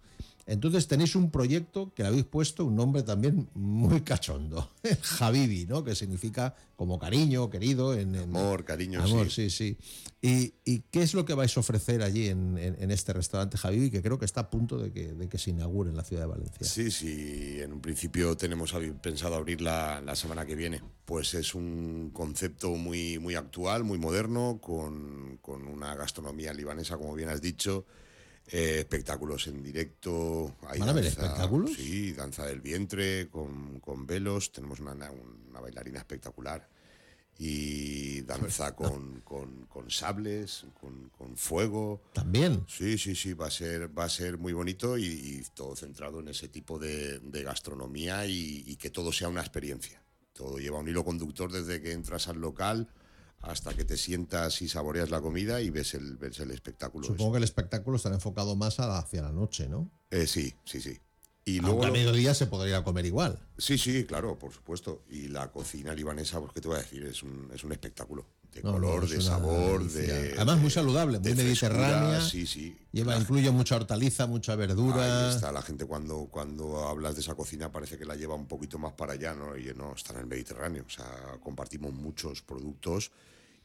Entonces 0.51 0.85
tenéis 0.87 1.15
un 1.15 1.31
proyecto 1.31 1.93
que 1.95 2.03
le 2.03 2.09
habéis 2.09 2.25
puesto 2.25 2.65
un 2.65 2.75
nombre 2.75 3.03
también 3.03 3.47
muy 3.55 4.01
cachondo, 4.01 4.69
Javibi, 5.01 5.65
¿no? 5.65 5.81
Que 5.85 5.95
significa 5.95 6.53
como 6.75 6.99
cariño, 6.99 7.49
querido. 7.49 7.93
En, 7.93 8.15
en- 8.15 8.23
Amor, 8.35 8.65
cariño, 8.65 9.01
Amor, 9.01 9.31
sí. 9.31 9.49
sí, 9.49 9.77
sí. 9.77 9.77
¿Y, 10.21 10.53
y 10.65 10.79
qué 10.91 11.03
es 11.03 11.13
lo 11.13 11.23
que 11.23 11.33
vais 11.35 11.55
a 11.55 11.61
ofrecer 11.61 12.01
allí 12.03 12.27
en, 12.27 12.57
en- 12.57 12.75
en 12.83 12.91
este 12.91 13.13
restaurante 13.13 13.57
Javibi, 13.57 13.89
que 13.89 14.01
creo 14.01 14.19
que 14.19 14.25
está 14.25 14.41
a 14.41 14.49
punto 14.49 14.77
de 14.77 14.91
que, 14.91 15.13
de 15.13 15.29
que 15.29 15.37
se 15.37 15.51
inaugure 15.51 15.89
en 15.89 15.95
la 15.95 16.03
ciudad 16.03 16.23
de 16.23 16.27
Valencia? 16.27 16.67
Sí, 16.67 16.91
sí, 16.91 17.61
en 17.61 17.71
un 17.71 17.79
principio 17.79 18.35
tenemos 18.35 18.73
pensado 19.01 19.35
abrir 19.35 19.61
la, 19.61 20.01
la 20.01 20.15
semana 20.17 20.45
que 20.45 20.55
viene. 20.55 20.81
Pues 21.05 21.33
es 21.33 21.55
un 21.55 22.09
concepto 22.13 22.71
muy, 22.75 23.19
muy 23.19 23.35
actual, 23.35 23.85
muy 23.85 23.97
moderno, 23.97 24.59
con, 24.61 25.37
con 25.41 25.65
una 25.67 25.95
gastronomía 25.95 26.53
libanesa, 26.53 26.97
como 26.97 27.13
bien 27.15 27.29
has 27.29 27.41
dicho, 27.41 27.85
eh, 28.51 28.79
espectáculos 28.79 29.47
en 29.47 29.63
directo. 29.63 30.55
hay 30.67 30.79
¿Van 30.79 30.89
a 30.89 30.91
haber 30.91 31.05
danza- 31.05 31.21
espectáculos? 31.23 31.71
Sí, 31.75 32.11
danza 32.13 32.45
del 32.45 32.61
vientre, 32.61 33.29
con, 33.29 33.79
con 33.79 34.05
velos, 34.05 34.51
tenemos 34.51 34.79
una, 34.79 34.91
una 34.93 35.59
bailarina 35.59 35.99
espectacular. 35.99 36.67
Y 37.43 38.21
danza 38.21 38.75
con, 38.75 39.21
con- 39.21 39.65
con 39.65 39.89
sables, 39.89 40.65
con, 40.79 41.09
con 41.09 41.35
fuego. 41.37 42.03
También. 42.13 42.63
Sí, 42.67 42.97
sí, 42.99 43.15
sí, 43.15 43.33
va 43.33 43.47
a 43.47 43.51
ser, 43.51 43.97
va 43.97 44.03
a 44.03 44.09
ser 44.09 44.37
muy 44.37 44.53
bonito 44.53 44.95
y, 44.97 45.05
y 45.05 45.43
todo 45.55 45.75
centrado 45.75 46.19
en 46.19 46.27
ese 46.27 46.49
tipo 46.49 46.77
de, 46.77 47.17
de 47.19 47.43
gastronomía 47.43 48.27
y, 48.27 48.63
y 48.67 48.75
que 48.75 48.91
todo 48.91 49.11
sea 49.11 49.27
una 49.29 49.41
experiencia. 49.41 50.03
Todo 50.33 50.59
lleva 50.59 50.79
un 50.79 50.87
hilo 50.87 51.03
conductor 51.03 51.51
desde 51.51 51.81
que 51.81 51.93
entras 51.93 52.27
al 52.27 52.39
local 52.39 52.89
hasta 53.41 53.73
que 53.73 53.85
te 53.85 53.97
sientas 53.97 54.61
y 54.61 54.67
saboreas 54.67 55.09
la 55.09 55.21
comida 55.21 55.61
y 55.61 55.69
ves 55.69 55.93
el, 55.93 56.17
ves 56.17 56.39
el 56.39 56.51
espectáculo. 56.51 57.07
Supongo 57.07 57.33
que 57.33 57.37
el 57.39 57.43
espectáculo 57.43 57.97
estará 57.97 58.15
enfocado 58.15 58.55
más 58.55 58.79
hacia 58.79 59.21
la 59.21 59.31
noche, 59.31 59.67
¿no? 59.67 59.89
Eh, 60.09 60.27
sí, 60.27 60.53
sí, 60.63 60.81
sí. 60.81 60.99
Y 61.43 61.57
Aunque 61.57 61.71
luego 61.71 61.85
a 61.85 61.91
mediodía 61.91 62.33
se 62.35 62.45
podría 62.45 62.83
comer 62.83 63.05
igual. 63.05 63.39
Sí, 63.57 63.77
sí, 63.77 64.05
claro, 64.05 64.37
por 64.37 64.53
supuesto. 64.53 65.03
Y 65.09 65.27
la 65.27 65.51
cocina 65.51 65.93
libanesa, 65.93 66.39
pues 66.39 66.53
qué 66.53 66.61
te 66.61 66.67
voy 66.67 66.77
a 66.77 66.81
decir, 66.81 67.03
es 67.03 67.23
un, 67.23 67.49
es 67.53 67.63
un 67.63 67.71
espectáculo. 67.71 68.27
De 68.53 68.61
No, 68.63 68.71
no, 68.73 68.79
color, 68.81 69.03
es 69.05 69.09
de 69.11 69.21
sabor, 69.21 69.83
de. 69.89 70.33
Además, 70.35 70.59
muy 70.59 70.69
saludable, 70.69 71.19
muy 71.19 71.29
de 71.31 71.35
frescura, 71.35 71.71
mediterránea. 71.73 72.21
Sí, 72.21 72.45
sí. 72.45 72.75
Lleva, 72.91 73.13
La- 73.15 73.21
incluye 73.21 73.49
mucha 73.49 73.77
hortaliza, 73.77 74.27
mucha 74.27 74.55
verdura. 74.55 75.29
Ahí 75.29 75.35
está, 75.35 75.53
la 75.53 75.61
gente 75.61 75.85
cuando, 75.85 76.27
cuando 76.29 76.85
hablas 76.87 77.15
de 77.15 77.21
esa 77.21 77.33
cocina 77.35 77.71
parece 77.71 77.97
que 77.97 78.03
la 78.05 78.15
lleva 78.15 78.35
un 78.35 78.47
poquito 78.47 78.77
más 78.77 78.91
para 78.93 79.13
allá, 79.13 79.33
¿no? 79.33 79.57
Y 79.57 79.73
no, 79.73 79.93
está 79.95 80.11
en 80.13 80.19
el 80.19 80.25
Mediterráneo. 80.27 80.83
O 80.85 80.89
sea, 80.89 81.37
compartimos 81.41 81.93
muchos 81.93 82.41
productos 82.41 83.11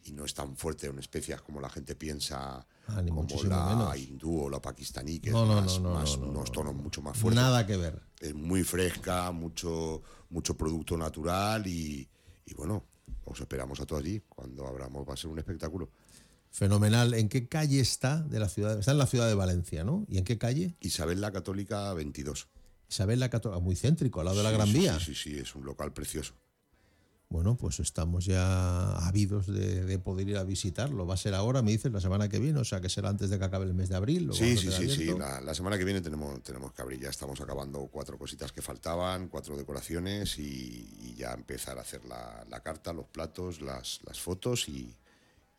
y 0.05 0.12
no 0.12 0.24
es 0.24 0.34
tan 0.34 0.57
fuerte 0.57 0.87
en 0.87 1.01
especias 1.01 1.43
como 1.43 1.61
la 1.61 1.68
gente 1.68 1.97
piensa, 1.97 2.64
Ah, 2.87 3.03
ni 3.03 3.11
como 3.11 3.26
la 3.43 3.66
menos. 3.66 3.97
hindú 3.99 4.43
o 4.43 4.49
la 4.49 4.62
pakistaní, 4.62 5.18
que 5.18 5.32
No, 5.32 5.43
es 5.43 5.49
no, 5.49 5.61
más, 5.61 5.80
no, 5.80 5.89
no, 5.89 5.95
más- 5.97 6.16
no, 6.18 6.26
no, 6.26 6.30
unos 6.30 6.49
no, 6.51 6.53
tonos 6.53 6.74
mucho 6.76 7.03
más 7.03 7.18
fuertes. 7.18 7.43
Nada 7.43 7.66
que 7.66 7.76
ver. 7.76 8.01
Es 8.20 8.32
muy 8.37 8.62
fresca, 8.62 9.32
mucho, 9.32 10.01
mucho 10.30 10.57
producto 10.57 10.97
natural 10.97 11.66
y, 11.66 12.09
y 12.47 12.55
bueno, 12.55 12.84
os 13.24 13.40
esperamos 13.40 13.80
a 13.80 13.86
todos 13.86 14.02
allí. 14.02 14.22
Cuando 14.28 14.66
abramos 14.66 15.09
va 15.09 15.14
a 15.14 15.16
ser 15.16 15.30
un 15.30 15.38
espectáculo. 15.38 15.90
Fenomenal. 16.50 17.14
¿En 17.14 17.28
qué 17.28 17.48
calle 17.48 17.80
está 17.80 18.22
de 18.22 18.38
la 18.40 18.48
ciudad? 18.48 18.78
Está 18.78 18.92
en 18.92 18.98
la 18.98 19.07
ciudad 19.07 19.28
de 19.28 19.34
Valencia, 19.34 19.84
¿no? 19.84 20.07
¿Y 20.09 20.18
en 20.18 20.24
qué 20.24 20.38
calle? 20.38 20.74
Isabel 20.80 21.20
la 21.20 21.32
Católica 21.32 21.92
22. 21.92 22.48
Isabel 22.88 23.20
la 23.20 23.28
Católica, 23.28 23.61
muy 23.61 23.76
céntrico, 23.76 24.20
al 24.20 24.26
lado 24.26 24.38
de 24.38 24.44
la 24.44 24.52
Gran 24.52 24.68
sí, 24.68 24.78
Vía. 24.78 24.98
Sí, 24.98 25.14
sí, 25.14 25.30
sí, 25.32 25.38
es 25.38 25.54
un 25.54 25.64
local 25.64 25.92
precioso. 25.92 26.34
Bueno, 27.29 27.57
pues 27.57 27.81
estamos 27.81 28.24
ya 28.24 28.97
ávidos 28.99 29.49
de, 29.49 29.85
de 29.85 29.99
poder 29.99 30.29
ir 30.29 30.37
a 30.37 30.45
visitarlo. 30.45 31.07
Va 31.07 31.14
a 31.14 31.16
ser 31.16 31.35
ahora, 31.35 31.61
me 31.61 31.72
dices, 31.72 31.91
la 31.91 32.01
semana 32.01 32.29
que 32.29 32.39
viene, 32.39 32.61
o 32.61 32.64
sea 32.64 32.81
que 32.81 32.89
será 32.89 33.09
antes 33.09 33.31
de 33.31 33.39
que 33.39 33.45
acabe 33.45 33.64
el 33.66 33.74
mes 33.74 33.89
de 33.89 33.97
abril. 33.97 34.31
Sí, 34.33 34.57
sí, 34.57 34.70
sí, 34.70 34.89
sí. 34.89 35.07
La, 35.18 35.41
la 35.41 35.53
semana 35.53 35.77
que 35.77 35.85
viene 35.85 36.01
tenemos, 36.01 36.41
tenemos 36.45 36.72
que 36.72 36.83
abrir. 36.83 37.01
Ya 37.01 37.11
estamos 37.11 37.41
acabando 37.41 37.89
cuatro 37.91 38.16
cositas 38.16 38.53
que 38.53 38.62
faltaban, 38.62 39.29
cuatro 39.29 39.57
decoraciones 39.57 40.39
y, 40.39 40.97
y 41.01 41.14
ya 41.16 41.33
empezar 41.33 41.79
a 41.79 41.81
hacer 41.81 42.05
la, 42.05 42.45
la 42.49 42.61
carta, 42.61 42.93
los 42.93 43.07
platos, 43.07 43.61
las, 43.61 44.01
las 44.07 44.20
fotos 44.20 44.68
y, 44.68 44.95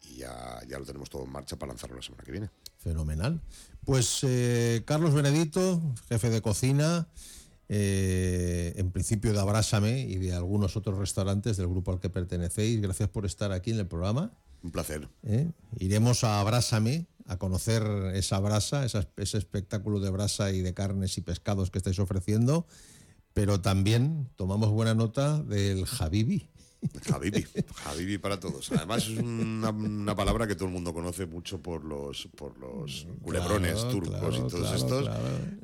y 0.04 0.16
ya, 0.18 0.62
ya 0.70 0.80
lo 0.80 0.86
tenemos 0.86 1.10
todo 1.10 1.26
en 1.26 1.32
marcha 1.32 1.58
para 1.58 1.74
lanzarlo 1.74 1.98
la 1.98 2.02
semana 2.02 2.24
que 2.24 2.32
viene. 2.32 2.50
Fenomenal. 2.78 3.42
Pues 3.84 4.20
eh, 4.24 4.84
Carlos 4.86 5.14
Benedito, 5.14 5.82
jefe 6.08 6.30
de 6.30 6.42
cocina, 6.42 7.08
eh, 7.70 8.74
en 8.78 8.92
principio 8.92 9.34
de 9.34 9.40
Abrásame 9.40 10.02
y 10.02 10.16
de 10.18 10.34
algunos 10.34 10.76
otros 10.78 10.98
restaurantes 10.98 11.58
del 11.58 11.68
grupo 11.68 11.92
al 11.92 12.00
que 12.00 12.10
pertenecéis. 12.10 12.82
Gracias 12.82 13.10
por 13.10 13.26
estar 13.26 13.52
aquí 13.52 13.72
en 13.72 13.80
el 13.80 13.88
programa. 13.88 14.32
Un 14.64 14.72
placer. 14.72 15.08
¿eh? 15.24 15.52
Iremos 15.80 16.24
a 16.24 16.40
Abrásame 16.40 17.06
a 17.26 17.38
conocer 17.38 17.84
esa 18.16 18.40
brasa, 18.40 18.86
esa- 18.86 19.08
ese 19.18 19.38
espectáculo 19.38 20.00
de 20.00 20.10
brasa 20.10 20.52
y 20.52 20.62
de 20.62 20.74
carnes 20.74 21.18
y 21.18 21.22
pescados 21.22 21.70
que 21.72 21.78
estáis 21.78 22.00
ofreciendo, 22.00 22.66
pero 23.34 23.60
también 23.62 24.30
tomamos 24.38 24.70
buena 24.72 24.94
nota 24.96 25.44
del 25.44 25.86
Habibi. 26.00 26.50
Habibi, 27.14 27.46
Habibi 27.86 28.18
para 28.18 28.40
todos. 28.40 28.72
Además 28.72 29.04
es 29.08 29.18
una, 29.18 29.70
una 29.70 30.16
palabra 30.16 30.48
que 30.48 30.56
todo 30.56 30.66
el 30.66 30.74
mundo 30.74 30.94
conoce 30.94 31.26
mucho 31.26 31.62
por 31.62 31.84
los, 31.84 32.28
por 32.36 32.58
los 32.58 33.08
culebrones 33.22 33.74
Claro, 33.74 33.90
turcos 33.90 34.20
claro, 34.20 34.36
y 34.36 34.50
todos 34.50 34.84
claro, 34.84 35.00
estos, 35.00 35.10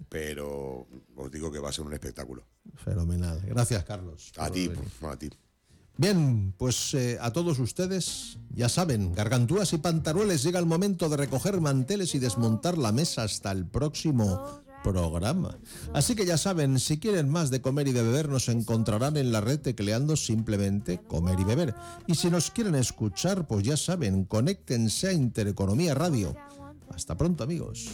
pero 0.10 0.88
os 1.16 1.32
digo 1.32 1.52
que 1.52 1.60
va 1.60 1.70
a 1.70 1.74
ser 1.74 1.86
un 1.86 1.94
espectáculo. 1.94 2.46
Fenomenal. 2.76 3.42
Gracias, 3.46 3.84
Carlos. 3.84 4.32
A 4.38 4.50
ti, 4.50 4.70
a 5.02 5.18
ti. 5.18 5.30
Bien, 5.96 6.56
pues 6.58 6.96
eh, 6.96 7.20
a 7.22 7.32
todos 7.32 7.60
ustedes, 7.60 8.40
ya 8.50 8.68
saben, 8.68 9.14
gargantúas 9.14 9.74
y 9.74 9.78
pantarueles, 9.78 10.42
llega 10.42 10.58
el 10.60 10.66
momento 10.66 11.08
de 11.08 11.18
recoger 11.18 11.62
manteles 11.62 12.16
y 12.16 12.20
desmontar 12.20 12.80
la 12.80 12.92
mesa 12.92 13.24
hasta 13.24 13.52
el 13.52 13.68
próximo 13.68 14.63
programa. 14.84 15.58
Así 15.94 16.16
que 16.16 16.26
ya 16.26 16.38
saben, 16.38 16.80
si 16.80 17.00
quieren 17.00 17.30
más 17.30 17.50
de 17.50 17.62
comer 17.62 17.88
y 17.88 17.94
de 17.94 18.04
beber, 18.04 18.30
nos 18.30 18.50
encontrarán 18.50 19.18
en 19.18 19.32
la 19.32 19.42
red 19.42 19.60
tecleando 19.60 20.16
simplemente 20.16 21.00
comer 21.08 21.40
y 21.40 21.44
beber. 21.44 21.76
Y 22.06 22.16
si 22.16 22.30
nos 22.30 22.52
quieren 22.52 22.76
escuchar, 22.76 23.48
pues 23.48 23.64
ya 23.64 23.78
saben, 23.78 24.26
conéctense 24.26 25.08
a 25.08 25.14
Intereconomía 25.14 25.96
Radio. 25.96 26.36
Hasta 26.94 27.18
pronto, 27.18 27.44
amigos. 27.44 27.90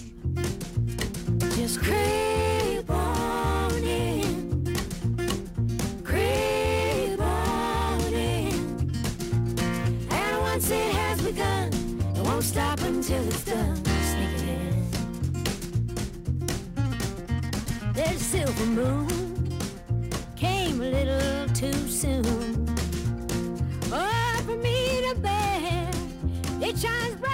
Silver 18.32 18.66
moon 18.68 19.60
came 20.36 20.80
a 20.82 20.86
little 20.86 21.48
too 21.56 21.74
soon. 21.88 22.64
But 23.90 24.42
for 24.46 24.56
me 24.56 25.02
to 25.02 25.16
bear, 25.20 25.90
it 26.62 26.78
shines 26.78 27.16
brightly 27.16 27.29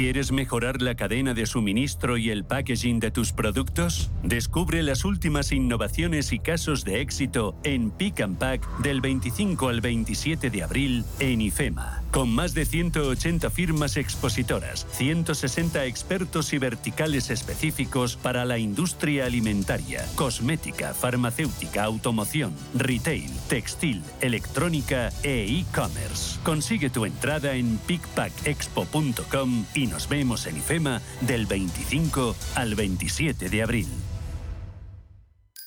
¿Quieres 0.00 0.32
mejorar 0.32 0.80
la 0.80 0.94
cadena 0.94 1.34
de 1.34 1.44
suministro 1.44 2.16
y 2.16 2.30
el 2.30 2.42
packaging 2.44 3.00
de 3.00 3.10
tus 3.10 3.32
productos? 3.32 4.10
Descubre 4.22 4.82
las 4.82 5.04
últimas 5.04 5.52
innovaciones 5.52 6.32
y 6.32 6.38
casos 6.38 6.86
de 6.86 7.02
éxito 7.02 7.54
en 7.64 7.90
Pick 7.90 8.22
and 8.22 8.38
Pack 8.38 8.78
del 8.78 9.02
25 9.02 9.68
al 9.68 9.82
27 9.82 10.48
de 10.48 10.62
abril 10.62 11.04
en 11.18 11.42
IFEMA. 11.42 12.02
Con 12.12 12.34
más 12.34 12.54
de 12.54 12.64
180 12.64 13.50
firmas 13.50 13.98
expositoras, 13.98 14.86
160 14.92 15.84
expertos 15.84 16.54
y 16.54 16.58
verticales 16.58 17.28
específicos 17.28 18.16
para 18.16 18.46
la 18.46 18.56
industria 18.56 19.26
alimentaria, 19.26 20.02
cosmética, 20.14 20.94
farmacéutica, 20.94 21.84
automoción, 21.84 22.54
retail, 22.74 23.30
textil, 23.50 24.02
electrónica 24.22 25.12
e 25.22 25.60
e-commerce. 25.60 26.40
Consigue 26.42 26.88
tu 26.88 27.04
entrada 27.04 27.54
en 27.54 27.76
pickpackexpo.com 27.86 29.66
y 29.74 29.89
nos 29.90 30.08
vemos 30.08 30.46
en 30.46 30.56
IFEMA 30.56 31.02
del 31.20 31.46
25 31.46 32.36
al 32.54 32.74
27 32.74 33.48
de 33.50 33.62
abril. 33.62 33.88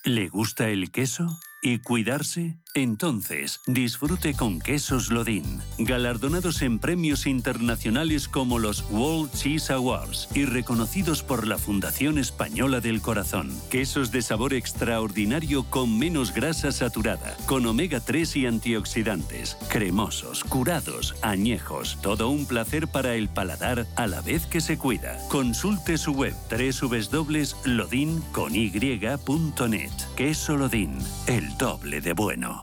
¿Le 0.04 0.28
gusta 0.30 0.70
el 0.70 0.92
queso? 0.92 1.40
¿Y 1.62 1.80
cuidarse? 1.80 2.58
Entonces, 2.76 3.62
disfrute 3.68 4.34
con 4.34 4.60
Quesos 4.60 5.12
Lodín, 5.12 5.62
galardonados 5.78 6.64
en 6.64 6.80
premios 6.80 7.28
internacionales 7.28 8.28
como 8.28 8.58
los 8.58 8.84
World 8.90 9.32
Cheese 9.32 9.72
Awards 9.72 10.28
y 10.34 10.46
reconocidos 10.46 11.22
por 11.22 11.46
la 11.46 11.60
Fundación 11.60 12.18
Española 12.18 12.80
del 12.80 13.00
Corazón. 13.00 13.52
Quesos 13.70 14.12
de 14.12 14.24
sabor 14.24 14.56
extraordinario 14.56 15.66
con 15.70 16.00
menos 16.00 16.34
grasa 16.34 16.72
saturada, 16.72 17.38
con 17.46 17.68
omega 17.68 18.00
3 18.00 18.38
y 18.38 18.48
antioxidantes, 18.48 19.56
cremosos, 19.70 20.44
curados, 20.44 21.14
añejos, 21.22 22.00
todo 22.02 22.30
un 22.30 22.48
placer 22.48 22.88
para 22.88 23.14
el 23.14 23.30
paladar 23.30 23.86
a 23.96 24.08
la 24.08 24.22
vez 24.22 24.48
que 24.48 24.62
se 24.62 24.80
cuida. 24.80 25.20
Consulte 25.30 26.00
su 26.00 26.14
web 26.14 26.34
www.lodin.net. 26.50 27.52
Queso 30.16 30.58
Lodín, 30.58 30.98
el 31.28 31.56
doble 31.60 32.02
de 32.02 32.14
bueno. 32.14 32.63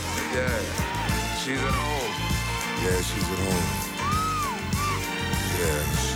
Yeah, 0.33 0.47
she's 1.43 1.61
at 1.61 1.73
home. 1.73 2.11
Yeah, 2.81 3.01
she's 3.01 3.27
at 3.27 3.39
home. 3.43 3.67
Yeah, 5.59 6.10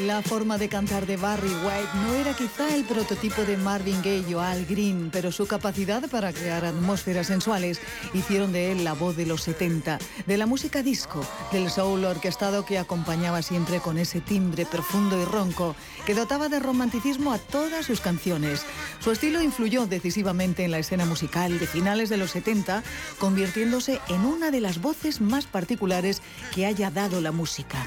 La 0.00 0.20
forma 0.20 0.58
de 0.58 0.68
cantar 0.68 1.06
de 1.06 1.16
Barry 1.16 1.48
White 1.48 1.88
no 2.02 2.14
era 2.14 2.34
quizá 2.34 2.74
el 2.74 2.84
prototipo 2.84 3.42
de 3.42 3.56
Marvin 3.56 4.02
Gaye 4.02 4.34
o 4.34 4.42
Al 4.42 4.66
Green, 4.66 5.08
pero 5.10 5.32
su 5.32 5.46
capacidad 5.46 6.06
para 6.10 6.34
crear 6.34 6.66
atmósferas 6.66 7.28
sensuales 7.28 7.80
hicieron 8.12 8.52
de 8.52 8.72
él 8.72 8.84
la 8.84 8.92
voz 8.92 9.16
de 9.16 9.24
los 9.24 9.40
70, 9.42 9.98
de 10.26 10.36
la 10.36 10.44
música 10.44 10.82
disco, 10.82 11.24
del 11.50 11.70
soul 11.70 12.04
orquestado 12.04 12.66
que 12.66 12.78
acompañaba 12.78 13.40
siempre 13.40 13.80
con 13.80 13.96
ese 13.96 14.20
timbre 14.20 14.66
profundo 14.66 15.18
y 15.18 15.24
ronco 15.24 15.74
que 16.04 16.14
dotaba 16.14 16.50
de 16.50 16.60
romanticismo 16.60 17.32
a 17.32 17.38
todas 17.38 17.86
sus 17.86 18.02
canciones. 18.02 18.66
Su 19.00 19.12
estilo 19.12 19.40
influyó 19.40 19.86
decisivamente 19.86 20.62
en 20.64 20.72
la 20.72 20.78
escena 20.78 21.06
musical 21.06 21.58
de 21.58 21.66
finales 21.66 22.10
de 22.10 22.18
los 22.18 22.32
70, 22.32 22.82
convirtiéndose 23.18 24.00
en 24.08 24.26
una 24.26 24.50
de 24.50 24.60
las 24.60 24.82
voces 24.82 25.22
más 25.22 25.46
particulares 25.46 26.20
que 26.54 26.66
haya 26.66 26.90
dado 26.90 27.22
la 27.22 27.32
música. 27.32 27.78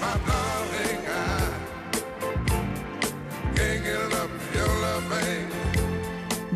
my 0.00 0.18
darling. 0.26 1.06
I 1.08 1.39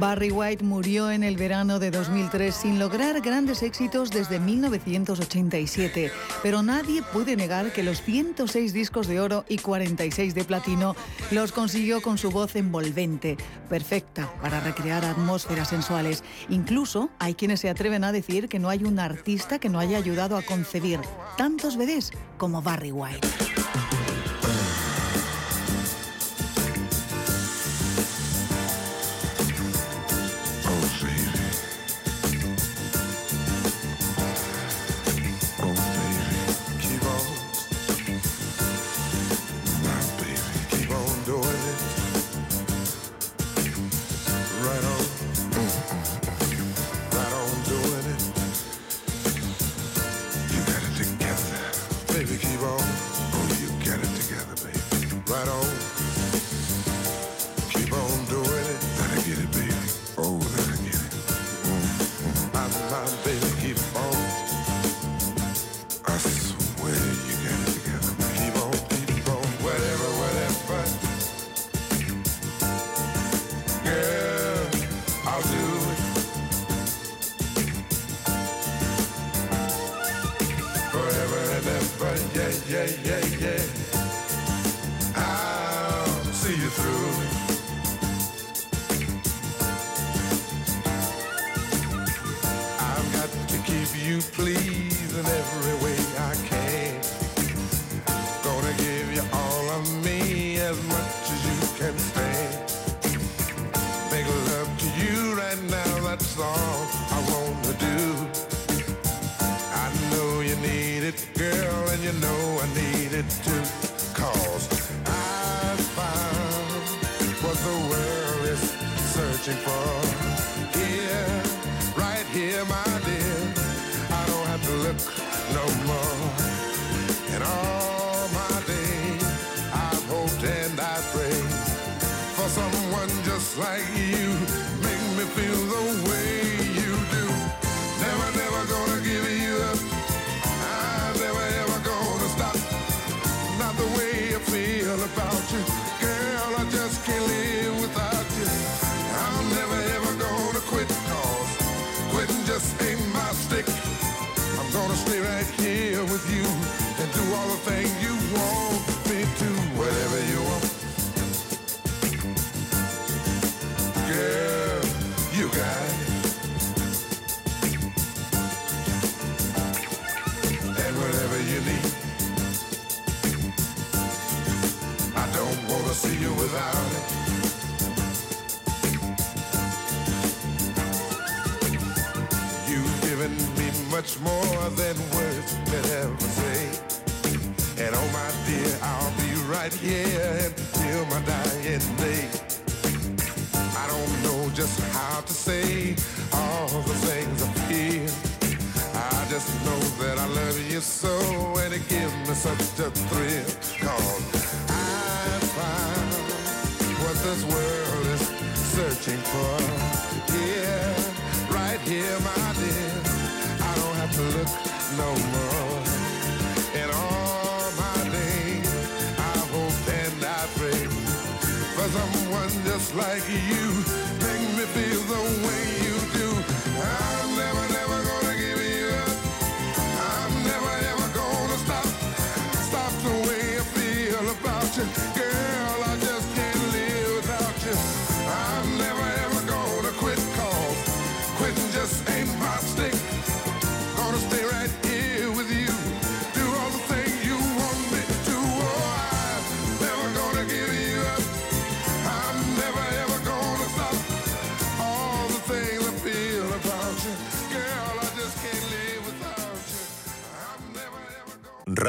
Barry 0.05 0.31
White 0.31 0.63
murió 0.63 1.11
en 1.11 1.23
el 1.23 1.39
verano 1.39 1.79
de 1.79 1.91
2003 1.91 2.55
sin 2.55 2.79
lograr 2.79 3.23
grandes 3.23 3.63
éxitos 3.63 4.11
desde 4.11 4.39
1987, 4.39 6.13
pero 6.43 6.63
nadie 6.63 7.03
puede 7.03 7.37
negar 7.37 7.73
que 7.73 7.83
los 7.83 8.03
106 8.03 8.75
discos 8.75 9.07
de 9.07 9.19
oro 9.19 9.47
y 9.49 9.57
46 9.57 10.35
de 10.35 10.45
platino 10.45 10.95
los 11.31 11.53
consiguió 11.53 12.03
con 12.03 12.19
su 12.19 12.31
voz 12.31 12.55
envolvente, 12.55 13.39
perfecta 13.71 14.31
para 14.43 14.61
recrear 14.61 15.07
atmósferas 15.07 15.69
sensuales. 15.69 16.23
Incluso 16.51 17.09
hay 17.19 17.33
quienes 17.33 17.61
se 17.61 17.71
atreven 17.71 18.05
a 18.05 18.13
decir 18.13 18.51
que 18.51 18.59
no 18.59 18.69
hay 18.69 18.85
un 18.85 18.99
artista 18.99 19.59
que 19.59 19.71
no 19.71 19.79
haya 19.79 19.97
ayudado 19.97 20.37
a 20.37 20.43
concebir 20.43 21.01
tantos 21.39 21.79
bebés 21.79 22.13
como 22.37 22.61
Barry 22.61 22.93
White. 22.93 23.27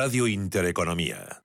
Radio 0.06 0.28
Intereconomía. 0.28 1.45